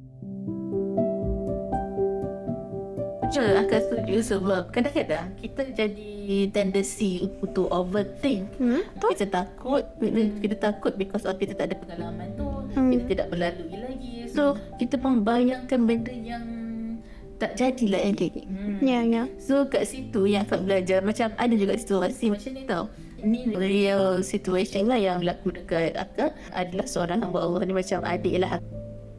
Betul, 3.29 3.61
akan 3.61 3.81
setuju 3.85 4.17
sebab 4.25 4.63
kadang-kadang 4.73 5.37
kita 5.37 5.63
jadi 5.77 6.49
tendency 6.49 7.29
untuk 7.45 7.69
overthink. 7.69 8.49
Hmm? 8.57 8.81
Kita 8.97 9.29
takut, 9.29 9.85
kita, 10.01 10.21
kita 10.41 10.57
takut 10.57 10.93
because 10.97 11.29
of 11.29 11.37
kita 11.37 11.53
tak 11.53 11.71
ada 11.71 11.77
pengalaman 11.77 12.33
tu, 12.39 12.47
Hmm. 12.73 12.93
kita 12.93 13.05
tidak 13.05 13.27
melalui 13.33 13.75
lagi. 13.75 13.88
So, 14.31 14.57
kita 14.77 15.01
pun 15.01 15.25
bayangkan 15.25 15.85
benda 15.89 16.13
yang 16.13 16.59
tak 17.39 17.55
jadilah 17.55 18.03
ending. 18.03 18.35
Hmm. 18.51 18.79
Ya, 18.83 19.01
ya. 19.07 19.23
So 19.39 19.71
kat 19.71 19.87
situ 19.87 20.27
yang 20.27 20.45
akak 20.45 20.67
belajar 20.67 20.99
macam 21.01 21.31
ada 21.39 21.55
juga 21.55 21.79
situasi 21.79 22.35
macam 22.35 22.51
ni 22.51 22.63
tau. 22.67 22.85
Ini 23.19 23.55
real 23.55 24.23
situation 24.23 24.87
lah 24.91 24.99
yang 24.99 25.23
berlaku 25.23 25.55
dekat 25.55 25.95
akak 25.95 26.35
adalah 26.55 26.87
seorang 26.87 27.23
hamba 27.23 27.39
Allah 27.43 27.63
ni 27.67 27.75
macam 27.75 28.03
adik 28.03 28.43
lah. 28.43 28.59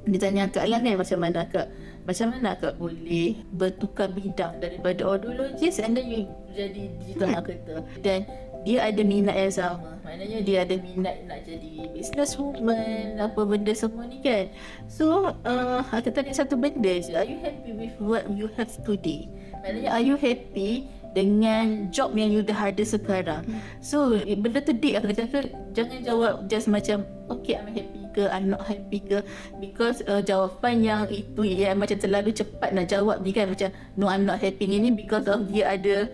Dia 0.07 0.19
tanya 0.19 0.51
akak 0.51 0.67
lah 0.67 0.79
kan 0.83 0.95
macam 0.99 1.19
mana 1.19 1.37
akak 1.47 1.67
macam 2.07 2.27
mana 2.33 2.47
akak 2.57 2.73
boleh 2.79 3.37
bertukar 3.53 4.09
bidang 4.09 4.57
daripada 4.57 5.01
audiologist 5.03 5.83
and 5.83 5.93
then 5.93 6.07
you 6.09 6.25
jadi 6.57 6.89
digital 6.97 7.27
marketer 7.37 7.79
dan 8.01 8.25
dia 8.67 8.91
ada 8.91 9.01
minat 9.03 9.35
yang 9.35 9.53
sama. 9.53 9.89
Maknanya 10.03 10.39
dia 10.41 10.57
ada 10.65 10.75
minat 10.81 11.15
nak 11.29 11.45
jadi 11.45 11.85
businesswoman 11.93 13.21
apa 13.21 13.41
benda 13.45 13.73
semua 13.77 14.09
ni 14.09 14.19
kan. 14.25 14.49
So 14.89 15.31
uh, 15.45 15.85
akak 15.93 16.17
tanya 16.17 16.33
satu 16.33 16.57
benda 16.57 16.97
je. 16.99 17.13
Are 17.13 17.27
you 17.27 17.39
happy 17.39 17.71
with 17.77 17.95
what 18.01 18.25
you 18.33 18.49
have 18.57 18.71
today? 18.83 19.29
Maknanya 19.61 19.89
are 19.93 20.03
you 20.03 20.17
happy 20.17 20.89
dengan 21.13 21.89
job 21.89 22.13
yang 22.13 22.33
you 22.33 22.41
dah 22.41 22.73
ada 22.73 22.83
sekarang? 22.83 23.45
So 23.79 24.17
benda 24.17 24.65
tu 24.65 24.73
deep 24.73 24.97
aku 24.97 25.13
cakap 25.13 25.49
jangan 25.77 25.99
jawab 26.01 26.33
just 26.49 26.67
macam 26.67 27.05
okay 27.29 27.61
I'm 27.61 27.69
happy 27.69 28.01
ke 28.11 28.23
I'm 28.33 28.49
not 28.49 28.65
happy 28.65 28.99
ke. 29.05 29.21
Because 29.61 30.01
uh, 30.09 30.25
jawapan 30.25 30.81
yang 30.81 31.01
itu 31.13 31.45
yang 31.45 31.77
macam 31.77 32.01
terlalu 32.01 32.33
cepat 32.33 32.73
nak 32.73 32.89
jawab 32.89 33.21
ni 33.21 33.29
kan 33.29 33.53
macam 33.53 33.69
no 33.93 34.09
I'm 34.09 34.25
not 34.25 34.41
happy 34.41 34.65
ni 34.65 34.89
because 34.89 35.29
of 35.29 35.47
dia 35.53 35.77
ada 35.77 36.09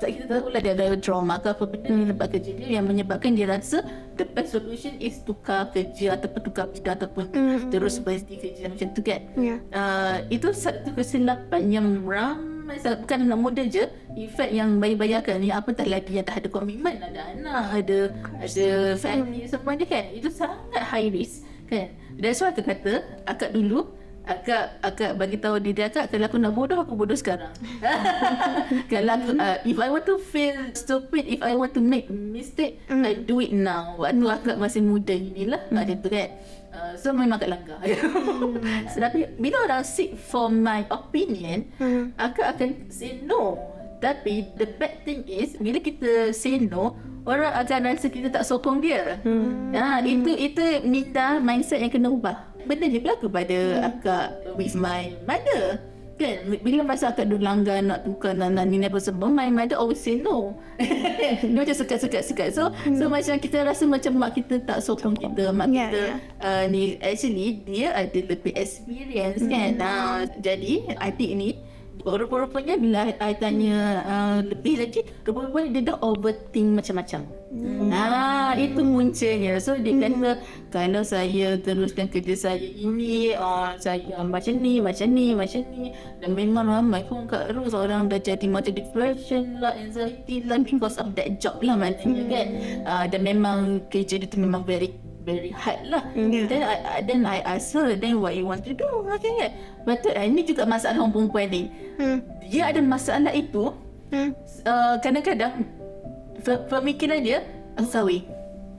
tak 0.00 0.16
kita 0.16 0.24
tahu 0.26 0.48
lah 0.48 0.60
dia 0.60 0.72
ada 0.72 0.96
trauma 0.96 1.36
ke 1.36 1.48
apa 1.52 1.64
benda 1.64 1.88
hmm. 1.88 2.08
tempat 2.10 2.26
kerja 2.32 2.50
dia 2.56 2.68
yang 2.80 2.84
menyebabkan 2.84 3.36
dia 3.36 3.46
rasa 3.46 3.84
the 4.16 4.24
best 4.24 4.50
solution 4.50 4.96
is 4.96 5.20
tukar 5.20 5.68
kerja 5.68 6.16
ataupun 6.16 6.40
tukar 6.42 6.66
bidang 6.66 6.96
ataupun 6.96 7.24
Hmm. 7.30 7.68
terus 7.68 8.00
berhenti 8.00 8.34
kerja 8.34 8.66
macam 8.66 8.88
tu 8.90 9.00
kan 9.00 9.20
Ya. 9.36 9.56
uh, 9.70 10.16
itu 10.26 10.48
satu 10.50 10.90
kesilapan 10.90 11.62
yang 11.68 11.86
ramai 12.02 12.80
sangat 12.80 13.04
bukan 13.04 13.18
anak 13.26 13.38
muda 13.38 13.62
je 13.66 13.84
efek 14.16 14.50
yang 14.50 14.78
bayi-bayi 14.78 15.14
akan 15.14 15.36
ni 15.38 15.50
apa 15.50 15.70
tak 15.70 15.86
lagi 15.86 16.16
yang 16.16 16.24
dah 16.24 16.38
ada 16.38 16.48
komitmen 16.48 16.96
ada 16.96 17.20
anak 17.34 17.84
ada 17.84 17.98
ada 18.40 18.68
family 18.96 19.44
semua 19.44 19.74
ni 19.74 19.84
kan 19.84 20.04
itu 20.10 20.30
sangat 20.30 20.80
high 20.80 21.10
risk 21.10 21.44
kan 21.66 21.90
that's 22.16 22.38
why 22.38 22.50
aku 22.50 22.62
kata 22.62 23.02
akak 23.26 23.50
dulu 23.50 23.86
akak 24.28 24.78
akak 24.84 25.10
bagi 25.16 25.40
tahu 25.40 25.56
diri 25.58 25.80
akak 25.80 26.12
kalau 26.12 26.28
aku 26.28 26.36
nak 26.36 26.52
bodoh 26.52 26.78
aku 26.78 26.94
bodoh 26.94 27.16
sekarang 27.16 27.50
kalau 28.92 29.12
aku, 29.16 29.30
uh, 29.40 29.58
if 29.64 29.76
I 29.80 29.88
want 29.88 30.04
to 30.06 30.20
feel 30.20 30.54
stupid 30.76 31.24
if 31.26 31.40
I 31.40 31.56
want 31.56 31.72
to 31.76 31.82
make 31.82 32.12
mistake 32.12 32.82
Mm. 32.90 33.06
I 33.06 33.12
do 33.16 33.40
it 33.40 33.54
now 33.54 33.96
waktu 33.96 34.26
akak 34.28 34.56
masih 34.60 34.84
muda 34.84 35.14
inilah 35.14 35.62
mm. 35.70 35.74
macam 35.74 35.96
tu 36.04 36.08
kan 36.12 36.28
uh, 36.74 36.92
so 36.94 37.10
memang 37.16 37.40
akak 37.40 37.50
langgar 37.50 37.78
Mm. 37.80 38.60
so, 38.92 38.96
tapi 39.00 39.30
bila 39.40 39.56
orang 39.66 39.82
seek 39.82 40.14
for 40.14 40.52
my 40.52 40.84
opinion 40.92 41.64
Hmm. 41.80 42.12
akak 42.20 42.56
akan 42.56 42.92
say 42.92 43.24
no 43.24 43.56
tapi 44.00 44.48
the 44.56 44.68
bad 44.80 45.00
thing 45.04 45.24
is 45.28 45.56
bila 45.56 45.80
kita 45.80 46.32
say 46.36 46.60
no 46.60 46.96
orang 47.24 47.52
akan 47.52 47.94
rasa 47.94 48.08
kita 48.08 48.28
tak 48.32 48.44
sokong 48.44 48.80
dia 48.80 49.20
hmm. 49.24 49.76
ha, 49.76 50.00
itu 50.04 50.32
itu 50.36 50.64
minda 50.84 51.36
mindset 51.40 51.80
yang 51.84 51.92
kena 51.92 52.08
ubah 52.08 52.49
benda 52.66 52.84
ni 52.88 52.98
berlaku 53.00 53.26
pada 53.28 53.58
hmm. 53.58 53.88
akak 53.88 54.26
with 54.56 54.74
my 54.76 55.12
mother 55.28 55.80
kan? 56.20 56.36
Bila 56.60 56.84
masa 56.84 57.08
akak 57.08 57.32
dulu 57.32 57.40
langgar 57.40 57.80
nak 57.80 58.04
tukar 58.04 58.36
nana 58.36 58.60
ni 58.68 58.84
apa 58.84 59.00
semua 59.00 59.32
my 59.32 59.48
mother 59.48 59.80
always 59.80 59.96
say 59.96 60.20
no. 60.20 60.52
Dia 61.40 61.48
macam 61.48 61.76
sekat-sekat-sekat 61.76 62.52
so 62.52 62.68
so 62.92 63.08
macam 63.08 63.40
kita 63.40 63.64
rasa 63.64 63.88
macam 63.88 64.20
mak 64.20 64.36
kita 64.36 64.60
tak 64.60 64.84
sokong 64.84 65.16
kita. 65.16 65.48
Mak 65.56 65.66
Ya, 65.72 65.88
kita 65.88 66.00
ya. 66.02 66.14
uh, 66.44 66.64
ni 66.68 67.00
actually 67.00 67.64
dia 67.64 67.96
ada 67.96 68.18
lebih 68.20 68.52
experience 68.52 69.40
kan? 69.40 69.80
Uh, 69.80 70.20
jadi 70.36 70.92
adik 71.00 71.30
ni 71.32 71.50
Rupa-rupanya 72.04 72.74
bila 72.80 73.12
I 73.20 73.34
tanya 73.36 73.76
uh, 74.04 74.38
lebih 74.40 74.80
lagi, 74.80 75.00
rupa-rupanya 75.24 75.68
dia 75.74 75.82
dah 75.92 75.96
overthink 76.00 76.80
macam-macam. 76.80 77.20
Hmm. 77.50 77.90
Ah, 77.90 78.54
itu 78.54 78.78
muncanya. 78.80 79.58
So 79.58 79.74
dia 79.74 79.90
hmm. 79.90 80.02
kata 80.02 80.30
kalau 80.70 81.02
saya 81.02 81.58
teruskan 81.58 82.06
kerja 82.06 82.34
saya 82.38 82.62
ini, 82.62 83.34
uh, 83.34 83.74
saya 83.76 84.00
macam 84.22 84.54
ni, 84.62 84.78
macam 84.78 85.06
ni, 85.10 85.34
macam 85.34 85.60
ni. 85.74 85.90
Dan 86.22 86.38
memang 86.38 86.70
ramai 86.70 87.02
pun 87.04 87.26
kat 87.26 87.52
Rose 87.52 87.74
orang 87.74 88.06
dah 88.06 88.22
jadi 88.22 88.46
macam 88.46 88.72
depression 88.72 89.58
lah, 89.58 89.74
anxiety 89.74 90.46
lah 90.46 90.62
because 90.62 90.96
of 90.96 91.12
that 91.18 91.42
job 91.42 91.58
lah 91.60 91.74
maknanya 91.74 92.22
hmm. 92.24 92.32
kan. 92.32 92.48
Uh, 92.86 93.04
dan 93.10 93.20
memang 93.26 93.58
kerja 93.90 94.16
dia 94.16 94.30
tu 94.30 94.38
memang 94.38 94.62
very 94.62 94.94
very 95.30 95.52
hard 95.54 95.80
lah. 95.86 96.02
Yeah. 96.18 96.46
Then 96.50 96.62
I, 96.66 96.76
I 96.82 96.98
then 97.06 97.22
I 97.22 97.38
ask 97.46 97.70
her, 97.78 97.94
then 97.94 98.18
what 98.18 98.34
you 98.34 98.46
want 98.46 98.66
to 98.66 98.74
do? 98.74 98.88
Okay, 99.18 99.32
kan? 99.38 99.50
Betul, 99.86 100.18
ini 100.18 100.42
juga 100.42 100.66
masalah 100.66 100.98
orang 100.98 101.14
perempuan 101.14 101.46
ni. 101.48 101.62
Hmm. 101.96 102.18
Dia 102.50 102.74
ada 102.74 102.80
masalah 102.82 103.32
itu, 103.32 103.70
hmm. 104.10 104.30
uh, 104.66 104.94
kadang-kadang 104.98 105.62
pemikiran 106.66 107.22
dia, 107.22 107.38
asawi. 107.78 108.26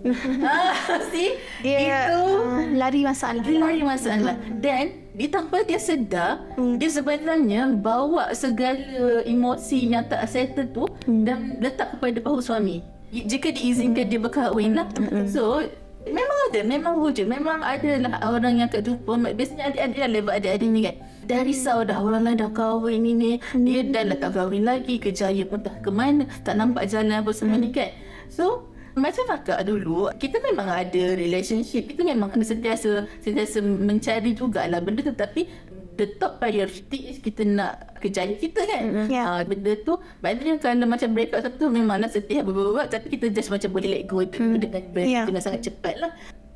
ah, 0.41 0.74
see? 1.14 1.38
Dia 1.62 1.78
itu, 2.10 2.22
uh, 2.26 2.66
lari 2.74 3.02
masalah. 3.06 3.41
Dia 3.45 3.58
lari 3.62 3.84
masalah. 3.86 4.36
Dan, 4.58 5.14
di 5.14 5.30
tanpa 5.30 5.62
dia 5.62 5.78
sedar, 5.78 6.41
hmm. 6.58 6.82
dia 6.82 6.89
sebenarnya 6.89 7.70
bawa 7.78 8.34
segala 8.34 9.22
emosi 9.28 9.93
yang 9.93 10.08
tak 10.10 10.26
settle 10.28 10.68
tu 10.74 10.84
hmm. 11.06 11.22
dan 11.24 11.39
letak 11.62 11.97
kepada 11.97 12.18
bahu 12.24 12.41
suami. 12.41 12.82
Jika 13.12 13.52
diizinkan 13.52 14.08
hmm. 14.08 14.12
dia 14.12 14.20
berkahwin 14.24 14.72
lah. 14.74 14.88
Hmm. 14.95 15.28
So, 15.28 15.68
Memang 16.08 16.39
ada, 16.49 16.60
memang 16.66 16.93
wujud. 16.97 17.30
Memang 17.30 17.62
ada 17.62 17.91
lah 18.02 18.18
orang 18.26 18.58
yang 18.58 18.70
kat 18.72 18.82
Dupon. 18.82 19.22
Biasanya 19.22 19.70
adik-adik 19.70 19.99
lah 20.02 20.10
lebat 20.10 20.34
adik-adik 20.41 20.70
ni 20.70 20.82
kan. 20.86 20.95
Dah 21.30 21.41
risau 21.45 21.86
dah 21.86 22.02
orang 22.02 22.26
lain 22.26 22.38
dah 22.41 22.49
kahwin 22.49 23.06
ni 23.06 23.12
ni. 23.14 23.32
Dia 23.54 23.86
dah 23.86 24.04
lah 24.10 24.18
tak 24.18 24.34
kahwin 24.34 24.66
lagi. 24.66 24.97
Kejaya 24.97 25.45
pun 25.45 25.62
tak 25.62 25.86
ke 25.86 25.93
mana. 25.93 26.26
Tak 26.41 26.58
nampak 26.58 26.89
jalan 26.89 27.22
apa 27.22 27.32
semua 27.32 27.62
ni 27.62 27.70
kan. 27.70 27.93
So, 28.32 28.72
macam 28.91 29.24
akak 29.32 29.64
dulu, 29.64 30.12
kita 30.20 30.43
memang 30.43 30.68
ada 30.68 31.04
relationship. 31.16 31.88
Kita 31.88 32.04
memang 32.04 32.28
kena 32.28 32.43
sentiasa, 32.43 33.08
sentiasa 33.24 33.64
mencari 33.64 34.36
jugalah 34.36 34.84
benda 34.84 34.99
tu. 35.06 35.16
Tapi 35.16 35.47
top 36.18 36.41
priority 36.41 37.12
is 37.12 37.18
kita 37.20 37.43
nak 37.43 37.97
kejayaan 38.02 38.38
kita 38.38 38.62
kan. 38.66 38.84
Mm-hmm. 38.88 39.08
Yeah. 39.12 39.26
Uh, 39.28 39.41
benda 39.45 39.74
tu, 39.82 39.93
maknanya 40.22 40.58
kalau 40.62 40.88
macam 40.89 41.10
break 41.14 41.32
up 41.34 41.54
tu 41.58 41.68
memang 41.70 42.02
nak 42.02 42.12
sedih 42.14 42.41
berbual 42.41 42.88
tapi 42.89 43.14
kita 43.14 43.30
just 43.30 43.49
macam 43.49 43.70
boleh 43.72 43.89
let 43.99 44.04
go 44.10 44.22
mm. 44.24 44.58
dengan, 44.62 44.82
yeah. 44.97 45.26
dengan 45.26 45.41
sangat 45.41 45.70
cepat 45.70 45.95
lah 46.02 46.12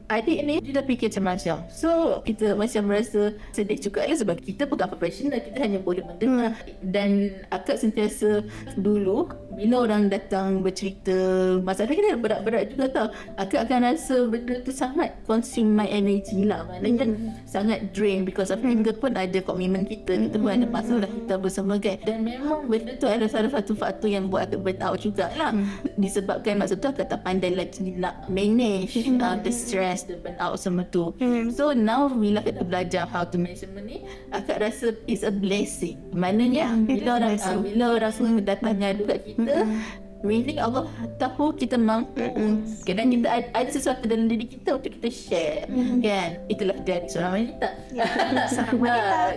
adik 0.10 0.40
ni 0.46 0.56
dia 0.62 0.78
dah 0.78 0.86
fikir 0.86 1.10
macam-macam 1.10 1.66
so 1.74 2.22
kita 2.22 2.54
macam 2.54 2.82
merasa 2.86 3.34
sedih 3.50 3.80
juga 3.82 4.06
lah 4.06 4.18
sebab 4.18 4.38
kita 4.38 4.70
bukan 4.70 4.86
profesional 4.94 5.42
kita 5.42 5.58
hanya 5.58 5.82
boleh 5.82 6.06
mendengar 6.06 6.54
hmm. 6.54 6.94
dan 6.94 7.10
akak 7.50 7.82
sentiasa 7.82 8.46
dulu 8.78 9.34
bila 9.56 9.88
orang 9.88 10.12
datang 10.12 10.60
bercerita 10.60 11.16
masalah 11.64 11.96
kita 11.96 12.20
berat-berat 12.20 12.76
juga 12.76 12.86
tau 12.92 13.08
akak 13.40 13.66
akan 13.66 13.80
rasa 13.92 14.18
benda 14.28 14.56
tu 14.62 14.72
sangat 14.76 15.16
consume 15.24 15.72
my 15.72 15.88
energy 15.88 16.44
lah 16.44 16.68
maknanya 16.68 17.08
hmm. 17.08 17.32
sangat 17.48 17.96
drain 17.96 18.28
because 18.28 18.52
of 18.52 18.60
kita 18.60 18.92
pun 19.00 19.16
ada 19.16 19.40
komitmen 19.40 19.88
kita 19.88 20.12
kita 20.28 20.36
pun 20.36 20.52
ada 20.52 20.68
masalah 20.68 21.08
kita 21.08 21.34
bersama 21.40 21.80
kan 21.80 21.98
dan 22.04 22.28
memang 22.28 22.68
benda 22.68 22.94
tu 23.00 23.08
ada 23.08 23.26
salah 23.32 23.50
satu 23.50 23.74
faktor 23.74 24.12
yang 24.12 24.28
buat 24.28 24.52
akak 24.52 24.60
burn 24.60 24.80
out 24.84 25.00
jugalah 25.00 25.56
hmm. 25.56 25.96
disebabkan 25.96 26.60
maksud 26.60 26.84
tu 26.84 26.92
akak 26.92 27.08
tak 27.08 27.24
pandai 27.24 27.56
lagi 27.56 27.96
nak 27.96 28.28
manage 28.28 29.00
hmm. 29.00 29.24
uh, 29.24 29.40
the 29.40 29.52
stress 29.52 30.04
the 30.04 30.20
burnout 30.20 30.60
semua 30.60 30.84
tu 30.92 31.16
hmm. 31.18 31.48
so 31.54 31.72
now 31.72 32.12
bila 32.12 32.44
kita 32.44 32.62
belajar 32.68 33.08
how 33.08 33.24
to 33.24 33.40
manage 33.40 33.64
semua 33.64 33.80
ni 33.80 34.04
akak 34.36 34.60
rasa 34.60 34.92
it's 35.08 35.24
a 35.24 35.32
blessing 35.32 35.96
maknanya 36.12 36.68
yeah, 36.68 36.74
bila 36.76 37.10
orang 37.24 37.36
uh, 37.40 37.58
bila 37.62 37.86
orang 37.96 38.12
semua 38.12 38.42
datang 38.44 38.76
ngadu 38.82 39.04
kat 39.08 39.20
kita 39.24 39.45
hmm. 39.54 40.06
Meaning 40.26 40.58
Allah 40.58 40.90
tahu 41.22 41.54
kita 41.54 41.78
mampu 41.78 42.18
mm-hmm. 42.18 42.82
Kadang 42.82 43.14
kita 43.14 43.28
ada, 43.30 43.48
ada 43.54 43.70
sesuatu 43.70 44.10
dalam 44.10 44.26
diri 44.26 44.50
kita 44.50 44.82
Untuk 44.82 44.98
kita 44.98 45.10
share 45.14 45.70
mm-hmm. 45.70 46.02
Kan 46.02 46.30
Itulah 46.50 46.78
dari 46.82 47.06
seorang 47.06 47.34
wanita 47.38 47.70
yeah, 47.94 48.10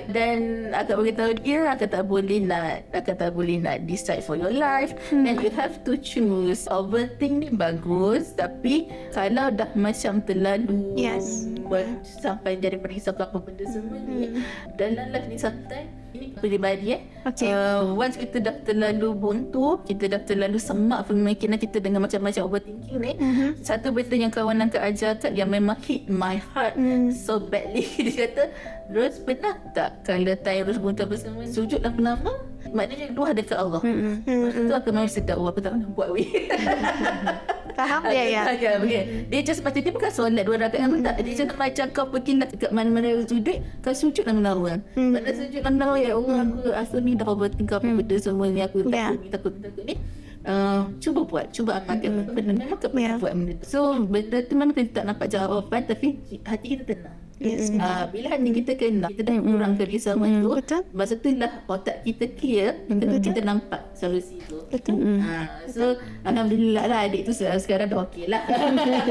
Dan 0.17 0.71
akak 0.73 0.97
beritahu 0.97 1.33
dia 1.45 1.69
Akak 1.69 1.93
tak 1.93 2.09
boleh 2.09 2.41
nak 2.41 2.89
Akak 2.97 3.21
tak 3.21 3.37
boleh 3.37 3.61
nak 3.61 3.85
decide 3.85 4.25
for 4.25 4.41
your 4.41 4.55
life 4.55 4.97
mm. 5.13 5.29
And 5.29 5.37
you 5.45 5.53
have 5.53 5.85
to 5.85 6.01
choose 6.01 6.65
Overthink 6.73 7.45
ni 7.45 7.49
bagus 7.53 8.33
Tapi 8.33 8.89
Kalau 9.13 9.53
dah 9.53 9.69
macam 9.77 10.25
terlalu 10.25 10.97
Yes 10.97 11.45
Sampai 12.25 12.57
jadi 12.57 12.81
perisau 12.81 13.13
apa 13.13 13.37
benda 13.37 13.69
semua 13.69 14.01
ni 14.01 14.33
mm. 14.33 14.41
Dalam 14.81 15.13
life 15.13 15.29
ni 15.29 15.37
sometimes 15.37 16.08
peribadi 16.13 16.97
eh. 16.97 17.01
Okay. 17.29 17.53
Uh, 17.53 17.93
once 17.93 18.17
kita 18.17 18.41
dah 18.41 18.57
terlalu 18.65 19.13
buntu, 19.13 19.83
kita 19.85 20.09
dah 20.09 20.21
terlalu 20.25 20.57
semak 20.57 21.09
pemikiran 21.11 21.61
kita 21.61 21.79
dengan 21.83 22.05
macam-macam 22.05 22.43
overthinking 22.49 22.99
ni. 22.99 23.13
Mm-hmm. 23.19 23.49
Satu 23.61 23.93
benda 23.93 24.17
yang 24.17 24.33
kawan 24.33 24.57
nak 24.63 24.77
ajarkan 24.77 25.33
yang 25.37 25.51
memang 25.51 25.77
hit 25.85 26.09
my 26.09 26.41
heart 26.55 26.79
mm. 26.79 27.13
so 27.13 27.37
badly. 27.43 27.85
Dia 28.07 28.29
kata, 28.29 28.43
Rose 28.89 29.21
pernah 29.21 29.55
tak 29.77 30.07
kalau 30.07 30.35
time 30.41 30.65
Rose 30.65 30.81
buntu 30.81 31.05
bersama 31.05 31.45
sujud 31.45 31.85
dan 31.85 31.93
penama? 31.93 32.33
Maknanya 32.69 33.13
dua 33.13 33.33
dekat 33.33 33.59
Allah. 33.61 33.81
Mm-hmm. 33.85 34.69
Itu 34.69 34.73
akan 34.73 34.91
memang 34.93 35.13
sedap. 35.13 35.37
Oh, 35.41 35.49
apa 35.49 35.61
tak 35.61 35.77
nak 35.77 35.91
buat 35.93 36.13
weh. 36.13 36.29
Faham 37.79 38.01
dia 38.11 38.25
ya. 38.27 38.43
Ya, 38.59 38.73
okay. 38.83 39.03
Dia 39.31 39.41
just 39.47 39.63
macam 39.63 39.79
dia 39.79 39.95
bukan 39.95 40.11
solat 40.11 40.43
dua 40.43 40.59
rakaat 40.59 40.83
mm-hmm. 40.83 41.07
tak. 41.07 41.15
Dia 41.23 41.35
just 41.39 41.55
macam 41.55 41.87
kau 41.95 42.07
pergi 42.11 42.33
nak 42.35 42.49
dekat 42.51 42.71
mana-mana 42.75 43.23
sujud, 43.23 43.59
kau 43.87 43.95
sujud 43.95 44.27
menawa. 44.27 44.83
Mm-hmm. 44.99 45.15
Pada 45.15 45.31
sujud 45.31 45.61
dan 45.63 45.73
menawa 45.79 45.95
ya 46.03 46.19
Allah 46.19 46.37
aku 46.43 46.59
rasa 46.75 46.97
ni 46.99 47.15
dah 47.15 47.27
overthink 47.31 47.71
apa 47.71 47.87
mm-hmm. 47.87 47.99
benda 48.03 48.17
semua 48.19 48.47
ni 48.51 48.61
aku 48.67 48.79
takut 48.83 49.15
ni 49.23 49.29
takut 49.31 49.53
takut 49.63 49.85
ni. 49.87 49.95
Uh, 50.49 50.81
cuba 51.03 51.21
buat, 51.29 51.47
cuba 51.55 51.77
amalkan 51.79 52.11
benda 52.35 52.51
memang 52.51 52.79
kau 52.83 52.91
buat 52.91 53.33
benda. 53.39 53.55
So 53.63 53.95
benda 53.95 54.43
tu 54.43 54.53
memang 54.59 54.75
kita 54.75 55.03
tak 55.03 55.05
nampak 55.07 55.31
jawapan 55.31 55.81
tapi 55.87 56.19
hati 56.43 56.67
kita 56.75 56.83
tenang. 56.83 57.28
Yes. 57.39 57.71
Uh, 57.71 58.11
bila 58.11 58.35
hanya 58.35 58.51
kita 58.51 58.75
kena 58.75 59.07
kita 59.15 59.23
dah 59.23 59.39
kurang 59.39 59.79
kerisauan 59.79 60.27
mm. 60.27 60.43
tu 60.43 60.51
betul 60.59 60.83
masa 60.91 61.15
tu 61.15 61.31
lah 61.39 61.63
otak 61.71 62.03
kita 62.03 62.35
clear 62.35 62.83
betul. 62.91 63.15
kita, 63.15 63.17
kita 63.31 63.41
nampak 63.47 63.81
solusi 63.95 64.43
tu 64.51 64.59
betul 64.67 64.99
mm. 64.99 65.23
uh, 65.23 65.47
so 65.71 65.95
betul. 65.95 66.27
alhamdulillah 66.27 66.85
lah 66.91 66.99
adik 67.07 67.31
tu 67.31 67.33
sekarang 67.39 67.95
dah 67.95 68.03
okey 68.11 68.27
lah 68.27 68.43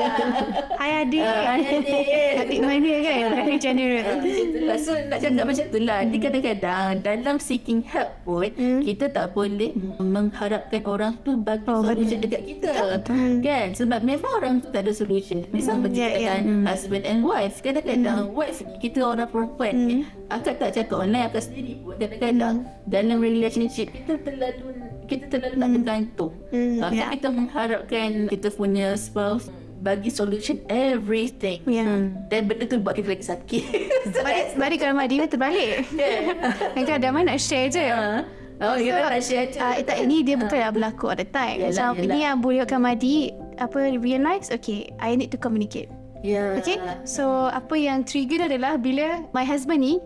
hai 0.84 1.08
adik 1.08 1.24
uh, 1.24 1.40
hai 1.40 1.62
adik 1.80 2.32
adik 2.44 2.60
mana 2.60 2.92
kan 3.00 3.20
adik 3.48 3.58
general 3.64 4.16
uh, 4.20 4.76
so 4.76 4.92
nak 5.08 5.18
cakap 5.24 5.46
macam 5.48 5.66
tu 5.72 5.80
lah 5.80 5.98
mm. 6.04 6.20
kadang-kadang 6.20 6.92
dalam 7.00 7.36
seeking 7.40 7.80
help 7.88 8.12
pun 8.28 8.52
mm. 8.52 8.84
kita 8.84 9.08
tak 9.08 9.32
boleh 9.32 9.72
mengharapkan 10.04 10.84
orang 10.84 11.16
tu 11.24 11.40
bagi 11.40 11.64
oh, 11.72 11.80
solution 11.80 12.20
dekat 12.20 12.44
kita 12.44 12.76
betul. 12.76 13.40
kan 13.40 13.72
sebab 13.72 14.04
memang 14.04 14.32
orang 14.36 14.54
tu 14.60 14.68
tak 14.68 14.84
ada 14.84 14.92
solution 14.92 15.48
misalnya 15.56 15.88
mm. 15.88 15.96
yeah, 15.96 16.12
yeah. 16.20 16.38
husband 16.68 17.08
and 17.08 17.24
wife 17.24 17.64
kadang-kadang 17.64 18.17
uh, 18.18 18.28
wife 18.28 18.66
kita 18.82 19.00
orang 19.06 19.30
perempuan 19.30 19.74
hmm. 19.74 20.02
akak 20.34 20.58
tak 20.58 20.74
cakap 20.74 20.98
online 20.98 21.26
akak 21.30 21.46
sendiri 21.46 21.78
pun 21.82 21.96
kadang-kadang 22.02 22.56
hmm. 22.66 22.90
dalam 22.90 23.18
relationship 23.22 23.88
kita 23.94 24.14
terlalu 24.26 24.66
kita 25.08 25.26
terlalu 25.30 25.56
hmm. 25.56 25.62
nak 25.62 25.70
bergantung 25.80 26.34
hmm. 26.50 26.78
uh, 26.82 26.92
yeah. 26.92 27.10
kita 27.14 27.28
mengharapkan 27.30 28.10
kita 28.28 28.48
punya 28.52 28.98
spouse 28.98 29.48
bagi 29.78 30.10
solution 30.10 30.58
everything 30.74 31.62
yeah. 31.70 31.86
hmm. 31.86 32.26
dan 32.34 32.50
benda 32.50 32.66
tu 32.66 32.82
buat 32.82 32.98
kita 32.98 33.14
lagi 33.14 33.26
sakit 33.30 33.64
Mari 34.60 34.76
kalau 34.82 34.98
Mak 34.98 35.08
Dina 35.08 35.26
terbalik 35.30 35.86
yeah. 36.02 36.34
Kan 36.74 36.98
ada 36.98 37.14
mana 37.14 37.38
nak 37.38 37.40
share 37.40 37.70
je 37.70 37.86
uh. 37.94 38.26
Oh, 38.58 38.74
so, 38.74 38.82
kita 38.82 39.00
nak 39.06 39.22
share 39.22 39.48
je. 39.54 39.60
Uh, 39.62 39.98
ini 40.02 40.26
dia 40.26 40.34
bukan 40.34 40.58
uh. 40.58 40.74
berlaku 40.74 41.14
all 41.14 41.20
the 41.20 41.30
time. 41.30 41.62
Yalah, 41.62 41.78
so, 41.78 41.94
yalah. 41.94 42.06
ini 42.10 42.18
yang 42.26 42.42
buatkan 42.42 42.82
Madi 42.82 43.30
apa 43.62 43.94
realize, 44.02 44.50
okay, 44.50 44.90
I 44.98 45.14
need 45.14 45.30
to 45.34 45.38
communicate. 45.38 45.94
Yeah. 46.28 46.60
Okay. 46.60 46.76
So 47.08 47.48
apa 47.48 47.80
yang 47.80 48.04
trigger 48.04 48.52
adalah 48.52 48.76
bila 48.76 49.24
my 49.32 49.48
husband 49.48 49.80
ni, 49.80 50.04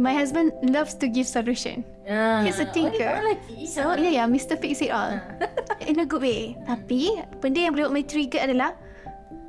my 0.00 0.16
husband 0.16 0.56
loves 0.64 0.96
to 0.96 1.12
give 1.12 1.28
solution. 1.28 1.84
Yeah. 2.08 2.40
He's 2.40 2.56
a 2.56 2.64
thinker. 2.72 3.36
So 3.68 3.92
yeah, 3.92 4.24
yeah, 4.24 4.26
Mr. 4.26 4.56
Fix 4.56 4.80
It 4.80 4.96
All. 4.96 5.20
In 5.90 6.00
a 6.00 6.08
good 6.08 6.24
way. 6.24 6.56
Tapi 6.64 7.20
benda 7.44 7.68
yang 7.68 7.76
boleh 7.76 7.84
buat 7.84 7.94
my 8.00 8.04
trigger 8.08 8.40
adalah 8.48 8.72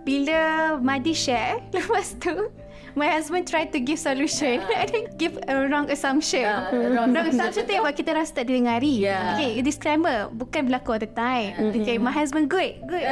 bila 0.04 0.76
Madi 0.84 1.16
share 1.16 1.64
lepas 1.76 2.20
tu 2.20 2.52
my 3.00 3.08
husband 3.08 3.48
try 3.48 3.64
to 3.64 3.80
give 3.80 3.96
solution 3.96 4.60
uh. 4.60 4.80
and 4.84 4.88
then 4.92 5.04
give 5.16 5.40
a 5.48 5.56
wrong 5.72 5.88
assumption. 5.88 6.44
Uh, 6.44 6.92
wrong, 6.92 7.16
wrong 7.16 7.32
assumption 7.32 7.64
tu 7.64 7.72
yang 7.72 7.88
buat 7.88 7.96
kita 7.96 8.12
rasa 8.12 8.44
tak 8.44 8.52
didengari. 8.52 9.00
Yeah. 9.00 9.40
Okay, 9.40 9.64
disclaimer. 9.64 10.28
Bukan 10.36 10.68
berlaku 10.68 11.00
all 11.00 11.02
the 11.02 11.08
time. 11.08 11.56
Mm-hmm. 11.56 11.80
Okay, 11.80 11.96
my 11.96 12.12
husband 12.12 12.52
good. 12.52 12.76
Good. 12.84 13.08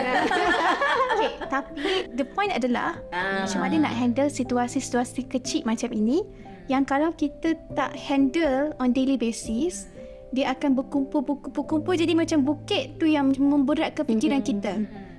okay, 1.16 1.32
tapi 1.48 2.12
the 2.12 2.28
point 2.28 2.52
adalah 2.52 3.00
uh. 3.16 3.48
macam 3.48 3.64
mana 3.64 3.88
nak 3.88 3.94
handle 3.96 4.28
situasi-situasi 4.28 5.32
kecil 5.32 5.64
macam 5.64 5.96
ini 5.96 6.28
yang 6.68 6.84
kalau 6.84 7.16
kita 7.16 7.56
tak 7.72 7.96
handle 7.96 8.76
on 8.84 8.92
daily 8.92 9.16
basis, 9.16 9.88
dia 10.36 10.52
akan 10.52 10.76
berkumpul-kumpul 10.76 11.96
jadi 11.96 12.12
macam 12.12 12.44
bukit 12.44 13.00
tu 13.00 13.08
yang 13.08 13.32
memberatkan 13.32 14.04
fikiran 14.04 14.44
mm-hmm. 14.44 14.52
kita. 14.60 14.74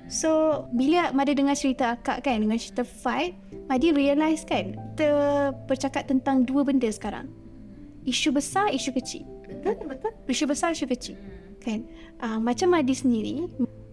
So, 0.09 0.65
bila 0.73 1.13
Mada 1.13 1.37
dengar 1.37 1.53
cerita 1.53 1.93
akak 1.93 2.25
kan 2.25 2.41
dengan 2.41 2.57
cerita 2.57 2.81
fight, 2.81 3.37
Madi 3.69 3.93
realise 3.93 4.41
kan 4.41 4.73
kita 4.97 5.53
bercakap 5.69 6.09
tentang 6.09 6.49
dua 6.49 6.65
benda 6.65 6.89
sekarang. 6.89 7.29
Isu 8.09 8.33
besar, 8.33 8.73
isu 8.73 8.89
kecil. 8.89 9.23
Betul, 9.45 9.85
betul. 9.85 10.11
Isu 10.25 10.49
besar, 10.49 10.73
isu 10.73 10.89
kecil. 10.89 11.15
Kan? 11.61 11.85
Uh, 12.17 12.41
macam 12.41 12.73
Madi 12.73 12.97
sendiri, 12.97 13.45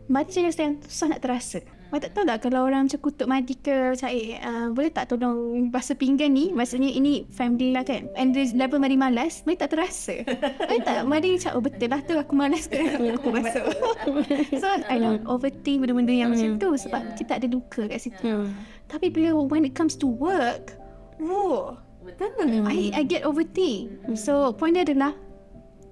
Madi 0.09 0.41
jenis 0.41 0.57
yang 0.57 0.81
susah 0.89 1.13
nak 1.13 1.21
terasa. 1.21 1.61
Madi 1.87 2.03
tak 2.03 2.11
tahu 2.19 2.25
tak 2.27 2.39
kalau 2.43 2.67
orang 2.67 2.91
macam 2.91 2.99
kutuk 2.99 3.27
Madi 3.31 3.55
ke 3.55 3.95
macam 3.95 4.11
eh, 4.11 4.43
uh, 4.43 4.67
boleh 4.75 4.91
tak 4.91 5.07
tolong 5.15 5.71
basuh 5.71 5.95
pinggan 5.95 6.35
ni? 6.35 6.51
Maksudnya 6.51 6.91
ini 6.91 7.23
family 7.31 7.71
lah 7.71 7.87
kan. 7.87 8.11
And 8.19 8.35
the 8.35 8.51
level 8.59 8.83
Madi 8.83 8.99
malas, 8.99 9.47
Madi 9.47 9.63
tak 9.63 9.75
terasa. 9.75 10.27
Madi 10.71 10.81
tak, 10.83 11.07
Madi 11.07 11.39
macam 11.39 11.51
oh 11.55 11.63
betul 11.63 11.89
lah 11.95 12.01
tu 12.03 12.15
aku 12.19 12.33
malas 12.35 12.67
ke 12.67 12.79
aku 13.15 13.29
basuh. 13.31 13.67
so 14.61 14.67
I 14.91 14.99
don't 14.99 15.23
overthink 15.31 15.87
benda-benda 15.87 16.11
yang 16.11 16.35
macam 16.35 16.59
tu 16.59 16.75
sebab 16.75 17.15
kita 17.15 17.39
ada 17.39 17.47
luka 17.47 17.87
kat 17.87 18.03
situ. 18.03 18.51
Tapi 18.91 19.07
bila 19.11 19.39
when 19.47 19.63
it 19.63 19.79
comes 19.79 19.95
to 19.95 20.11
work, 20.11 20.75
oh, 21.23 21.79
Betul. 22.07 22.31
I, 22.71 22.95
I 22.95 23.03
get 23.03 23.27
overthink. 23.27 24.15
So, 24.15 24.55
point 24.55 24.79
dia 24.79 24.87
adalah 24.87 25.11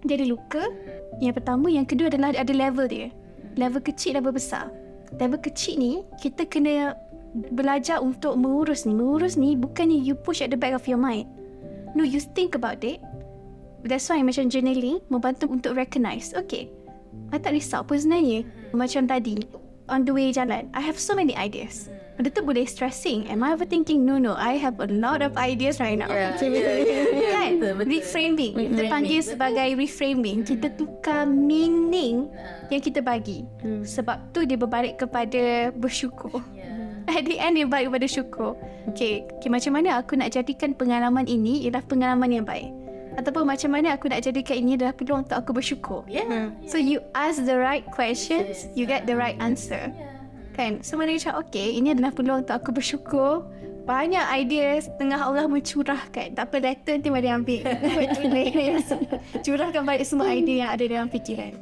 dia 0.06 0.14
ada 0.14 0.26
luka. 0.30 0.62
Yang 1.18 1.42
pertama, 1.42 1.66
yang 1.66 1.82
kedua 1.82 2.06
adalah 2.06 2.30
ada 2.30 2.52
level 2.54 2.86
dia. 2.86 3.10
Level 3.58 3.82
kecil, 3.82 4.14
level 4.14 4.30
besar. 4.30 4.70
Level 5.18 5.38
kecil 5.38 5.78
ni, 5.78 5.92
kita 6.18 6.46
kena 6.46 6.98
belajar 7.54 7.98
untuk 8.02 8.38
mengurus 8.38 8.86
ni. 8.86 8.94
Mengurus 8.94 9.34
ni 9.34 9.58
bukannya 9.58 9.98
you 9.98 10.14
push 10.14 10.42
at 10.42 10.50
the 10.50 10.58
back 10.58 10.74
of 10.74 10.86
your 10.86 10.98
mind. 10.98 11.26
No, 11.94 12.02
you 12.02 12.18
think 12.22 12.58
about 12.58 12.82
it. 12.82 12.98
That's 13.84 14.08
why 14.08 14.24
macam 14.24 14.48
journaling 14.48 15.04
membantu 15.12 15.46
untuk 15.50 15.76
recognize. 15.76 16.32
Okay, 16.34 16.72
I 17.30 17.38
tak 17.38 17.54
risau 17.54 17.84
pun 17.86 18.00
sebenarnya. 18.00 18.42
Macam 18.74 19.06
tadi, 19.06 19.38
on 19.88 20.04
the 20.04 20.12
way 20.12 20.32
jalan, 20.32 20.70
I 20.72 20.80
have 20.80 20.98
so 20.98 21.14
many 21.14 21.36
ideas. 21.36 21.88
Benda 22.14 22.30
tu 22.30 22.46
boleh 22.46 22.62
stressing. 22.62 23.26
Am 23.26 23.42
I 23.42 23.58
overthinking? 23.58 24.06
No, 24.06 24.22
no. 24.22 24.38
I 24.38 24.54
have 24.54 24.78
a 24.78 24.86
lot 24.86 25.18
of 25.18 25.34
ideas 25.34 25.82
right 25.82 25.98
now. 25.98 26.06
Yeah, 26.06 26.38
yeah, 26.46 26.78
yeah, 26.78 27.04
yeah. 27.10 27.32
Kan? 27.34 27.50
Betul, 27.58 27.72
betul. 27.82 27.90
Reframing. 27.90 28.52
Kita 28.54 28.82
panggil 28.86 29.18
betul. 29.18 29.30
sebagai 29.34 29.68
reframing. 29.74 30.38
Kita 30.46 30.68
tukar 30.78 31.26
meaning 31.26 32.30
yang 32.70 32.82
kita 32.82 33.02
bagi. 33.02 33.42
Sebab 33.82 34.30
tu 34.30 34.46
dia 34.46 34.54
berbalik 34.54 35.02
kepada 35.02 35.74
bersyukur. 35.74 36.38
At 37.10 37.26
the 37.26 37.36
end 37.36 37.58
dia 37.58 37.66
balik 37.66 37.90
kepada 37.90 38.06
syukur. 38.06 38.54
Okay, 38.94 39.26
okay, 39.36 39.50
macam 39.50 39.76
mana 39.76 39.98
aku 39.98 40.14
nak 40.14 40.32
jadikan 40.32 40.72
pengalaman 40.72 41.26
ini 41.26 41.66
ialah 41.66 41.82
pengalaman 41.84 42.30
yang 42.30 42.46
baik. 42.46 42.83
Ataupun 43.14 43.46
macam 43.46 43.70
mana 43.70 43.94
aku 43.94 44.10
nak 44.10 44.26
jadikan 44.26 44.58
ini 44.58 44.74
adalah 44.74 44.94
peluang 44.94 45.22
untuk 45.26 45.38
aku 45.38 45.50
bersyukur. 45.54 46.02
Yeah. 46.10 46.50
So 46.66 46.82
you 46.82 46.98
ask 47.14 47.42
the 47.42 47.54
right 47.54 47.86
questions, 47.86 48.66
you 48.74 48.84
get 48.90 49.06
the 49.06 49.14
right 49.14 49.38
answer. 49.38 49.94
Kan? 50.54 50.82
So 50.82 50.98
mana 50.98 51.14
macam 51.14 51.38
okay, 51.42 51.78
ini 51.78 51.94
adalah 51.94 52.10
peluang 52.14 52.46
untuk 52.46 52.56
aku 52.58 52.70
bersyukur. 52.74 53.46
Banyak 53.84 54.24
idea 54.32 54.80
setengah 54.80 55.20
Allah 55.20 55.44
mencurahkan. 55.44 56.32
Tak 56.32 56.44
apa, 56.48 56.56
letter 56.56 56.96
nanti 56.96 57.08
mari 57.12 57.28
ambil. 57.28 57.68
Curahkan 59.44 59.82
balik 59.84 60.08
semua 60.08 60.32
idea 60.32 60.66
yang 60.66 60.70
ada 60.72 60.84
dalam 60.88 61.08
fikiran. 61.12 61.52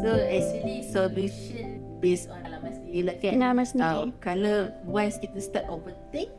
So 0.00 0.16
actually 0.16 0.80
solution 0.88 1.84
based 2.00 2.32
on 2.32 2.40
pengalaman 2.40 2.72
sendiri 2.72 3.00
lah 3.04 3.16
kan. 3.20 3.32
Pengalaman 3.36 3.66
sendiri. 3.68 3.92
Uh, 4.00 4.08
kalau 4.24 4.58
once 4.88 5.20
kita 5.20 5.38
start 5.44 5.68
overthink, 5.68 6.32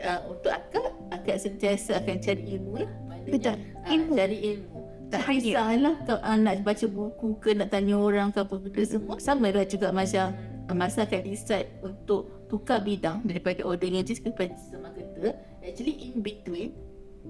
uh, 0.00 0.20
untuk 0.32 0.52
akak, 0.52 0.88
akak 1.12 1.36
sentiasa 1.36 2.00
akan 2.00 2.16
cari 2.22 2.42
ilmu 2.56 2.72
lah. 2.80 2.90
Maknanya, 3.10 3.32
Betul. 3.32 3.56
ah, 3.56 3.90
Ilmu. 3.92 4.12
cari 4.16 4.38
ilmu. 4.40 4.80
Tak 5.12 5.22
kisahlah 5.28 5.94
kau 6.08 6.16
uh, 6.16 6.36
nak 6.40 6.64
baca 6.64 6.86
buku 6.88 7.28
ke 7.36 7.52
nak 7.52 7.68
tanya 7.68 8.00
orang 8.00 8.32
ke 8.32 8.40
apa 8.40 8.54
benda 8.56 8.82
semua. 8.88 9.20
Sama 9.20 9.52
lah 9.52 9.68
juga 9.68 9.92
macam 9.92 10.32
uh, 10.72 10.76
masa 10.76 11.04
akan 11.04 11.20
decide 11.20 11.68
untuk 11.84 12.48
tukar 12.48 12.80
bidang 12.80 13.20
daripada 13.28 13.60
audiologist 13.68 14.24
kepada 14.24 14.56
sistem 14.56 14.88
marketer. 14.88 15.36
Actually 15.60 16.08
in 16.08 16.24
between, 16.24 16.72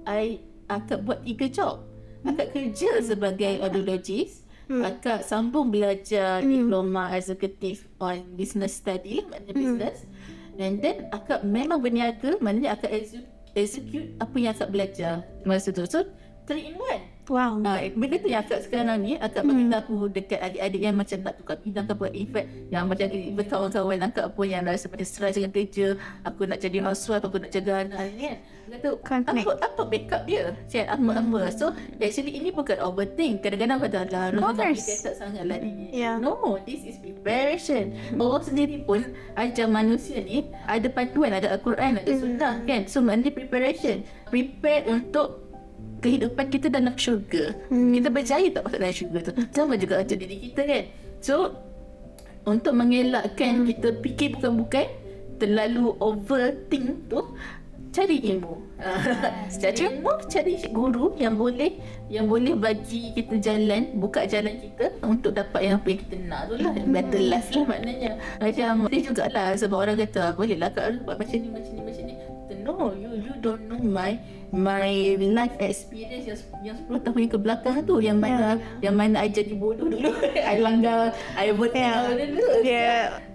I 0.07 0.39
akak 0.71 1.03
buat 1.03 1.27
tiga 1.27 1.51
job. 1.51 1.83
Akak 2.23 2.55
kerja 2.55 3.03
sebagai 3.03 3.59
audiologist. 3.59 4.47
Hmm. 4.71 4.87
Akak 4.87 5.27
sambung 5.27 5.75
belajar 5.75 6.39
diploma 6.39 7.11
executive 7.19 7.83
on 7.99 8.23
business 8.39 8.79
study, 8.79 9.27
maknanya 9.27 9.53
business. 9.59 10.07
And 10.63 10.79
then 10.79 11.11
akak 11.11 11.43
memang 11.43 11.83
berniaga, 11.83 12.39
maknanya 12.39 12.79
akak 12.79 12.95
execute, 12.95 13.27
execute 13.59 14.09
apa 14.23 14.35
yang 14.39 14.55
akak 14.55 14.71
belajar 14.71 15.27
masa 15.43 15.75
tu. 15.75 15.83
So, 15.91 16.07
three 16.47 16.71
in 16.71 16.79
one. 16.79 17.03
Wow. 17.31 17.59
Ha, 17.63 17.87
benda 17.95 18.19
tu 18.19 18.27
yang 18.27 18.43
akak 18.43 18.67
sekarang 18.67 18.99
ni 19.03 19.15
akak 19.15 19.47
Hmm. 19.47 19.55
beritahu 19.55 20.11
dekat 20.11 20.43
adik-adik 20.43 20.83
yang 20.83 20.95
macam 20.99 21.19
nak 21.23 21.35
tukar 21.39 21.57
bidang 21.63 21.87
ke 21.87 21.95
apa 21.95 22.07
in 22.11 22.29
fact 22.35 22.49
yang 22.71 22.85
macam 22.91 23.07
kawan-kawan 23.47 23.99
akak 24.03 24.27
pun 24.35 24.47
yang 24.51 24.63
rasa 24.67 24.91
macam 24.91 25.07
stress 25.07 25.39
dengan 25.39 25.55
kerja 25.55 25.87
aku 26.27 26.51
nak 26.51 26.59
jadi 26.59 26.83
housewife 26.83 27.23
aku 27.23 27.39
nak 27.39 27.51
jaga 27.55 27.87
anak 27.87 27.95
kan 27.95 28.11
dia 28.19 28.33
kata 28.73 28.89
Connect. 29.05 29.45
apa, 29.45 29.53
apa 29.69 29.83
backup 29.85 30.23
dia 30.25 30.57
chat 30.65 30.89
apa-apa 30.89 31.53
so 31.53 31.77
actually 32.01 32.33
ini 32.41 32.49
bukan 32.49 32.81
overthink 32.81 33.45
kadang-kadang 33.45 33.79
kata 33.85 34.09
lah 34.09 34.33
no 34.33 34.49
complicated 34.49 35.15
sangat 35.17 35.45
lah 35.45 35.61
ni 35.61 35.93
Yeah. 35.93 36.17
no 36.17 36.57
this 36.65 36.89
is 36.89 36.97
preparation 36.97 37.93
Allah 38.17 38.41
sendiri 38.41 38.81
pun 38.89 39.13
ajar 39.37 39.69
manusia 39.69 40.25
ni 40.25 40.49
ada 40.65 40.89
panduan 40.89 41.37
ada 41.37 41.53
Al-Quran 41.53 42.01
ada 42.01 42.11
sunnah 42.17 42.65
kan 42.65 42.89
so 42.89 43.05
maknanya 43.05 43.33
preparation 43.37 44.01
prepare 44.33 44.89
untuk 44.89 45.43
kehidupan 46.03 46.51
kita 46.51 46.67
dalam 46.67 46.99
syurga. 46.99 47.55
Hmm. 47.71 47.95
Kita 47.95 48.11
berjaya 48.11 48.51
tak 48.51 48.67
masuk 48.67 48.79
dalam 48.83 48.95
syurga 48.95 49.19
tu. 49.23 49.33
Sama 49.55 49.75
juga 49.79 50.03
macam 50.03 50.17
diri 50.19 50.37
kita 50.51 50.63
kan. 50.67 50.85
So, 51.23 51.35
untuk 52.43 52.75
mengelakkan 52.75 53.63
hmm. 53.63 53.67
kita 53.71 53.89
fikir 54.03 54.29
bukan-bukan, 54.37 54.91
terlalu 55.39 55.95
overthink 56.03 57.07
tu, 57.07 57.23
cari 57.93 58.19
ilmu. 58.25 58.55
cari 59.63 59.79
ilmu, 59.85 60.13
cari 60.27 60.55
guru 60.73 61.13
yang 61.21 61.37
boleh 61.37 61.77
yang 62.09 62.27
boleh 62.27 62.57
bagi 62.57 63.13
kita 63.13 63.37
jalan, 63.39 64.01
buka 64.01 64.25
jalan 64.25 64.59
kita 64.59 64.97
untuk 65.05 65.37
dapat 65.37 65.61
yang 65.71 65.75
apa 65.79 65.87
yang 65.93 66.01
kita 66.09 66.17
nak 66.25 66.43
tu 66.49 66.55
lah. 66.59 66.73
Better 66.73 67.21
life 67.21 67.49
lah 67.53 67.65
maknanya. 67.69 68.11
Macam, 68.41 68.73
dia 68.89 69.01
jugalah 69.05 69.49
sebab 69.55 69.77
orang 69.77 69.97
kata, 70.01 70.33
boleh 70.35 70.57
lah 70.57 70.73
kak 70.73 71.05
buat 71.05 71.21
macam 71.21 71.37
ni, 71.37 71.49
macam 71.53 71.73
ni, 71.77 71.83
macam 71.85 72.05
ni. 72.09 72.15
No, 72.63 72.95
you 72.95 73.11
you 73.19 73.35
don't 73.43 73.67
know 73.67 73.75
my 73.83 74.15
my 74.55 75.19
life 75.19 75.51
experience 75.59 76.31
yang, 76.31 76.39
yang 76.63 76.77
10 76.87 77.03
tahun 77.03 77.19
yang 77.27 77.33
ke 77.35 77.39
belakang 77.43 77.75
tu 77.83 77.99
yang 77.99 78.23
mana 78.23 78.55
yang 78.79 78.95
mana 78.95 79.27
I 79.27 79.35
jadi 79.35 79.59
bodoh 79.59 79.91
dulu. 79.91 80.15
I 80.53 80.63
langgar, 80.63 81.11
I 81.35 81.51
buat 81.59 81.75
Yeah. 81.75 82.15
yeah. 82.15 82.23
dulu. 82.23 82.47
Dia 82.63 82.87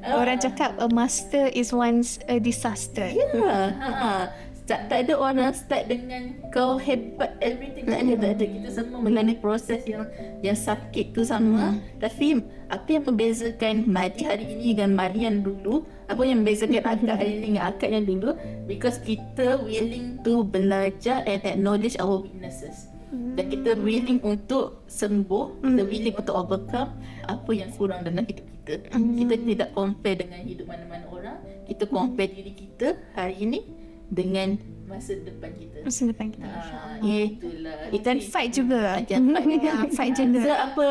Ah. 0.08 0.24
orang 0.24 0.40
cakap 0.40 0.80
a 0.80 0.88
master 0.88 1.52
is 1.52 1.76
once 1.76 2.24
a 2.32 2.40
disaster. 2.40 3.12
Ya. 3.12 3.76
Ha. 3.76 4.32
Tak, 4.68 4.92
tak 4.92 5.08
ada 5.08 5.14
orang 5.16 5.56
start 5.56 5.88
dengan 5.88 6.36
kau 6.52 6.76
hebat 6.76 7.40
everything 7.40 7.88
tak 7.88 8.04
ada 8.04 8.14
tak 8.20 8.32
ada 8.36 8.46
kita 8.52 8.70
semua 8.76 9.00
melalui 9.00 9.40
proses 9.40 9.80
yang 9.88 10.04
yang 10.44 10.60
sakit 10.60 11.16
tu 11.16 11.24
sama. 11.24 11.80
Tapi 12.04 12.44
apa 12.68 12.88
yang 12.92 13.08
membezakan 13.08 13.88
Madi 13.88 14.28
hari 14.28 14.44
ini 14.44 14.76
dengan 14.76 14.92
Madi 15.00 15.24
yang 15.24 15.40
dulu? 15.40 15.88
Apa 16.12 16.20
yang 16.28 16.44
membezakan 16.44 16.84
akak 16.84 17.16
hari 17.16 17.32
ini 17.32 17.42
dengan 17.48 17.64
akak 17.72 17.96
yang 17.96 18.04
dulu? 18.04 18.36
Because 18.68 19.00
kita 19.00 19.56
willing 19.64 20.20
to 20.28 20.44
belajar 20.44 21.24
and 21.24 21.40
acknowledge 21.48 21.96
our 22.04 22.20
weaknesses. 22.28 22.92
Dan 23.08 23.48
kita 23.48 23.80
willing 23.80 24.20
untuk 24.20 24.84
sembuh 24.92 25.64
kita 25.64 25.84
willing 25.88 26.16
untuk 26.20 26.36
overcome 26.36 26.92
apa 27.24 27.52
yang 27.56 27.72
kurang 27.80 28.04
dalam 28.04 28.28
hidup 28.28 28.44
kita. 28.44 28.84
Kita 28.92 29.34
tidak 29.48 29.70
compare 29.72 30.28
dengan 30.28 30.44
hidup 30.44 30.68
mana-mana 30.68 31.08
orang. 31.08 31.40
Kita 31.64 31.88
compare 31.88 32.36
diri 32.36 32.52
kita 32.52 33.00
hari 33.16 33.48
ini 33.48 33.77
dengan 34.08 34.56
masa 34.88 35.20
depan 35.20 35.52
kita 35.52 35.84
Masa 35.84 36.08
depan 36.08 36.32
kita. 36.32 36.48
Ah, 36.48 36.96
itulah 37.04 37.76
Dan 37.92 38.18
fight 38.24 38.50
juga. 38.56 39.04
Jangan 39.04 39.36
fight 39.36 39.52
juga. 39.56 39.72
Fight 39.92 40.14
So 40.16 40.24
juga. 40.24 40.54
apa 40.64 40.84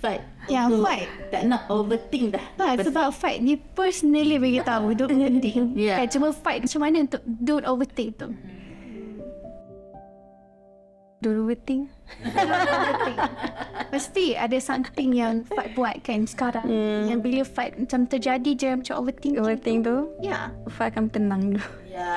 fight? 0.00 0.22
Ya, 0.48 0.60
Untuk 0.66 0.82
fight. 0.82 1.08
Tak 1.28 1.42
nak 1.46 1.62
overthink 1.68 2.32
dah. 2.32 2.44
Ha, 2.58 2.80
sebab 2.80 3.12
fight 3.12 3.38
ni 3.40 3.56
personally 3.56 4.40
bagi 4.40 4.60
tahu 4.60 4.96
don't 4.96 5.12
overthink. 5.16 5.76
Yeah. 5.76 6.00
Kan 6.00 6.08
cuma 6.08 6.32
fight 6.32 6.64
macam 6.64 6.80
mana 6.80 6.96
untuk 7.04 7.22
don't 7.24 7.64
overthink 7.64 8.16
tu. 8.16 8.28
Don't 11.22 11.38
overthink. 11.38 11.86
Don't 12.18 12.72
overthink. 12.82 13.18
Mesti 13.88 14.24
ada 14.34 14.58
something 14.58 15.14
yang 15.14 15.46
fight 15.46 15.70
buat 15.72 16.02
kan 16.02 16.26
sekarang. 16.26 16.66
Yang 17.06 17.20
bila 17.20 17.42
fight 17.46 17.78
macam 17.78 18.10
terjadi 18.10 18.50
je 18.52 18.68
macam 18.74 18.94
overthink. 18.98 19.38
Overthink 19.38 19.86
tu 19.86 20.08
Ya. 20.18 20.50
Fai 20.66 20.90
akan 20.90 21.12
tenang 21.12 21.54
dulu 21.54 21.81
Ya. 21.92 22.08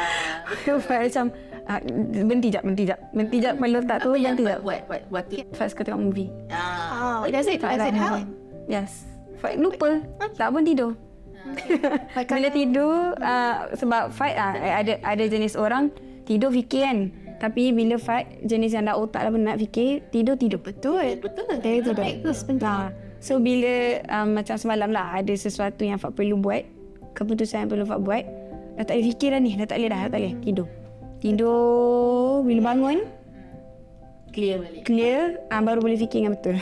Fai 0.80 1.12
macam 1.12 1.26
ah, 1.68 1.80
Berhenti 2.24 2.48
jap 2.48 2.64
Berhenti 2.64 2.84
jap 2.88 3.00
Berhenti 3.12 3.38
jap 3.44 3.60
Main 3.60 3.72
letak 3.76 3.98
tu 4.00 4.16
yang 4.16 4.40
Berhenti 4.40 4.44
buat 4.48 4.56
jap 4.56 4.62
buat 4.64 4.82
buat 4.88 5.02
waktu 5.12 5.36
Fai 5.52 5.68
suka 5.68 5.84
tengok 5.84 6.02
movie. 6.02 6.30
Ah. 6.48 7.22
Oh, 7.22 7.28
does 7.28 7.48
it, 7.52 7.60
does 7.60 7.84
it 7.84 7.96
help? 7.96 8.24
Yes. 8.72 9.04
Fai 9.44 9.60
lupa. 9.60 10.00
Tak 10.40 10.56
pun 10.56 10.64
tidur. 10.64 10.96
Bila 12.32 12.50
tidur 12.50 13.14
uh, 13.22 13.70
Sebab 13.78 14.10
fight 14.10 14.34
uh, 14.34 14.56
ada 14.58 14.98
ada 15.06 15.24
jenis 15.30 15.54
orang 15.54 15.94
Tidur 16.26 16.50
fikir 16.50 16.82
kan. 16.82 17.00
Tapi 17.36 17.70
bila 17.76 18.00
fight 18.02 18.42
Jenis 18.48 18.74
yang 18.74 18.90
dah 18.90 18.98
otak 18.98 19.28
dah 19.28 19.32
penat 19.32 19.62
fikir 19.62 20.02
Tidur 20.10 20.34
tidur. 20.40 20.58
Betul. 20.58 21.22
Betul 21.22 21.46
Dari 21.62 21.80
tu 21.86 21.92
dah. 21.94 22.06
Itu 22.08 22.34
sepenting. 22.34 22.66
Nah, 22.66 22.90
so 23.22 23.38
bila 23.38 24.02
um, 24.10 24.42
macam 24.42 24.56
semalam 24.58 24.90
lah 24.90 25.22
ada 25.22 25.34
sesuatu 25.38 25.86
yang 25.86 26.02
Fak 26.02 26.18
perlu 26.18 26.40
buat, 26.40 26.66
keputusan 27.14 27.68
yang 27.68 27.70
perlu 27.70 27.86
Fak 27.86 28.02
buat, 28.02 28.26
dah 28.76 28.84
tak 28.84 28.96
boleh 29.00 29.08
fikir 29.12 29.30
dah 29.32 29.40
ni, 29.40 29.52
dah 29.56 29.68
tak 29.68 29.78
boleh 29.80 29.90
dah, 29.90 30.00
dah 30.06 30.10
tak 30.12 30.20
boleh. 30.20 30.34
Tidur. 30.44 30.68
Tidur, 31.24 32.44
bila 32.44 32.62
bangun, 32.76 32.98
Clear 34.36 34.60
balik. 34.60 34.84
clear 34.84 35.40
ah, 35.48 35.64
baru 35.64 35.80
boleh 35.80 35.96
fikir 35.96 36.28
yang 36.28 36.36
betul. 36.36 36.60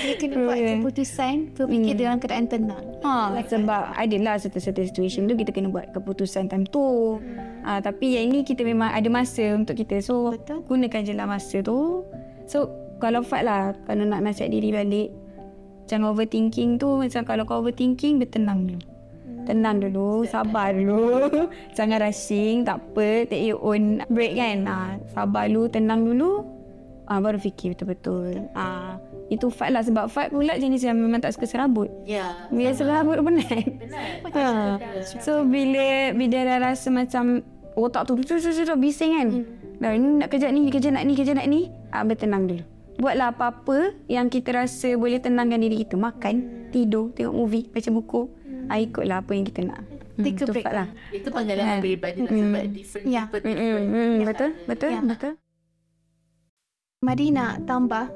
Dia 0.00 0.16
kena 0.16 0.48
buat 0.48 0.56
Yeah. 0.56 0.76
keputusan 0.80 1.52
berfikir 1.52 1.92
dalam 1.92 2.16
keadaan 2.16 2.48
tenang. 2.48 2.84
Ha, 3.04 3.36
sebab 3.44 3.92
adalah 3.92 4.40
certain-certain 4.40 4.88
situation 4.88 5.28
tu 5.28 5.36
kita 5.36 5.52
kena 5.52 5.68
buat 5.68 5.92
keputusan 5.92 6.48
time 6.48 6.64
tu. 6.64 7.20
Ha, 7.68 7.84
tapi 7.84 8.16
yang 8.16 8.32
ni 8.32 8.48
kita 8.48 8.64
memang 8.64 8.96
ada 8.96 9.04
masa 9.12 9.44
untuk 9.52 9.76
kita. 9.76 10.00
So, 10.00 10.32
Betul. 10.32 10.64
gunakan 10.64 11.00
je 11.04 11.12
lah 11.12 11.28
masa 11.28 11.60
tu. 11.60 12.08
So, 12.48 12.72
kalau 12.96 13.20
Fat 13.20 13.44
lah, 13.44 13.76
kalau 13.84 14.08
nak 14.08 14.24
nasihat 14.24 14.48
diri 14.48 14.72
balik, 14.72 15.12
jangan 15.84 16.16
overthinking 16.16 16.80
tu. 16.80 16.96
Macam 16.96 17.28
kalau 17.28 17.44
kau 17.44 17.60
overthinking, 17.60 18.24
bertenang 18.24 18.72
dulu. 18.72 18.80
Tenang 19.46 19.78
dulu, 19.78 20.26
sabar 20.26 20.74
dulu. 20.74 21.30
Jangan 21.78 22.02
rushing, 22.02 22.66
tak 22.66 22.82
apa. 22.82 23.30
Take 23.30 23.46
your 23.46 23.62
own 23.62 24.02
break 24.10 24.34
kan. 24.34 24.66
Ha, 24.66 24.98
sabar 25.14 25.46
dulu, 25.46 25.70
tenang 25.70 26.02
dulu. 26.02 26.56
Ah 27.06 27.22
baru 27.22 27.38
fikir 27.38 27.78
betul-betul. 27.78 28.50
Ah 28.50 28.98
itu 29.30 29.46
Fat 29.46 29.70
lah 29.70 29.82
sebab 29.86 30.10
Fat 30.10 30.34
pula 30.34 30.58
jenis 30.58 30.82
yang 30.82 30.98
memang 30.98 31.22
tak 31.22 31.38
suka 31.38 31.46
serabut. 31.46 31.86
Ya. 32.02 32.50
Bila 32.50 32.74
serabut 32.74 33.22
penat. 33.22 33.62
ha. 34.34 34.74
So 35.22 35.46
bila 35.46 36.10
bila 36.18 36.38
dah 36.42 36.58
rasa 36.58 36.90
macam 36.90 37.46
otak 37.78 38.10
tu 38.10 38.18
tu 38.26 38.42
tu 38.42 38.50
tu 38.50 38.74
bising 38.74 39.12
kan. 39.14 39.28
Dah 39.78 39.94
ni 39.94 40.18
nak 40.18 40.34
kerja 40.34 40.50
ni, 40.50 40.66
kerja 40.66 40.90
nak 40.90 41.06
ni, 41.06 41.14
kerja 41.14 41.38
nak 41.38 41.46
ni. 41.46 41.70
Ah 41.94 42.02
bertenang 42.02 42.50
dulu. 42.50 42.66
Buatlah 42.96 43.28
apa-apa 43.36 43.92
yang 44.08 44.26
kita 44.26 44.50
rasa 44.56 44.96
boleh 44.98 45.20
tenangkan 45.20 45.60
diri 45.60 45.84
kita. 45.84 46.00
Makan, 46.00 46.34
tidur, 46.72 47.12
tengok 47.12 47.34
movie, 47.36 47.68
baca 47.68 47.92
buku. 47.92 48.22
Ah 48.66 48.78
ikutlah 48.78 49.22
apa 49.22 49.30
yang 49.32 49.46
kita 49.46 49.60
nak. 49.66 49.80
Take 50.16 50.40
a 50.40 50.46
tu 50.48 50.52
break 50.52 50.66
lah. 50.66 50.88
Itu 51.12 51.28
pengalaman 51.28 51.78
peribadi 51.84 52.24
lah 52.24 52.32
sebab 52.32 52.64
different 52.72 53.04
Ya. 53.04 53.22
people. 53.28 53.40
Hmm, 53.44 53.56
hmm, 53.60 53.84
hmm, 53.92 54.14
betul, 54.24 54.50
betul, 54.64 54.90
Ya. 54.90 55.00
betul. 55.04 55.32
Madi 57.04 57.26
nak 57.30 57.68
tambah 57.68 58.08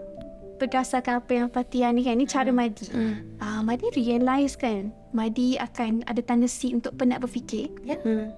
berdasarkan 0.57 1.25
apa 1.25 1.31
yang 1.33 1.49
Fatia 1.53 1.89
ni 1.93 2.03
kan 2.05 2.17
ni 2.17 2.25
cara 2.25 2.49
Madi. 2.51 2.89
Hmm. 2.89 3.15
Ah 3.37 3.61
Madi 3.61 3.93
realise 3.93 4.57
kan 4.57 4.91
Madi 5.13 5.61
akan 5.61 6.05
ada 6.09 6.21
tendency 6.25 6.73
untuk 6.73 6.97
penat 6.97 7.21
berfikir. 7.21 7.69
Ya. 7.85 8.01
Hmm. 8.01 8.33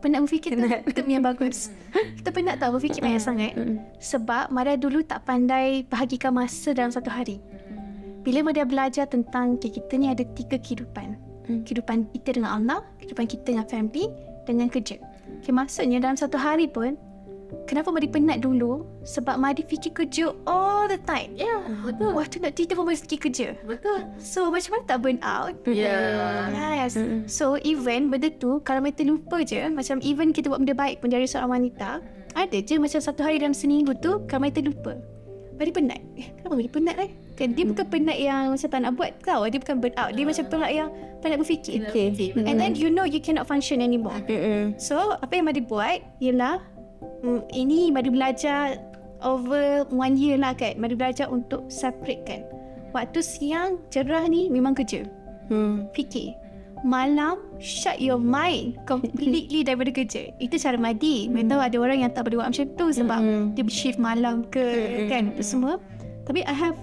Penat 0.00 0.24
berfikir 0.24 0.56
tu 0.56 0.64
term 0.96 1.08
yang 1.12 1.20
bagus. 1.20 1.68
Kita 1.92 2.32
penat 2.32 2.56
tak 2.56 2.72
berfikir 2.72 3.04
banyak 3.04 3.20
sangat. 3.20 3.52
Sebab 4.00 4.48
Maria 4.48 4.80
dulu 4.80 5.04
tak 5.04 5.28
pandai 5.28 5.84
bahagikan 5.84 6.32
masa 6.32 6.72
dalam 6.72 6.88
satu 6.88 7.12
hari. 7.12 7.36
Bila 8.24 8.44
Maria 8.44 8.64
belajar 8.64 9.04
tentang 9.08 9.60
okay, 9.60 9.68
kita 9.68 9.96
ni 10.00 10.08
ada 10.08 10.24
tiga 10.24 10.56
kehidupan. 10.56 11.29
Kehidupan 11.66 12.10
kita 12.14 12.38
dengan 12.38 12.50
Allah, 12.62 12.80
kehidupan 13.02 13.26
kita 13.26 13.42
dengan 13.54 13.66
family, 13.66 14.06
dengan 14.46 14.66
kerja. 14.70 14.96
Okay, 15.40 15.52
maksudnya 15.54 16.02
dalam 16.02 16.18
satu 16.18 16.36
hari 16.36 16.66
pun, 16.66 16.98
kenapa 17.66 17.90
Madi 17.90 18.06
penat 18.10 18.42
dulu? 18.42 18.86
Sebab 19.02 19.38
Madi 19.38 19.62
fikir 19.66 19.94
kerja 19.94 20.34
all 20.46 20.86
the 20.86 20.98
time. 21.06 21.34
Ya, 21.34 21.62
betul. 21.82 22.14
Waktu 22.14 22.42
nak 22.42 22.54
tidur 22.58 22.82
pun 22.82 22.90
Madi 22.90 22.98
fikir 23.02 23.18
kerja. 23.30 23.48
Betul. 23.66 24.06
So 24.18 24.50
macam 24.50 24.70
mana 24.78 24.84
tak 24.86 24.98
burn 25.02 25.18
out? 25.22 25.54
Ya. 25.66 26.50
Yes. 26.80 26.98
So 27.30 27.58
even 27.62 28.10
benda 28.10 28.30
tu 28.30 28.62
kalau 28.62 28.82
kita 28.86 29.06
lupa 29.06 29.42
je 29.44 29.68
macam 29.70 30.00
even 30.02 30.34
kita 30.34 30.50
buat 30.50 30.62
benda 30.62 30.74
baik 30.74 31.04
pun 31.04 31.12
dari 31.12 31.28
seorang 31.28 31.60
wanita 31.60 32.00
ada 32.34 32.58
je 32.62 32.78
macam 32.78 33.00
satu 33.02 33.26
hari 33.26 33.42
dalam 33.42 33.54
seminggu 33.54 33.94
tu 33.98 34.22
kalau 34.30 34.46
kita 34.48 34.62
lupa. 34.64 34.94
Badi 35.60 35.70
penat. 35.76 36.00
Kenapa 36.40 36.54
Badi 36.56 36.70
penat 36.72 36.96
eh? 36.96 37.10
Kan 37.40 37.56
dia 37.56 37.64
bukan 37.64 37.88
penat 37.88 38.20
yang 38.20 38.52
macam 38.52 38.68
tak 38.68 38.80
nak 38.84 38.92
buat 39.00 39.10
tau. 39.24 39.48
Dia 39.48 39.56
bukan 39.56 39.80
burn 39.80 39.96
out. 39.96 40.12
Dia 40.12 40.28
macam 40.28 40.44
penat 40.52 40.70
yang 40.76 40.88
penat 41.24 41.40
berfikir. 41.40 41.88
Okay. 41.88 42.36
And 42.36 42.60
then 42.60 42.76
you 42.76 42.92
know 42.92 43.08
you 43.08 43.16
cannot 43.16 43.48
function 43.48 43.80
anymore. 43.80 44.20
Hmm. 44.28 44.76
So 44.76 45.16
apa 45.16 45.40
yang 45.40 45.48
Madi 45.48 45.64
buat 45.64 46.04
ialah 46.20 46.60
mm, 47.24 47.48
ini 47.56 47.88
Madi 47.88 48.12
belajar 48.12 48.76
over 49.24 49.88
one 49.88 50.20
year 50.20 50.36
lah 50.36 50.52
kan. 50.52 50.76
Madi 50.76 50.92
belajar 50.92 51.32
untuk 51.32 51.64
separatekan. 51.72 52.44
Waktu 52.92 53.24
siang 53.24 53.80
cerah 53.88 54.28
ni 54.28 54.52
memang 54.52 54.76
kerja. 54.76 55.08
Hmm. 55.48 55.88
Fikir. 55.96 56.36
Malam 56.84 57.40
shut 57.56 58.00
your 58.04 58.20
mind 58.20 58.76
completely 58.84 59.60
daripada 59.68 59.96
kerja. 59.96 60.28
Itu 60.36 60.60
cara 60.60 60.76
Madi. 60.76 61.24
Hmm. 61.24 61.40
Memang 61.40 61.56
tahu 61.56 61.60
ada 61.64 61.76
orang 61.80 62.04
yang 62.04 62.12
tak 62.12 62.28
boleh 62.28 62.44
buat 62.44 62.52
macam 62.52 62.68
tu 62.76 62.86
sebab 62.92 63.20
dia 63.56 63.64
shift 63.72 63.96
malam 63.96 64.44
ke 64.52 64.60
Hmm. 64.60 65.08
kan 65.08 65.22
apa 65.32 65.40
semua. 65.40 65.80
Tapi 66.28 66.44
I 66.44 66.52
have 66.52 66.76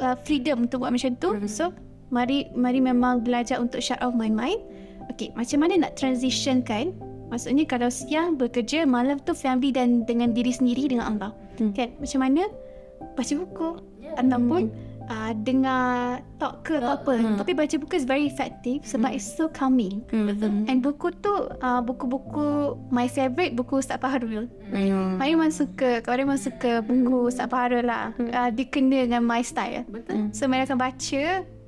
uh, 0.00 0.16
freedom 0.22 0.66
untuk 0.66 0.82
buat 0.82 0.92
macam 0.94 1.14
tu. 1.18 1.34
Hmm. 1.34 1.48
So 1.48 1.70
mari 2.14 2.50
mari 2.54 2.78
memang 2.78 3.26
belajar 3.26 3.58
untuk 3.58 3.82
shut 3.82 4.00
off 4.00 4.14
my 4.14 4.30
mind. 4.30 4.60
Okay, 5.12 5.30
macam 5.36 5.62
mana 5.62 5.88
nak 5.88 6.00
transition 6.00 6.64
kan? 6.64 6.96
Maksudnya 7.28 7.66
kalau 7.66 7.90
siang 7.90 8.38
bekerja, 8.38 8.86
malam 8.86 9.18
tu 9.22 9.34
family 9.34 9.74
dan 9.74 10.06
dengan 10.06 10.32
diri 10.32 10.54
sendiri 10.54 10.86
dengan 10.86 11.16
Allah. 11.16 11.30
Hmm. 11.58 11.74
Kan? 11.74 11.92
Macam 11.98 12.20
mana? 12.22 12.42
Baca 13.18 13.32
buku. 13.34 13.70
Ataupun 14.14 14.70
uh, 15.08 15.32
dengar 15.36 16.20
talk 16.40 16.64
ke 16.64 16.78
apa-apa. 16.80 17.40
Tapi 17.42 17.52
baca 17.56 17.74
buku 17.80 17.94
is 17.96 18.06
very 18.08 18.28
effective 18.28 18.84
sebab 18.84 19.14
it's 19.14 19.26
so 19.26 19.48
calming. 19.50 20.04
Hmm. 20.12 20.68
And 20.68 20.80
buku 20.84 21.12
tu 21.20 21.32
uh, 21.48 21.80
buku-buku 21.84 22.76
my 22.88 23.08
favourite 23.08 23.56
buku 23.56 23.80
Ustaz 23.80 24.00
Fahrul. 24.00 24.48
Hmm. 24.70 25.20
Saya 25.20 25.30
memang 25.32 25.52
suka, 25.52 26.00
kalau 26.04 26.16
memang 26.24 26.40
suka 26.40 26.80
buku 26.84 27.28
Ustaz 27.28 27.48
Fahrul 27.48 27.84
lah. 27.86 28.12
Uh, 28.16 28.48
dia 28.52 28.66
kena 28.68 29.08
dengan 29.08 29.24
my 29.24 29.44
style. 29.44 29.84
Betul. 29.88 30.30
So, 30.32 30.46
saya 30.48 30.64
akan 30.64 30.78
baca 30.78 31.24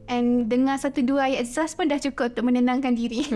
and 0.06 0.46
dengar 0.46 0.78
satu 0.78 1.02
dua 1.02 1.30
ayat 1.30 1.50
Zaz 1.50 1.74
pun 1.74 1.90
dah 1.90 1.98
cukup 1.98 2.34
untuk 2.34 2.46
menenangkan 2.46 2.94
diri. 2.94 3.26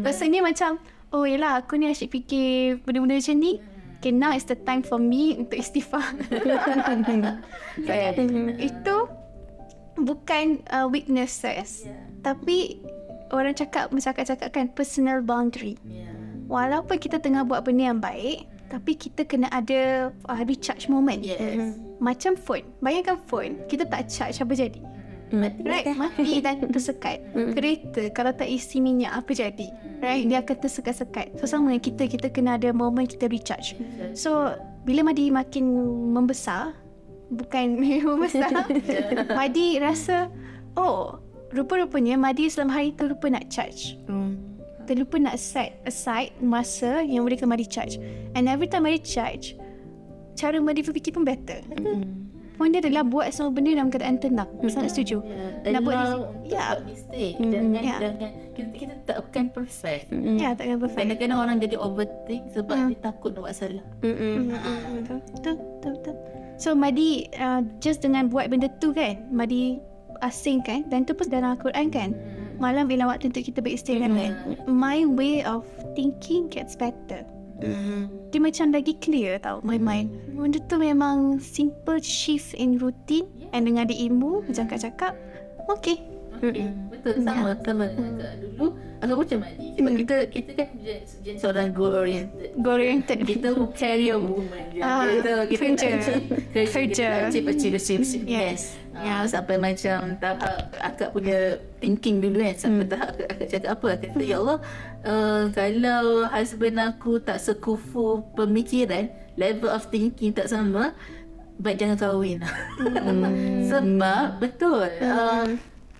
Rasanya 0.00 0.40
macam, 0.48 0.80
oh 1.12 1.28
yelah 1.28 1.60
aku 1.60 1.76
ni 1.76 1.92
asyik 1.92 2.10
fikir 2.12 2.80
benda-benda 2.82 3.20
macam 3.20 3.36
ni. 3.38 3.60
Okay, 4.04 4.12
now 4.12 4.36
is 4.36 4.44
the 4.44 4.52
time 4.52 4.84
for 4.84 5.00
me 5.00 5.32
untuk 5.40 5.56
istighfar. 5.56 6.04
Itu 8.68 8.96
bukan 9.98 10.62
uh, 10.70 10.86
weaknesses. 10.90 11.86
Tapi 12.24 12.80
orang 13.30 13.54
cakap, 13.54 13.90
cakap-cakap 13.90 14.48
kan 14.50 14.66
personal 14.72 15.20
boundary. 15.20 15.78
Ya. 15.86 16.08
Walaupun 16.46 17.00
kita 17.00 17.18
tengah 17.18 17.42
buat 17.46 17.64
benda 17.64 17.94
yang 17.94 18.00
baik, 18.02 18.46
tapi 18.68 18.92
kita 18.98 19.24
kena 19.24 19.48
ada 19.54 20.10
uh, 20.28 20.42
recharge 20.44 20.90
moment. 20.90 21.22
Yes. 21.22 21.78
Macam 22.02 22.34
phone. 22.34 22.66
Bayangkan 22.82 23.20
phone, 23.30 23.62
kita 23.70 23.86
tak 23.88 24.10
charge 24.10 24.42
apa 24.42 24.52
jadi? 24.52 24.82
Mati. 25.34 25.62
Right, 25.66 25.86
mati 25.96 26.38
dan 26.38 26.62
tersekat. 26.68 27.24
Kereta 27.56 28.12
kalau 28.14 28.30
tak 28.30 28.46
isi 28.46 28.78
minyak 28.78 29.24
apa 29.24 29.30
jadi? 29.34 29.66
Right, 29.98 30.28
dia 30.28 30.44
akan 30.44 30.56
tersekat-sekat. 30.62 31.40
So 31.40 31.48
sama 31.48 31.74
dengan 31.74 31.82
kita, 31.82 32.02
kita 32.06 32.26
kena 32.30 32.60
ada 32.60 32.70
moment 32.70 33.08
kita 33.08 33.26
recharge. 33.26 33.74
So 34.14 34.54
bila 34.84 35.00
Madi 35.00 35.32
makin 35.32 35.64
membesar, 36.12 36.76
bukan 37.34 37.78
membesar, 38.06 38.50
Madi 39.38 39.78
rasa, 39.78 40.30
oh 40.74 41.18
rupa-rupanya 41.50 42.14
Madi 42.14 42.46
selama 42.46 42.74
hari 42.74 42.90
tu 42.90 43.04
lupa 43.04 43.28
nak 43.28 43.46
charge. 43.46 43.98
Terlupa 44.84 45.16
nak 45.16 45.40
set 45.40 45.80
aside 45.82 46.36
masa 46.38 47.00
yang 47.00 47.24
boleh 47.24 47.40
Madi 47.42 47.64
charge. 47.64 47.96
And 48.34 48.46
every 48.46 48.66
time 48.66 48.84
Madi 48.84 49.00
charge, 49.00 49.56
cara 50.34 50.58
Madi 50.58 50.82
berfikir 50.82 51.10
pun 51.10 51.24
better. 51.24 51.62
Poin 52.54 52.70
dia 52.70 52.78
adalah 52.78 53.02
buat 53.02 53.34
semua 53.34 53.50
benda 53.50 53.74
dalam 53.74 53.90
keadaan 53.90 54.14
tenang. 54.14 54.46
Sangat 54.70 54.94
setuju. 54.94 55.26
Ya. 55.26 55.74
Nak 55.74 55.82
buat 55.82 55.96
untuk 55.98 56.22
ya. 56.46 56.78
buat 56.78 56.86
mistake. 56.86 57.34
Jangan, 57.40 57.82
Ya. 57.82 57.96
jangan. 57.98 58.30
Kita, 58.54 58.68
kita 58.70 58.94
takkan 59.04 59.44
perfect. 59.50 60.06
Ya, 60.14 60.54
takkan 60.54 60.78
perfect. 60.78 61.02
Kadang-kadang 61.02 61.38
orang 61.40 61.56
jadi 61.58 61.74
overthink 61.74 62.54
sebab 62.54 62.74
Hmm. 62.78 62.88
dia 62.94 62.98
takut 63.02 63.34
nak 63.34 63.42
buat 63.42 63.54
salah. 63.58 63.82
Betul, 63.98 65.18
betul, 65.58 65.92
betul. 65.98 66.14
So 66.56 66.72
Madi 66.74 67.26
uh, 67.38 67.66
just 67.82 68.06
dengan 68.06 68.30
buat 68.30 68.50
benda 68.50 68.70
tu 68.78 68.94
kan, 68.94 69.26
Madi 69.30 69.82
asing 70.22 70.62
kan 70.62 70.86
dan 70.88 71.02
tu 71.04 71.12
pun 71.12 71.26
dalam 71.26 71.58
Al-Quran 71.58 71.90
kan. 71.90 72.14
Malam 72.62 72.86
bila 72.86 73.10
waktu 73.10 73.34
untuk 73.34 73.42
kita 73.42 73.58
beristirahat 73.58 74.14
kan. 74.14 74.32
My 74.70 75.02
way 75.02 75.42
of 75.42 75.66
thinking 75.98 76.46
gets 76.46 76.78
better. 76.78 77.26
Dia 78.30 78.40
macam 78.42 78.70
lagi 78.76 78.94
clear 79.00 79.40
tau 79.42 79.58
my 79.64 79.80
mind. 79.80 80.12
Benda 80.36 80.60
tu 80.70 80.76
memang 80.78 81.42
simple 81.42 81.98
shift 81.98 82.54
in 82.54 82.78
routine 82.78 83.26
and 83.50 83.66
dengan 83.66 83.88
ada 83.90 83.94
ilmu 83.96 84.46
macam 84.46 84.70
kak 84.70 84.80
cakap. 84.84 85.12
Okay. 85.66 86.13
Okay. 86.40 86.68
Betul 86.90 87.14
sama 87.20 87.50
sama 87.62 87.84
Kak 87.92 88.34
dulu. 88.42 88.66
Aku 89.04 89.20
macam 89.20 89.38
Madi 89.44 89.66
sebab 89.76 89.92
kita 90.00 90.16
kita 90.32 90.50
kan 90.56 90.68
jenis, 90.80 91.44
orang 91.44 91.76
goal 91.76 91.92
oriented 91.92 92.56
Goal 92.56 92.80
oriented. 92.80 93.18
kita 93.28 93.48
career 93.76 94.16
woman 94.16 94.64
je. 94.72 94.80
Ah, 94.80 95.04
kita 95.04 95.32
kita 95.44 95.64
kerja. 95.76 96.12
kerja 96.56 96.60
Kerja. 96.72 97.08
achieve 97.28 97.46
achieve 97.52 97.76
achieve 97.76 98.00
achieve. 98.00 98.24
Yes. 98.24 98.80
Ya, 98.94 99.26
sampai 99.26 99.58
macam 99.58 100.16
tahap 100.22 100.70
akak 100.80 101.10
punya 101.12 101.60
thinking 101.82 102.24
dulu 102.24 102.40
kan. 102.40 102.56
Sampai 102.56 102.86
tahap 102.88 103.12
akak, 103.28 103.46
cakap 103.52 103.70
apa? 103.76 103.86
Akak 104.00 104.10
kata 104.16 104.24
ya 104.24 104.36
Allah 104.40 104.58
uh, 105.04 105.42
kalau 105.52 106.24
husband 106.32 106.76
aku 106.80 107.20
tak 107.20 107.38
sekufu 107.42 108.24
pemikiran 108.32 109.12
level 109.36 109.68
of 109.68 109.84
thinking 109.92 110.32
tak 110.32 110.48
sama 110.48 110.96
baik 111.60 111.78
jangan 111.78 111.98
kahwin. 112.00 112.40
Sebab 113.70 114.42
betul. 114.42 114.88
Uh, 114.98 115.54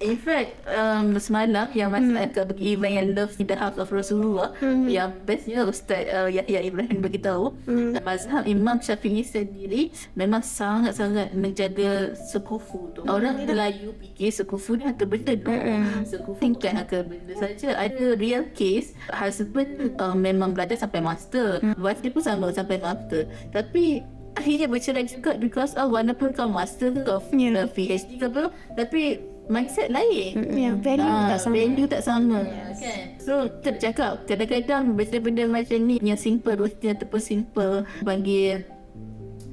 In 0.05 0.21
fact, 0.21 0.61
um, 0.69 1.17
semalam 1.17 1.73
yang 1.73 1.89
masa 1.89 2.13
hmm. 2.13 2.29
aku 2.29 2.53
pergi 2.53 2.77
event 2.77 2.93
yang 2.93 3.09
Love 3.17 3.33
in 3.41 3.49
the 3.49 3.57
House 3.57 3.81
of 3.81 3.89
Rasulullah, 3.89 4.53
hmm. 4.61 4.85
yang 4.85 5.17
bestnya 5.25 5.65
Ustaz 5.65 6.05
uh, 6.13 6.29
Yahya 6.29 6.61
Ibrahim 6.61 7.01
beritahu, 7.01 7.57
hmm. 7.65 8.05
mazhab 8.05 8.45
Imam 8.45 8.85
Syafi'i 8.85 9.25
sendiri 9.25 9.89
memang 10.13 10.45
sangat-sangat 10.45 11.33
menjaga 11.33 12.13
sekufu 12.21 12.93
tu. 12.93 13.01
Hmm. 13.09 13.17
Orang 13.17 13.49
Melayu 13.49 13.97
fikir 13.97 14.29
sekufu 14.29 14.77
ni 14.77 14.85
harta 14.85 15.09
benda 15.09 15.33
tu. 15.41 15.49
Hmm. 15.49 16.05
Sekufu 16.05 16.37
bukan 16.37 16.85
harta 16.85 17.01
benda 17.01 17.33
saja. 17.41 17.73
Ada 17.73 18.21
real 18.21 18.45
case, 18.53 18.93
husband 19.09 19.97
uh, 19.97 20.13
memang 20.13 20.53
belajar 20.53 20.77
sampai 20.77 21.01
master. 21.01 21.65
Hmm. 21.65 21.81
Wife 21.81 22.05
dia 22.05 22.13
pun 22.13 22.21
sama 22.21 22.53
sampai 22.53 22.77
master. 22.77 23.25
Tapi 23.57 24.05
akhirnya 24.35 24.67
bercerai 24.67 25.07
juga 25.07 25.39
because 25.39 25.73
of 25.79 25.95
walaupun 25.95 26.35
kau 26.35 26.51
master 26.51 26.91
ke 26.91 27.01
kau 27.07 27.23
yeah. 27.31 27.71
PhD 27.71 28.19
ke 28.19 28.27
apa 28.27 28.51
tapi 28.75 29.23
mindset 29.49 29.93
lain. 29.93 30.33
Ya, 30.53 30.73
yeah, 30.73 30.75
value 30.79 31.05
uh, 31.05 31.29
tak 31.37 31.41
sama. 31.41 31.55
Value 31.55 31.89
tak 31.89 32.03
sama. 32.03 32.39
Yes. 32.45 32.79
Kan? 32.81 33.05
So, 33.21 33.33
kita 33.61 33.71
cakap 33.91 34.13
kadang-kadang 34.29 34.97
benda-benda 34.97 35.45
macam 35.49 35.79
ni 35.85 35.97
yang 36.01 36.21
simple, 36.21 36.57
roti 36.57 36.93
ataupun 36.93 37.21
simple 37.21 37.85
bagi 38.05 38.61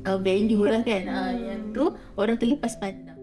uh, 0.08 0.20
value 0.20 0.64
lah 0.64 0.82
kan. 0.84 1.04
Uh, 1.08 1.32
yang 1.36 1.62
tu 1.76 1.92
orang 2.16 2.36
terlepas 2.40 2.76
pandang. 2.80 3.20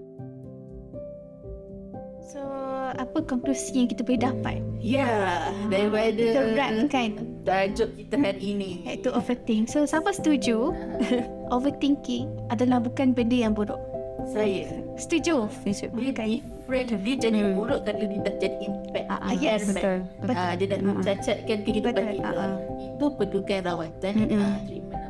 So, 2.29 2.45
apa 2.93 3.25
konklusi 3.25 3.73
yang 3.85 3.89
kita 3.89 4.05
boleh 4.05 4.21
dapat? 4.21 4.61
Ya, 4.79 5.05
yeah, 5.05 5.33
daripada 5.73 6.25
Terberat 6.37 6.71
kan? 6.93 7.11
Tajuk 7.49 7.91
kita 7.97 8.15
hari 8.21 8.53
ini. 8.53 8.71
Iaitu 8.85 9.09
overthink. 9.09 9.73
So, 9.73 9.89
siapa 9.89 10.13
setuju 10.13 10.77
overthinking 11.57 12.29
adalah 12.53 12.85
bukan 12.85 13.17
benda 13.17 13.49
yang 13.49 13.57
buruk? 13.57 13.81
Saya. 14.29 14.69
Setuju? 15.01 15.49
Setuju. 15.49 15.87
Dia 15.97 16.13
kan 16.13 16.29
friend 16.69 16.89
dia 17.01 17.17
jadi 17.17 17.41
buruk 17.57 17.81
kalau 17.89 18.05
dia 18.05 18.21
dah 18.21 18.35
jadi 18.37 18.57
impact. 18.69 19.07
Uh, 19.09 19.35
yes. 19.41 19.63
Betul. 19.73 19.99
betul. 20.21 20.37
Uh, 20.37 20.53
dia 20.61 20.67
dah 20.69 20.79
mencacatkan 20.85 21.59
kehidupan 21.65 21.93
kita. 21.97 22.31
Uh, 22.37 22.57
Itu 22.99 23.07
perlukan 23.17 23.61
rawatan. 23.65 24.13
Mm-hmm. 24.21 24.37
Uh, 24.37 24.57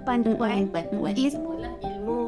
bantuan. 0.06 0.70
Bantuan. 0.70 1.14
Ilmu. 1.18 1.52
Lah, 1.58 1.74
ilmu. 1.82 2.18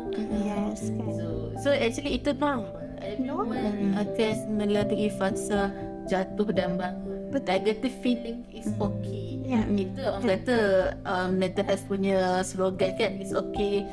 Yes. 0.42 0.90
Kan. 0.90 1.14
So, 1.14 1.26
so 1.62 1.68
actually 1.70 2.18
itu 2.18 2.34
normal. 2.34 2.74
Everyone 3.00 3.96
akan 3.96 4.34
melalui 4.60 5.08
fasa 5.14 5.72
jatuh 6.10 6.50
dan 6.52 6.76
bangun. 6.76 7.30
But 7.30 7.46
negative 7.46 7.94
feeling 8.02 8.42
is 8.50 8.66
okay. 8.82 9.38
Yeah. 9.46 9.66
Itu 9.70 10.02
orang 10.02 10.26
kata 10.26 10.58
um, 11.06 11.38
mental 11.38 11.64
health 11.66 11.86
punya 11.86 12.42
slogan 12.42 12.98
kan. 12.98 13.22
It's 13.22 13.30
okay 13.30 13.86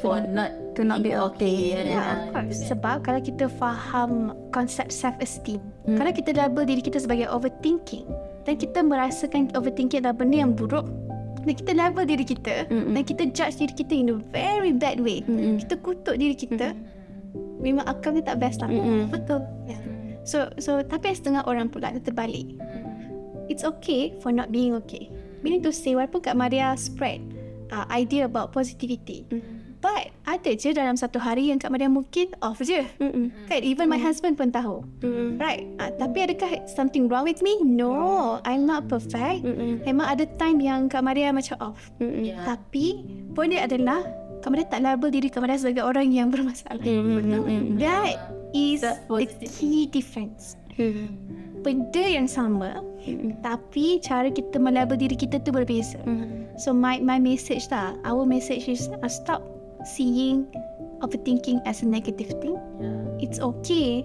for 0.00 0.20
not 0.20 0.52
to 0.74 0.82
not 0.82 1.00
be 1.00 1.14
okay. 1.14 1.74
okay. 1.78 1.90
Yeah, 1.94 2.30
yeah. 2.34 2.50
Sebab 2.50 3.06
kalau 3.06 3.22
kita 3.22 3.46
faham 3.46 4.34
konsep 4.50 4.90
self 4.90 5.14
esteem, 5.22 5.62
hmm. 5.86 5.96
kalau 5.96 6.10
kita 6.10 6.34
label 6.34 6.66
diri 6.66 6.82
kita 6.82 6.98
sebagai 7.00 7.30
overthinking 7.30 8.06
dan 8.44 8.54
kita 8.58 8.82
merasakan 8.84 9.50
overthinking 9.54 10.04
adalah 10.04 10.18
benda 10.18 10.36
yang 10.44 10.52
buruk, 10.52 10.84
dan 11.44 11.54
kita 11.54 11.72
label 11.76 12.04
diri 12.08 12.24
kita 12.24 12.54
hmm. 12.72 12.96
dan 12.96 13.02
kita 13.04 13.22
judge 13.30 13.56
diri 13.60 13.74
kita 13.76 13.92
in 13.94 14.08
a 14.10 14.16
very 14.32 14.72
bad 14.72 14.98
way. 14.98 15.20
Hmm. 15.24 15.60
Kita 15.60 15.78
kutuk 15.84 16.16
diri 16.16 16.34
kita. 16.34 16.72
Hmm. 16.72 17.60
Memang 17.60 17.86
akal 17.88 18.16
ni 18.16 18.22
tak 18.24 18.40
best 18.40 18.60
lah. 18.64 18.68
Hmm. 18.68 19.12
Betul. 19.12 19.44
Yeah. 19.68 19.80
So 20.24 20.48
so 20.56 20.80
tapi 20.80 21.12
setengah 21.12 21.44
orang 21.44 21.68
pula 21.68 21.92
terbalik. 22.00 22.56
It's 23.52 23.62
okay 23.62 24.16
for 24.24 24.32
not 24.32 24.48
being 24.48 24.72
okay. 24.84 25.12
Meaning 25.44 25.60
to 25.68 25.72
say 25.72 25.92
walaupun 25.92 26.24
Kak 26.24 26.36
Maria 26.40 26.72
spread 26.80 27.20
uh, 27.68 27.84
idea 27.92 28.24
about 28.24 28.56
positivity. 28.56 29.28
Mm. 29.28 29.63
But 29.84 30.16
ada 30.24 30.56
je 30.56 30.72
dalam 30.72 30.96
satu 30.96 31.20
hari 31.20 31.52
yang 31.52 31.60
Kak 31.60 31.68
Maria 31.68 31.92
mungkin 31.92 32.32
off 32.40 32.56
je. 32.64 32.88
Mm-mm. 33.04 33.28
Kan 33.52 33.60
even 33.60 33.92
my 33.92 34.00
husband 34.00 34.40
pun 34.40 34.48
tahu. 34.48 34.80
Mm-mm. 35.04 35.36
Right? 35.36 35.68
Uh, 35.76 35.92
tapi 36.00 36.24
adakah 36.24 36.64
something 36.64 37.04
wrong 37.04 37.28
with 37.28 37.44
me? 37.44 37.60
No, 37.60 38.40
I'm 38.48 38.64
not 38.64 38.88
perfect. 38.88 39.44
Mm-mm. 39.44 39.84
Memang 39.84 40.16
ada 40.16 40.24
time 40.40 40.64
yang 40.64 40.88
Kak 40.88 41.04
Maria 41.04 41.36
macam 41.36 41.60
off. 41.60 41.92
Yeah. 42.00 42.40
Tapi 42.48 43.04
point 43.36 43.52
dia 43.52 43.68
adalah 43.68 44.00
Kak 44.40 44.56
Maria 44.56 44.64
tak 44.72 44.80
label 44.80 45.12
diri 45.12 45.28
Kak 45.28 45.44
Maria 45.44 45.60
sebagai 45.60 45.84
orang 45.84 46.08
yang 46.08 46.32
bermasalah. 46.32 46.80
Mm-mm. 46.80 47.76
That 47.76 48.32
is 48.56 48.80
the 48.80 49.48
key 49.52 49.84
difference. 49.92 50.56
Mm-mm. 50.80 51.12
Benda 51.64 52.04
yang 52.04 52.28
sama 52.28 52.84
mm-hmm. 53.08 53.40
Tapi 53.40 53.96
cara 54.04 54.28
kita 54.28 54.60
melabel 54.60 55.00
diri 55.00 55.16
kita 55.16 55.40
tu 55.40 55.48
berbeza 55.48 55.96
mm-hmm. 56.04 56.60
So 56.60 56.76
my 56.76 57.00
my 57.00 57.16
message 57.16 57.72
lah 57.72 57.96
Our 58.04 58.28
message 58.28 58.68
is 58.68 58.90
uh, 58.90 59.08
Stop 59.08 59.53
seeing 59.84 60.48
overthinking 61.04 61.60
as 61.68 61.84
a 61.84 61.86
negative 61.86 62.32
thing. 62.40 62.56
Yeah. 62.80 63.24
It's 63.30 63.38
okay 63.38 64.04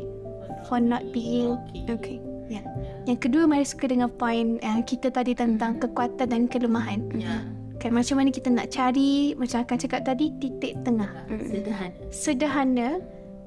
for 0.68 0.84
not 0.84 1.12
being 1.16 1.56
okay. 1.88 2.20
Yeah. 2.50 2.66
Yang 3.06 3.30
kedua, 3.30 3.46
mari 3.46 3.66
suka 3.66 3.88
dengan 3.88 4.10
point 4.12 4.60
yang 4.60 4.84
kita 4.84 5.14
tadi 5.14 5.38
tentang 5.38 5.80
kekuatan 5.80 6.30
dan 6.30 6.50
kelemahan. 6.50 7.08
Yeah. 7.16 7.46
Kan 7.80 7.96
macam 7.96 8.20
mana 8.20 8.30
kita 8.34 8.52
nak 8.52 8.76
cari, 8.76 9.32
macam 9.40 9.64
akan 9.64 9.78
cakap 9.80 10.04
tadi, 10.04 10.36
titik 10.44 10.76
tengah. 10.84 11.08
Sederhana. 11.32 11.96
Sederhana 12.12 12.90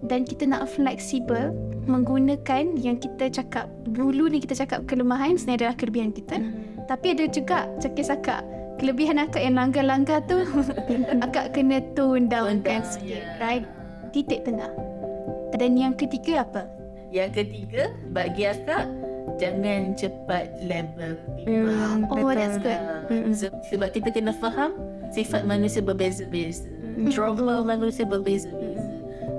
dan 0.09 0.25
kita 0.27 0.49
nak 0.49 0.67
fleksibel 0.73 1.53
menggunakan 1.87 2.79
yang 2.79 2.99
kita 2.99 3.31
cakap 3.31 3.71
dulu 3.91 4.31
ni 4.31 4.39
kita 4.43 4.55
cakap 4.55 4.87
kelemahan 4.87 5.35
sebenarnya 5.35 5.69
adalah 5.69 5.77
kelebihan 5.79 6.11
kita. 6.15 6.37
Mm. 6.39 6.87
Tapi 6.87 7.07
ada 7.15 7.25
juga 7.31 7.59
cakap-cakap 7.79 8.43
kelebihan 8.81 9.21
akak 9.21 9.43
yang 9.43 9.57
langgar-langgar 9.59 10.23
tu 10.25 10.43
akak 11.25 11.53
kena 11.57 11.83
tone 11.93 12.29
down 12.29 12.65
kan 12.65 12.85
sikit 12.87 13.23
yeah. 13.23 13.41
right 13.41 13.65
titik 14.13 14.45
tengah 14.45 14.71
dan 15.57 15.77
yang 15.77 15.95
ketiga 15.97 16.45
apa 16.45 16.69
yang 17.13 17.29
ketiga 17.33 17.93
bagi 18.13 18.49
akak 18.49 18.89
jangan 19.37 19.95
cepat 19.97 20.51
label 20.65 21.17
mm, 21.47 22.09
oh 22.11 22.27
betul. 22.27 22.35
that's 22.37 22.59
good 22.59 22.81
mm. 23.09 23.33
sebab 23.71 23.89
kita 23.95 24.09
kena 24.11 24.35
faham 24.37 24.75
sifat 25.13 25.47
manusia 25.47 25.85
berbeza-beza 25.85 26.67
mm. 26.67 27.13
trauma 27.13 27.63
manusia 27.63 28.03
berbeza-beza 28.03 28.91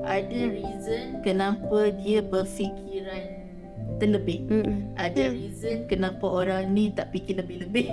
ada 0.03 0.41
reason 0.51 1.19
kenapa 1.23 1.91
dia 2.03 2.19
berfikiran 2.23 3.42
terlebih. 3.97 4.45
Mm-hmm. 4.49 4.77
Ada 4.97 5.23
reason 5.33 5.75
kenapa 5.89 6.25
orang 6.25 6.73
ni 6.73 6.93
tak 6.93 7.11
fikir 7.11 7.41
lebih-lebih. 7.41 7.85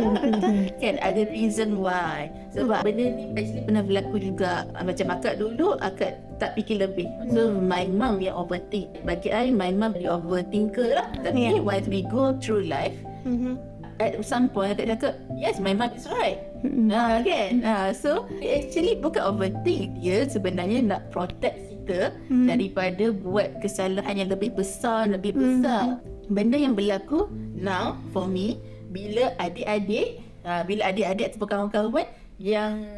kan 0.82 0.94
ada 1.00 1.22
reason 1.30 1.78
why. 1.78 2.30
Sebab 2.54 2.82
mm. 2.82 2.86
benda 2.86 3.04
ni 3.14 3.24
actually 3.38 3.62
pernah 3.66 3.82
berlaku 3.82 4.16
juga. 4.20 4.52
Macam 4.82 5.06
akak 5.14 5.40
dulu 5.40 5.78
akak 5.80 6.18
tak 6.38 6.58
fikir 6.58 6.82
lebih. 6.82 7.06
So 7.30 7.50
my 7.54 7.86
mom 7.90 8.22
yang 8.22 8.38
overthink. 8.38 8.90
Bagi 9.02 9.30
I 9.30 9.50
my 9.50 9.70
mom 9.74 9.94
dia 9.98 10.14
overthinker 10.14 10.94
lah. 10.94 11.08
Tapi 11.22 11.58
yeah. 11.58 11.62
when 11.62 11.84
we 11.90 12.04
go 12.06 12.34
through 12.38 12.66
life 12.66 12.94
mm-hmm. 13.24 13.56
At 14.02 14.18
some 14.26 14.50
point 14.50 14.74
Akak 14.74 14.90
cakap 14.90 15.14
Yes 15.38 15.62
my 15.62 15.70
mom 15.70 15.94
is 15.94 16.10
right 16.10 16.42
mm-hmm. 16.66 16.90
uh, 16.90 17.22
Kan 17.22 17.62
uh, 17.62 17.94
So 17.94 18.26
Actually 18.42 18.98
bukan 18.98 19.22
overthink 19.22 20.02
Dia 20.02 20.26
sebenarnya 20.26 20.82
nak 20.82 21.14
protect 21.14 21.73
kita 21.84 22.16
hmm. 22.32 22.48
daripada 22.48 23.12
buat 23.12 23.60
kesalahan 23.60 24.24
yang 24.24 24.32
lebih 24.32 24.56
besar 24.56 25.04
lebih 25.04 25.36
besar 25.36 26.00
hmm. 26.00 26.32
benda 26.32 26.56
yang 26.56 26.72
berlaku 26.72 27.28
now 27.52 28.00
for 28.16 28.24
me 28.24 28.56
bila 28.88 29.36
adik-adik 29.36 30.24
uh, 30.48 30.64
bila 30.64 30.88
adik-adik 30.88 31.36
atau 31.36 31.44
kawan-kawan 31.44 32.08
yang 32.40 32.88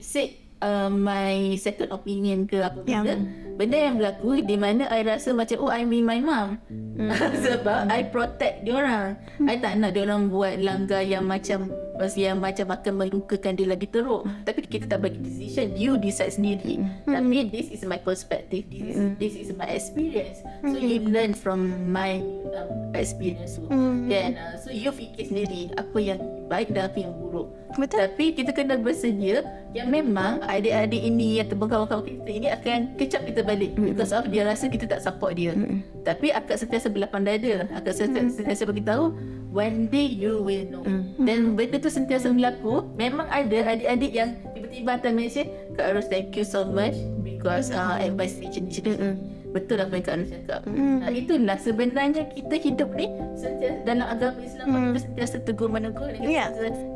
say 0.00 0.40
uh, 0.62 0.88
my 0.92 1.56
second 1.60 1.92
opinion 1.92 2.48
ke 2.48 2.60
apa 2.62 2.80
benda 2.84 3.14
benda 3.56 3.76
yang 3.76 3.96
berlaku 3.96 4.44
di 4.44 4.56
mana 4.60 4.84
I 4.92 5.00
rasa 5.04 5.32
macam 5.32 5.64
oh 5.64 5.72
I'm 5.72 5.88
with 5.88 6.04
my 6.04 6.20
mom 6.20 6.60
hmm. 6.68 7.08
sebab 7.48 7.88
I 7.88 8.04
protect 8.08 8.68
dia 8.68 8.76
orang 8.76 9.16
hmm. 9.40 9.48
I 9.48 9.56
tak 9.60 9.80
nak 9.80 9.96
dia 9.96 10.04
orang 10.04 10.28
buat 10.28 10.60
langgar 10.60 11.00
yang 11.04 11.24
macam 11.24 11.72
yang 12.20 12.36
macam 12.44 12.68
akan 12.68 12.92
melukakan 12.92 13.56
dia 13.56 13.64
lagi 13.64 13.88
teruk 13.88 14.28
tapi 14.44 14.60
kita 14.68 14.84
tak 14.84 15.08
bagi 15.08 15.16
decision 15.24 15.72
you 15.72 15.96
decide 15.96 16.36
sendiri 16.36 16.84
hmm. 16.84 17.08
tapi 17.08 17.48
this 17.48 17.72
is 17.72 17.80
my 17.88 17.96
perspective 17.96 18.68
this, 18.68 18.96
hmm. 18.96 19.16
this 19.16 19.32
is 19.32 19.48
my 19.56 19.68
experience 19.72 20.44
so 20.60 20.76
hmm. 20.76 20.84
you 20.84 21.00
learn 21.08 21.32
from 21.32 21.72
my 21.88 22.20
um, 22.52 22.92
experience 22.92 23.56
hmm. 23.56 24.04
kan 24.12 24.36
uh, 24.36 24.54
so 24.60 24.68
you 24.68 24.92
fikir 24.92 25.24
sendiri 25.24 25.72
apa 25.80 25.96
yang 25.96 26.20
baik 26.52 26.68
dan 26.76 26.92
apa 26.92 27.08
yang 27.08 27.16
buruk 27.16 27.48
Betul. 27.76 27.98
Tapi 28.00 28.24
kita 28.32 28.50
kena 28.56 28.80
bersedia 28.80 29.44
yang 29.76 29.92
memang 29.92 30.40
adik-adik 30.48 31.00
ini 31.00 31.44
atau 31.44 31.56
kawan-kawan 31.60 32.04
kita 32.04 32.30
ini 32.32 32.48
akan 32.48 32.96
kecap 32.96 33.28
kita 33.28 33.44
balik 33.44 33.76
mm-hmm. 33.76 33.92
because 33.92 34.12
of 34.16 34.24
dia 34.32 34.48
rasa 34.48 34.72
kita 34.72 34.88
tak 34.88 35.04
support 35.04 35.36
dia. 35.36 35.52
Mm-hmm. 35.52 36.02
Tapi 36.02 36.32
akak 36.32 36.56
sentiasa 36.56 36.88
berlapang 36.88 37.28
dada. 37.28 37.68
Akak 37.76 37.92
sentiasa, 37.92 38.32
mm-hmm. 38.32 38.36
sentiasa 38.40 38.62
beritahu 38.64 39.04
one 39.52 39.86
day 39.92 40.08
you 40.08 40.40
will 40.40 40.64
know. 40.72 40.84
Mm-hmm. 40.84 41.24
Dan 41.28 41.38
benda 41.54 41.76
tu 41.76 41.92
sentiasa 41.92 42.32
berlaku. 42.32 42.88
Memang 42.96 43.28
ada 43.28 43.76
adik-adik 43.76 44.12
yang 44.12 44.34
tiba-tiba 44.56 44.96
datang 44.96 45.14
Malaysia, 45.20 45.44
Kak 45.76 45.92
Arus 45.92 46.08
thank 46.08 46.32
you 46.32 46.44
so 46.48 46.64
much 46.64 46.96
because 47.20 47.68
uh, 47.70 48.00
advice 48.00 48.40
macam 48.40 48.64
ni. 48.66 48.80
Mm-hmm 48.80 49.35
betul 49.52 49.78
apa 49.82 49.92
yang 49.94 50.04
Kak 50.04 50.14
Anus 50.18 50.30
cakap. 50.32 50.60
Mm. 50.66 50.98
Nah, 51.02 51.10
itulah 51.12 51.58
sebenarnya 51.60 52.22
kita 52.32 52.56
hidup 52.58 52.90
ni 52.96 53.06
sentiasa 53.36 53.78
dalam 53.84 54.06
agama 54.06 54.38
Islam 54.42 54.66
mm. 54.66 54.74
kita 54.74 55.00
sentiasa 55.06 55.36
tegur 55.44 55.68
menegur 55.68 56.08
dan 56.10 56.26
yeah. 56.26 56.48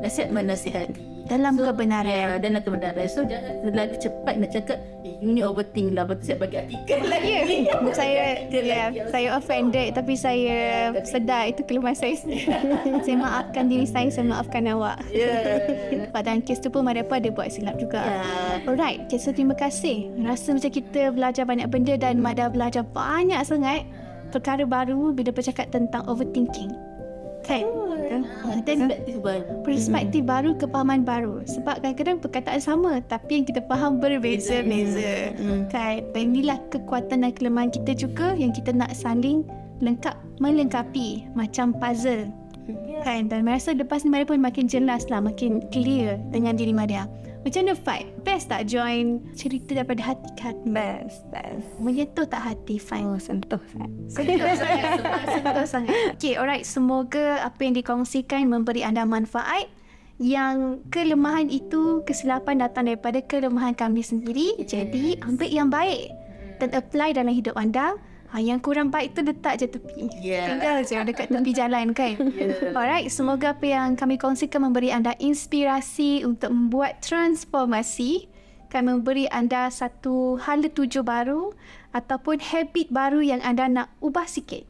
nasihat 0.02 0.30
menasihati. 0.32 1.19
Dalam 1.30 1.54
So, 1.54 1.70
kebenaran. 1.70 2.10
Ya, 2.10 2.36
dan 2.42 2.58
nak 2.58 2.62
kebenaran. 2.66 3.06
So 3.06 3.22
jangan 3.22 3.62
terlalu 3.62 3.94
cepat 4.02 4.34
nak 4.42 4.50
cakap, 4.50 4.78
eh, 5.06 5.14
you 5.22 5.30
ni 5.30 5.42
overthink 5.46 5.94
lah. 5.94 6.02
Lepas 6.10 6.26
bagi 6.34 6.56
artikel 6.58 6.98
lagi. 7.12 7.28
Ya, 7.70 7.76
saya 7.94 8.22
ya, 8.50 8.82
saya 9.12 9.28
offended 9.36 9.92
tapi 9.94 10.16
saya 10.16 10.90
sedar 11.04 11.46
itu 11.46 11.62
kelemahan 11.62 11.94
saya 11.94 12.14
saya 13.06 13.16
maafkan 13.20 13.68
diri 13.70 13.86
saya, 13.86 14.08
saya 14.10 14.26
maafkan 14.26 14.66
awak. 14.66 14.98
Ya. 15.12 15.60
Pada 16.10 16.34
kes 16.42 16.58
tu 16.58 16.72
pun 16.72 16.82
mereka 16.82 17.20
ada 17.20 17.30
buat 17.30 17.52
silap 17.52 17.78
juga. 17.78 18.00
Ya. 18.02 18.22
Alright, 18.66 19.06
okay, 19.06 19.20
so 19.20 19.30
terima 19.30 19.54
kasih. 19.54 20.10
Rasa 20.24 20.56
macam 20.56 20.72
kita 20.72 21.14
belajar 21.14 21.44
banyak 21.46 21.68
benda 21.70 21.94
dan 22.00 22.18
dah 22.22 22.48
belajar 22.48 22.82
banyak 22.82 23.38
sangat 23.44 23.84
perkara 24.30 24.64
baru 24.64 25.12
bila 25.12 25.34
bercakap 25.34 25.68
tentang 25.68 26.06
overthinking. 26.06 26.89
Kan? 27.50 28.22
Ah, 28.46 28.58
Dan 28.62 28.90
Perspektif 28.90 29.16
baru. 29.22 29.42
perspektif 29.62 30.22
baru, 30.26 30.50
kepahaman 30.58 31.02
baru. 31.02 31.34
Sebab 31.46 31.82
kadang-kadang 31.82 32.18
perkataan 32.22 32.60
sama 32.62 32.92
tapi 33.06 33.42
yang 33.42 33.46
kita 33.46 33.62
faham 33.66 33.98
berbeza-beza. 33.98 35.34
Kan? 35.70 36.10
Dan 36.14 36.22
inilah 36.34 36.58
kekuatan 36.70 37.26
dan 37.26 37.32
kelemahan 37.34 37.70
kita 37.70 37.94
juga 37.94 38.34
yang 38.38 38.50
kita 38.50 38.74
nak 38.74 38.94
saling 38.94 39.46
lengkap, 39.82 40.14
melengkapi 40.38 41.26
macam 41.34 41.74
puzzle. 41.74 42.30
Kan? 43.02 43.30
Dan 43.30 43.46
saya 43.46 43.56
rasa 43.58 43.70
lepas 43.74 44.06
ni 44.06 44.10
Maria 44.14 44.28
pun 44.28 44.38
makin 44.42 44.66
jelas 44.70 45.06
lah, 45.10 45.18
makin 45.18 45.64
clear 45.74 46.18
dengan 46.30 46.54
diri 46.54 46.74
Maria. 46.74 47.06
Macam 47.40 47.60
mana 47.64 47.72
Fight? 47.72 48.06
Best 48.20 48.52
tak 48.52 48.68
join 48.68 49.24
cerita 49.32 49.72
daripada 49.72 50.12
hati 50.12 50.28
ke 50.36 50.42
hati? 50.52 50.66
Best, 50.68 51.24
best. 51.32 51.64
Menyentuh 51.80 52.28
tak 52.28 52.52
hati 52.52 52.76
Fight? 52.76 53.00
Oh, 53.00 53.16
sentuh 53.16 53.60
sangat. 53.72 53.90
Sentuh 54.12 54.54
sangat. 54.60 54.96
Sentuh 55.32 55.66
sangat. 55.66 55.94
Okay, 56.20 56.36
alright. 56.36 56.68
Semoga 56.68 57.40
apa 57.40 57.60
yang 57.64 57.72
dikongsikan 57.80 58.44
memberi 58.44 58.84
anda 58.84 59.08
manfaat. 59.08 59.72
Yang 60.20 60.84
kelemahan 60.92 61.48
itu, 61.48 62.04
kesilapan 62.04 62.60
datang 62.60 62.92
daripada 62.92 63.24
kelemahan 63.24 63.72
kami 63.72 64.04
sendiri. 64.04 64.60
Jadi, 64.60 65.16
ambil 65.24 65.48
yang 65.48 65.72
baik 65.72 66.12
dan 66.60 66.76
apply 66.76 67.16
dalam 67.16 67.32
hidup 67.32 67.56
anda. 67.56 67.96
Ha, 68.30 68.38
yang 68.38 68.62
kurang 68.62 68.94
baik 68.94 69.18
tu 69.18 69.26
letak 69.26 69.58
je 69.58 69.66
tepi. 69.66 70.06
Ya. 70.22 70.54
Tinggal 70.54 70.86
je 70.86 70.94
dekat 71.02 71.34
tepi 71.34 71.50
jalan 71.50 71.90
kan. 71.90 72.14
Alright, 72.78 73.10
semoga 73.10 73.58
apa 73.58 73.66
yang 73.66 73.98
kami 73.98 74.22
kongsikan 74.22 74.62
memberi 74.62 74.94
anda 74.94 75.18
inspirasi 75.18 76.22
untuk 76.22 76.54
membuat 76.54 77.02
transformasi 77.02 78.30
akan 78.70 79.02
memberi 79.02 79.26
anda 79.34 79.66
satu 79.66 80.38
hala 80.38 80.70
tuju 80.70 81.02
baru 81.02 81.50
ataupun 81.90 82.38
habit 82.38 82.94
baru 82.94 83.18
yang 83.18 83.42
anda 83.42 83.66
nak 83.66 83.90
ubah 83.98 84.30
sikit. 84.30 84.62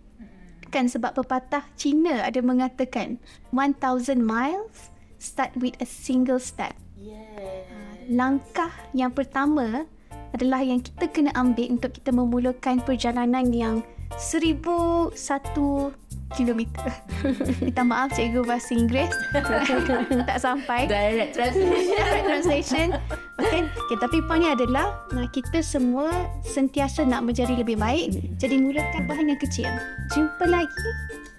Kan 0.73 0.89
sebab 0.89 1.21
pepatah 1.21 1.69
Cina 1.77 2.25
ada 2.25 2.41
mengatakan 2.41 3.21
1000 3.53 4.17
miles 4.17 4.89
start 5.21 5.53
with 5.61 5.77
a 5.85 5.87
single 5.87 6.41
step. 6.41 6.73
Langkah 8.09 8.73
yang 8.97 9.13
pertama 9.13 9.85
adalah 10.35 10.63
yang 10.63 10.81
kita 10.83 11.11
kena 11.11 11.31
ambil 11.35 11.79
untuk 11.79 11.95
kita 11.97 12.11
memulakan 12.15 12.83
perjalanan 12.83 13.51
yang 13.51 13.83
seribu 14.19 15.09
satu 15.15 15.95
kilometer. 16.35 16.91
Minta 17.65 17.83
maaf 17.83 18.15
cikgu 18.15 18.47
bahasa 18.47 18.71
Inggeris. 18.75 19.11
tak 20.31 20.39
sampai. 20.39 20.87
Direct 20.87 21.35
translation. 21.35 21.97
Direct 21.99 22.25
translation. 22.27 22.87
Okay. 23.39 23.63
okay. 23.67 23.97
Tapi 23.99 24.19
poinnya 24.27 24.55
adalah 24.55 24.95
nah, 25.11 25.27
kita 25.31 25.63
semua 25.63 26.11
sentiasa 26.47 27.03
nak 27.03 27.27
menjadi 27.27 27.59
lebih 27.59 27.79
baik. 27.79 28.39
Jadi 28.39 28.63
mulakan 28.63 29.11
bahan 29.11 29.35
yang 29.35 29.41
kecil. 29.41 29.71
Jumpa 30.15 30.47
lagi 30.47 30.89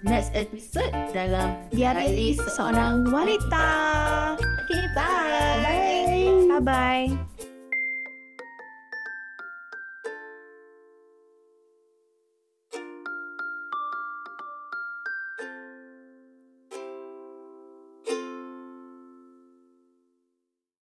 Next 0.02 0.34
episode 0.34 0.90
dalam 1.14 1.54
Diari 1.70 2.34
Seorang 2.34 3.06
Wanita. 3.06 3.70
Okay, 4.66 4.82
bye. 4.98 5.62
Bye. 5.62 6.58
Bye-bye. 6.58 7.51